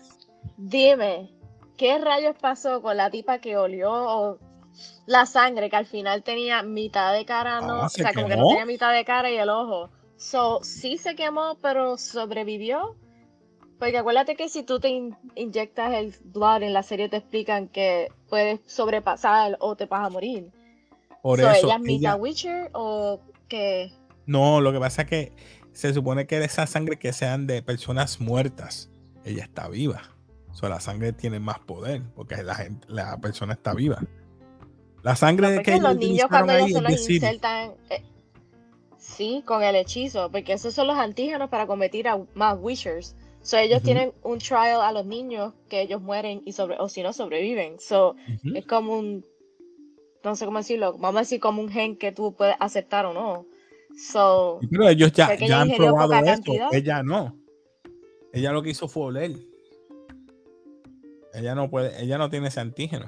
dime, 0.57 1.31
¿qué 1.77 1.99
rayos 1.99 2.35
pasó 2.41 2.81
con 2.81 2.97
la 2.97 3.11
tipa 3.11 3.39
que 3.39 3.57
olió 3.57 4.39
la 5.05 5.25
sangre 5.25 5.69
que 5.69 5.75
al 5.75 5.85
final 5.85 6.23
tenía 6.23 6.63
mitad 6.63 7.13
de 7.13 7.25
cara, 7.25 7.61
no, 7.61 7.83
ah, 7.83 7.85
o 7.85 7.89
sea, 7.89 8.13
como 8.13 8.27
que 8.27 8.37
no 8.37 8.47
tenía 8.47 8.65
mitad 8.65 8.93
de 8.93 9.05
cara 9.05 9.29
y 9.31 9.37
el 9.37 9.49
ojo? 9.49 9.89
So, 10.17 10.59
sí 10.63 10.97
se 10.97 11.15
quemó, 11.15 11.57
pero 11.61 11.97
sobrevivió. 11.97 12.95
Porque 13.79 13.97
acuérdate 13.97 14.35
que 14.35 14.47
si 14.47 14.61
tú 14.61 14.79
te 14.79 14.89
inyectas 15.35 15.93
el 15.93 16.13
blood 16.25 16.61
en 16.61 16.73
la 16.73 16.83
serie 16.83 17.09
te 17.09 17.17
explican 17.17 17.67
que 17.67 18.09
puedes 18.29 18.59
sobrepasar 18.67 19.57
o 19.59 19.75
te 19.75 19.87
vas 19.87 20.05
a 20.05 20.09
morir. 20.09 20.51
Por 21.23 21.39
eso, 21.39 21.49
¿Ella 21.65 21.75
es 21.75 21.81
mitad 21.81 22.19
Witcher 22.19 22.69
o 22.73 23.19
qué? 23.47 23.91
No, 24.27 24.61
lo 24.61 24.71
que 24.71 24.79
pasa 24.79 25.01
es 25.01 25.07
que 25.07 25.33
se 25.73 25.93
supone 25.93 26.27
que 26.27 26.43
esa 26.43 26.67
sangre 26.67 26.99
que 26.99 27.11
sean 27.11 27.47
de 27.47 27.63
personas 27.63 28.21
muertas, 28.21 28.91
ella 29.25 29.43
está 29.43 29.67
viva. 29.67 30.01
O 30.51 30.53
sea, 30.53 30.69
la 30.69 30.79
sangre 30.79 31.13
tiene 31.13 31.39
más 31.39 31.59
poder 31.59 32.03
porque 32.15 32.43
la, 32.43 32.55
gente, 32.55 32.85
la 32.89 33.17
persona 33.17 33.53
está 33.53 33.73
viva. 33.73 34.03
La 35.03 35.15
sangre 35.15 35.49
de 35.51 35.63
que 35.63 35.79
los 35.79 35.97
niños 35.97 36.27
cuando 36.29 36.53
ellos 36.53 36.73
se 36.73 36.81
los 36.81 37.09
insertan, 37.09 37.71
eh, 37.89 38.03
sí, 38.97 39.43
con 39.45 39.63
el 39.63 39.75
hechizo, 39.75 40.29
porque 40.31 40.53
esos 40.53 40.73
son 40.73 40.87
los 40.87 40.97
antígenos 40.97 41.49
para 41.49 41.65
convertir 41.65 42.07
a 42.07 42.19
más 42.35 42.57
Wishers. 42.59 43.15
So, 43.41 43.57
ellos 43.57 43.81
tienen 43.81 44.13
un 44.21 44.37
trial 44.37 44.81
a 44.81 44.91
los 44.91 45.05
niños 45.05 45.53
que 45.67 45.81
ellos 45.81 45.99
mueren 45.99 46.43
y 46.45 46.51
sobre, 46.51 46.77
o 46.79 46.87
si 46.87 47.01
no 47.01 47.11
sobreviven. 47.11 47.79
So, 47.79 48.15
es 48.53 48.67
como 48.67 48.99
un, 48.99 49.25
no 50.23 50.35
sé 50.35 50.45
cómo 50.45 50.59
decirlo, 50.59 50.93
vamos 50.99 51.17
a 51.17 51.21
decir 51.21 51.39
como 51.39 51.61
un 51.63 51.69
gen 51.69 51.97
que 51.97 52.11
tú 52.11 52.35
puedes 52.35 52.55
aceptar 52.59 53.07
o 53.07 53.13
no. 53.13 53.47
So, 53.97 54.59
pero 54.69 54.87
ellos 54.87 55.11
ya, 55.13 55.35
ya 55.35 55.61
han 55.61 55.71
probado 55.71 56.13
esto. 56.13 56.53
Ella 56.71 57.01
no. 57.01 57.35
Ella 58.31 58.51
lo 58.51 58.61
que 58.61 58.69
hizo 58.69 58.87
fue 58.87 59.05
oler. 59.05 59.35
Ella 61.33 61.55
no 61.55 61.69
puede, 61.69 62.01
ella 62.01 62.19
no 62.19 62.29
tiene 62.29 62.49
ese 62.49 62.59
antígeno 62.59 63.07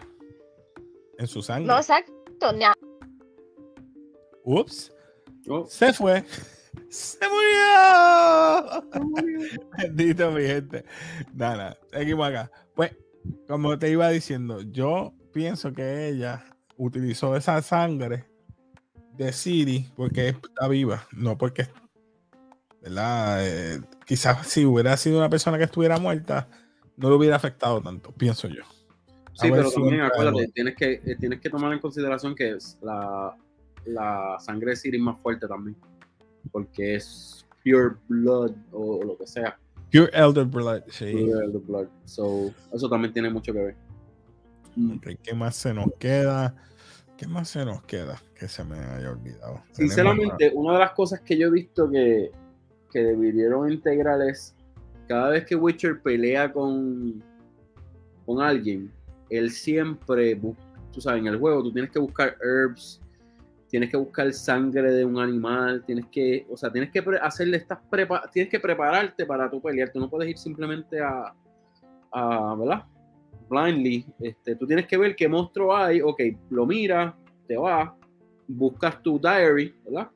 en 1.18 1.28
su 1.28 1.42
sangre. 1.42 1.68
No, 1.68 1.78
exacto. 1.78 2.14
Ups. 4.44 4.92
Oh. 5.48 5.66
Se 5.68 5.94
fue. 5.94 6.24
¡Se 6.90 7.20
murió! 7.28 8.84
Bendito, 9.78 10.32
mi 10.32 10.44
gente. 10.44 10.86
Nada, 11.34 11.78
seguimos 11.92 12.28
acá. 12.28 12.52
Pues, 12.76 12.96
como 13.48 13.78
te 13.80 13.90
iba 13.90 14.10
diciendo, 14.10 14.62
yo 14.62 15.14
pienso 15.32 15.74
que 15.74 16.08
ella 16.08 16.46
utilizó 16.78 17.36
esa 17.36 17.62
sangre 17.62 18.26
de 19.18 19.32
Siri 19.32 19.92
porque 19.96 20.30
está 20.30 20.68
viva, 20.68 21.08
no 21.12 21.38
porque, 21.38 21.68
¿verdad? 22.82 23.46
Eh, 23.46 23.82
quizás 24.06 24.48
si 24.48 24.66
hubiera 24.66 24.98
sido 24.98 25.20
una 25.20 25.30
persona 25.30 25.58
que 25.58 25.66
estuviera 25.66 25.98
muerta, 25.98 26.48
no 26.98 27.10
le 27.10 27.16
hubiera 27.16 27.36
afectado 27.36 27.82
tanto, 27.82 28.12
pienso 28.12 28.48
yo. 28.48 28.64
Sí, 29.34 29.50
pero 29.50 29.72
también 29.72 30.02
acuérdate, 30.02 30.48
tienes 30.54 30.76
que, 30.76 30.94
eh, 30.94 31.16
tienes 31.20 31.40
que 31.40 31.50
tomar 31.50 31.74
en 31.74 31.80
consideración 31.80 32.36
que 32.36 32.58
la, 32.82 33.36
la 33.86 34.38
sangre 34.40 34.72
de 34.72 34.76
Siri 34.76 34.98
es 34.98 35.04
más 35.04 35.20
fuerte 35.22 35.48
también 35.48 35.76
porque 36.52 36.96
es 36.96 37.46
pure 37.64 37.96
blood 38.08 38.52
o, 38.72 39.04
lo 39.04 39.18
que 39.18 39.28
sea. 39.28 39.58
Pure 39.92 40.10
elder 40.14 40.46
blood, 40.46 40.82
sí. 40.90 41.12
Pure 41.12 41.46
elder 41.46 41.62
blood. 41.62 41.88
So, 42.06 42.52
eso 42.74 42.90
también 42.90 43.14
tiene 43.14 43.30
mucho 43.30 43.54
que 43.54 43.60
ver. 43.60 43.76
¿Qué 45.22 45.34
más 45.34 45.56
se 45.56 45.74
nos 45.74 45.88
queda? 46.00 46.56
¿Qué 47.18 47.28
más 47.28 47.50
se 47.50 47.64
nos 47.64 47.84
queda 47.84 48.22
que 48.38 48.48
se 48.48 48.64
me 48.64 48.78
haya 48.78 49.12
olvidado? 49.12 49.62
Sinceramente, 49.72 50.52
una 50.56 50.74
de 50.74 50.80
las 50.80 50.92
cosas 50.92 51.22
que 51.22 51.38
yo 51.38 51.48
he 51.48 51.52
visto 51.52 51.90
que, 51.90 52.32
que 52.92 53.00
debieron 53.00 53.72
integrar 53.72 54.20
es 54.22 54.56
cada 55.08 55.30
vez 55.30 55.46
que 55.46 55.56
Witcher 55.56 56.02
pelea 56.02 56.52
con, 56.52 57.24
con 58.26 58.42
alguien, 58.42 58.92
él 59.30 59.52
siempre, 59.52 60.40
tú 60.92 61.02
sabes, 61.02 61.22
en 61.22 61.28
el 61.28 61.40
juego 61.40 61.64
tú 61.64 61.72
tienes 61.72 61.92
que 61.92 62.00
buscar 62.00 62.38
herbs, 62.42 63.02
tienes 63.70 63.90
que 63.90 63.98
buscar 63.98 64.32
sangre 64.34 64.92
de 64.92 65.04
un 65.04 65.18
animal, 65.18 65.84
tienes 65.86 66.06
que, 66.12 66.46
o 66.50 66.56
sea, 66.56 66.72
tienes 66.72 66.92
que 66.92 67.04
hacerle 67.22 67.58
estas 67.58 67.80
prepa 67.90 68.30
tienes 68.32 68.52
que 68.52 68.60
prepararte 68.60 69.26
para 69.26 69.50
tu 69.50 69.60
pelear, 69.62 69.92
tú 69.92 70.00
no 70.00 70.10
puedes 70.10 70.30
ir 70.30 70.38
simplemente 70.38 71.00
a, 71.02 71.34
¿verdad? 72.56 72.86
Blindly, 73.50 74.06
este, 74.20 74.56
tú 74.56 74.68
tienes 74.68 74.86
que 74.86 74.98
ver 74.98 75.16
qué 75.16 75.28
monstruo 75.28 75.76
hay, 75.76 76.02
ok, 76.02 76.22
lo 76.52 76.68
miras, 76.68 77.16
te 77.48 77.58
vas, 77.58 77.92
buscas 78.48 79.02
tu 79.02 79.20
diary, 79.20 79.74
¿verdad? 79.86 80.10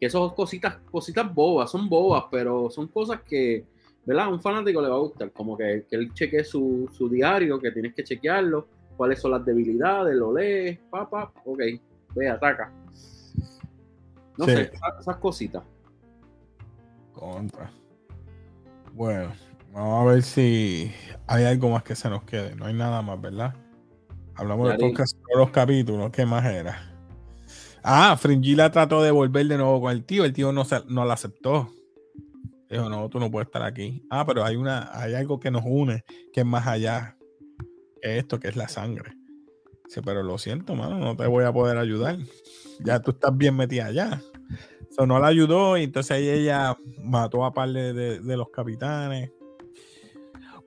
Que 0.00 0.08
son 0.08 0.32
cositas, 0.34 0.76
cositas 0.90 1.34
bobas, 1.34 1.70
son 1.70 1.88
bobas, 1.88 2.24
pero 2.30 2.70
son 2.70 2.86
cosas 2.86 3.20
que, 3.22 3.64
¿verdad? 4.06 4.26
A 4.26 4.28
un 4.28 4.40
fanático 4.40 4.80
le 4.80 4.88
va 4.88 4.94
a 4.94 5.00
gustar, 5.00 5.32
como 5.32 5.56
que, 5.56 5.84
que 5.90 5.96
él 5.96 6.14
chequee 6.14 6.44
su, 6.44 6.88
su 6.96 7.08
diario, 7.08 7.58
que 7.58 7.72
tienes 7.72 7.92
que 7.94 8.04
chequearlo, 8.04 8.68
cuáles 8.96 9.20
son 9.20 9.32
las 9.32 9.44
debilidades, 9.44 10.14
lo 10.14 10.32
lees, 10.32 10.78
papá, 10.90 11.32
ok, 11.44 11.60
ve, 12.14 12.28
ataca. 12.28 12.72
No 14.38 14.44
sé, 14.44 14.70
esas, 15.00 15.16
cositas. 15.16 15.62
Contra. 17.12 17.70
Bueno, 18.92 19.32
vamos 19.72 20.02
a 20.02 20.12
ver 20.12 20.22
si 20.22 20.92
hay 21.26 21.44
algo 21.44 21.70
más 21.70 21.82
que 21.82 21.96
se 21.96 22.08
nos 22.10 22.22
quede. 22.24 22.54
No 22.54 22.66
hay 22.66 22.74
nada 22.74 23.00
más, 23.02 23.20
¿verdad? 23.20 23.54
Hablamos 24.34 24.70
de 24.70 24.76
todos 24.76 25.16
los 25.34 25.50
capítulos. 25.50 26.10
¿Qué 26.10 26.26
más 26.26 26.44
era? 26.44 26.92
Ah, 27.82 28.16
Fringila 28.18 28.70
trató 28.70 29.02
de 29.02 29.10
volver 29.10 29.46
de 29.46 29.56
nuevo 29.56 29.80
con 29.80 29.92
el 29.92 30.04
tío. 30.04 30.26
El 30.26 30.34
tío 30.34 30.52
no, 30.52 30.64
se, 30.66 30.82
no 30.88 31.06
la 31.06 31.14
aceptó. 31.14 31.70
Dijo, 32.76 32.90
no, 32.90 33.08
tú 33.08 33.18
no 33.18 33.30
puedes 33.30 33.46
estar 33.46 33.62
aquí. 33.62 34.02
Ah, 34.10 34.26
pero 34.26 34.44
hay 34.44 34.56
una, 34.56 34.90
hay 34.92 35.14
algo 35.14 35.40
que 35.40 35.50
nos 35.50 35.62
une, 35.64 36.04
que 36.30 36.40
es 36.40 36.46
más 36.46 36.66
allá 36.66 37.16
que 38.02 38.18
esto, 38.18 38.38
que 38.38 38.48
es 38.48 38.56
la 38.56 38.68
sangre. 38.68 39.16
Dice, 39.86 40.02
pero 40.02 40.22
lo 40.22 40.36
siento, 40.36 40.74
mano, 40.74 40.98
no 40.98 41.16
te 41.16 41.26
voy 41.26 41.44
a 41.44 41.52
poder 41.54 41.78
ayudar. 41.78 42.18
Ya 42.84 43.00
tú 43.00 43.12
estás 43.12 43.34
bien 43.34 43.56
metida 43.56 43.86
allá. 43.86 44.20
So, 44.90 45.06
no 45.06 45.18
la 45.18 45.28
ayudó 45.28 45.78
y 45.78 45.84
entonces 45.84 46.18
ella 46.18 46.76
mató 47.02 47.46
a 47.46 47.54
par 47.54 47.70
de, 47.70 48.20
los 48.22 48.50
capitanes. 48.50 49.32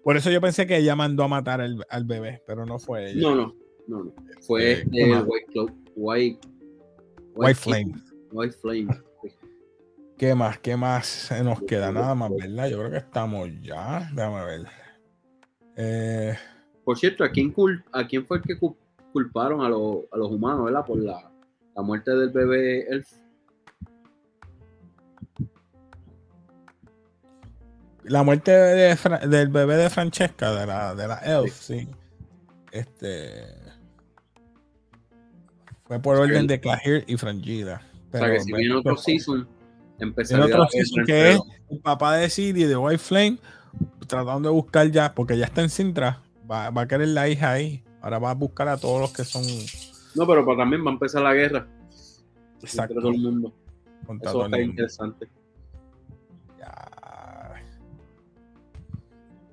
Por 0.03 0.17
eso 0.17 0.31
yo 0.31 0.41
pensé 0.41 0.65
que 0.65 0.77
ella 0.77 0.95
mandó 0.95 1.23
a 1.23 1.27
matar 1.27 1.61
al, 1.61 2.05
bebé, 2.05 2.41
pero 2.47 2.65
no 2.65 2.79
fue 2.79 3.11
ella. 3.11 3.21
No, 3.21 3.35
no, 3.35 3.55
no, 3.87 4.03
no. 4.05 4.13
Fue 4.41 4.71
eh, 4.71 4.83
este 4.83 5.21
White, 5.21 5.53
White, 5.95 6.39
White, 7.35 7.55
Flame. 7.55 7.93
White 8.31 8.55
Flame. 8.59 9.08
¿Qué 10.19 10.35
más? 10.35 10.59
¿Qué 10.59 10.75
más 10.75 11.07
se 11.07 11.41
nos 11.45 11.61
queda? 11.61 11.93
Nada 11.93 12.13
más, 12.13 12.29
¿verdad? 12.29 12.67
Yo 12.67 12.79
creo 12.79 12.91
que 12.91 12.97
estamos 12.97 13.47
ya. 13.61 14.05
Déjame 14.13 14.43
ver. 14.43 14.67
Eh, 15.77 16.37
Por 16.83 16.97
cierto, 16.97 17.23
¿a 17.23 17.29
quién, 17.29 17.53
¿a 17.93 18.05
quién 18.05 18.27
fue 18.27 18.39
el 18.39 18.43
que 18.43 18.59
culparon 19.13 19.61
a, 19.61 19.67
a 19.67 19.69
los 19.69 20.29
humanos, 20.29 20.65
¿verdad? 20.65 20.85
Por 20.85 20.99
la, 20.99 21.31
la 21.73 21.81
muerte 21.81 22.11
del 22.11 22.31
bebé 22.31 22.81
Elf. 22.89 23.07
La 28.03 28.21
muerte 28.23 28.51
del 28.51 29.47
bebé 29.47 29.77
de 29.77 29.89
Francesca, 29.89 30.53
de 30.53 30.65
la, 30.65 30.95
de 30.95 31.07
la 31.07 31.19
Elf, 31.19 31.53
sí. 31.53 31.87
Este. 32.73 33.55
Fue 35.85 36.01
por 36.01 36.17
orden 36.17 36.45
de 36.45 36.59
Claire 36.59 37.05
y 37.07 37.15
Frangida. 37.15 37.81
Pero, 38.11 38.25
o 38.25 38.27
sea 38.27 38.35
que 38.35 38.43
si 38.43 38.51
viene 38.51 38.75
otro 38.75 38.97
season, 38.97 39.47
empezaría 40.03 40.45
otro 40.45 40.67
season 40.69 41.05
que 41.05 41.31
es 41.31 41.41
el 41.69 41.79
papá 41.79 42.17
de 42.17 42.29
Siri 42.29 42.63
de 42.63 42.77
White 42.77 42.99
Flame 42.99 43.37
tratando 44.07 44.49
de 44.49 44.55
buscar 44.55 44.89
ya, 44.89 45.13
porque 45.13 45.37
ya 45.37 45.45
está 45.45 45.61
en 45.61 45.69
Sintra, 45.69 46.21
va, 46.49 46.69
va 46.71 46.81
a 46.81 46.87
querer 46.87 47.09
la 47.09 47.29
hija 47.29 47.51
ahí. 47.51 47.83
Ahora 48.01 48.19
va 48.19 48.31
a 48.31 48.33
buscar 48.33 48.67
a 48.67 48.77
todos 48.77 49.01
los 49.01 49.13
que 49.13 49.23
son. 49.23 49.43
No, 50.15 50.25
pero 50.25 50.45
también 50.57 50.83
va 50.85 50.89
a 50.89 50.93
empezar 50.93 51.21
la 51.21 51.33
guerra. 51.33 51.67
Exacto. 52.61 52.93
Entre 52.93 53.01
todo 53.01 53.11
el 53.11 53.19
mundo. 53.19 53.53
Eso 54.21 54.45
está 54.45 54.59
interesante. 54.59 55.29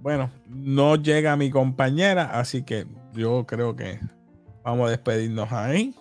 Bueno, 0.01 0.30
no 0.47 0.94
llega 0.94 1.36
mi 1.36 1.51
compañera, 1.51 2.38
así 2.38 2.62
que 2.62 2.86
yo 3.12 3.44
creo 3.44 3.74
que 3.74 3.99
vamos 4.62 4.86
a 4.86 4.90
despedirnos 4.90 5.51
ahí. 5.51 5.97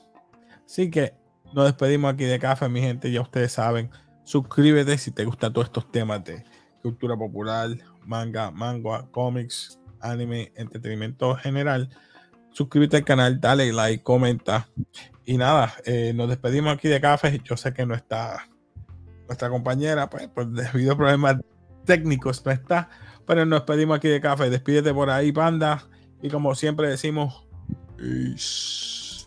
Así 0.63 0.91
que 0.91 1.15
nos 1.53 1.65
despedimos 1.65 2.13
aquí 2.13 2.25
de 2.25 2.37
café, 2.37 2.69
mi 2.69 2.81
gente. 2.81 3.11
Ya 3.11 3.21
ustedes 3.21 3.53
saben, 3.53 3.89
suscríbete 4.25 4.97
si 4.97 5.11
te 5.11 5.23
gustan 5.23 5.53
todos 5.53 5.67
estos 5.67 5.89
temas 5.89 6.25
de 6.25 6.43
cultura 6.81 7.15
popular, 7.15 7.69
manga, 8.05 8.51
manga, 8.51 9.07
cómics, 9.11 9.79
anime, 10.01 10.51
entretenimiento 10.55 11.35
general 11.37 11.89
suscríbete 12.55 12.95
al 12.97 13.03
canal, 13.03 13.39
dale 13.39 13.71
like, 13.73 14.01
comenta. 14.01 14.69
Y 15.25 15.37
nada, 15.37 15.73
eh, 15.85 16.13
nos 16.15 16.29
despedimos 16.29 16.73
aquí 16.73 16.87
de 16.87 17.01
café. 17.01 17.41
Yo 17.43 17.57
sé 17.57 17.73
que 17.73 17.85
no 17.85 17.93
está 17.93 18.47
nuestra 19.27 19.49
compañera, 19.49 20.09
pues, 20.09 20.29
pues 20.33 20.47
debido 20.53 20.93
a 20.93 20.97
problemas 20.97 21.37
técnicos 21.83 22.45
no 22.45 22.51
está. 22.51 22.89
Pero 23.27 23.45
nos 23.45 23.59
despedimos 23.59 23.97
aquí 23.97 24.07
de 24.07 24.21
café. 24.21 24.49
Despídete 24.49 24.93
por 24.93 25.09
ahí, 25.09 25.31
panda. 25.33 25.85
Y 26.21 26.29
como 26.29 26.55
siempre 26.55 26.87
decimos, 26.87 27.45
peace. 27.97 29.25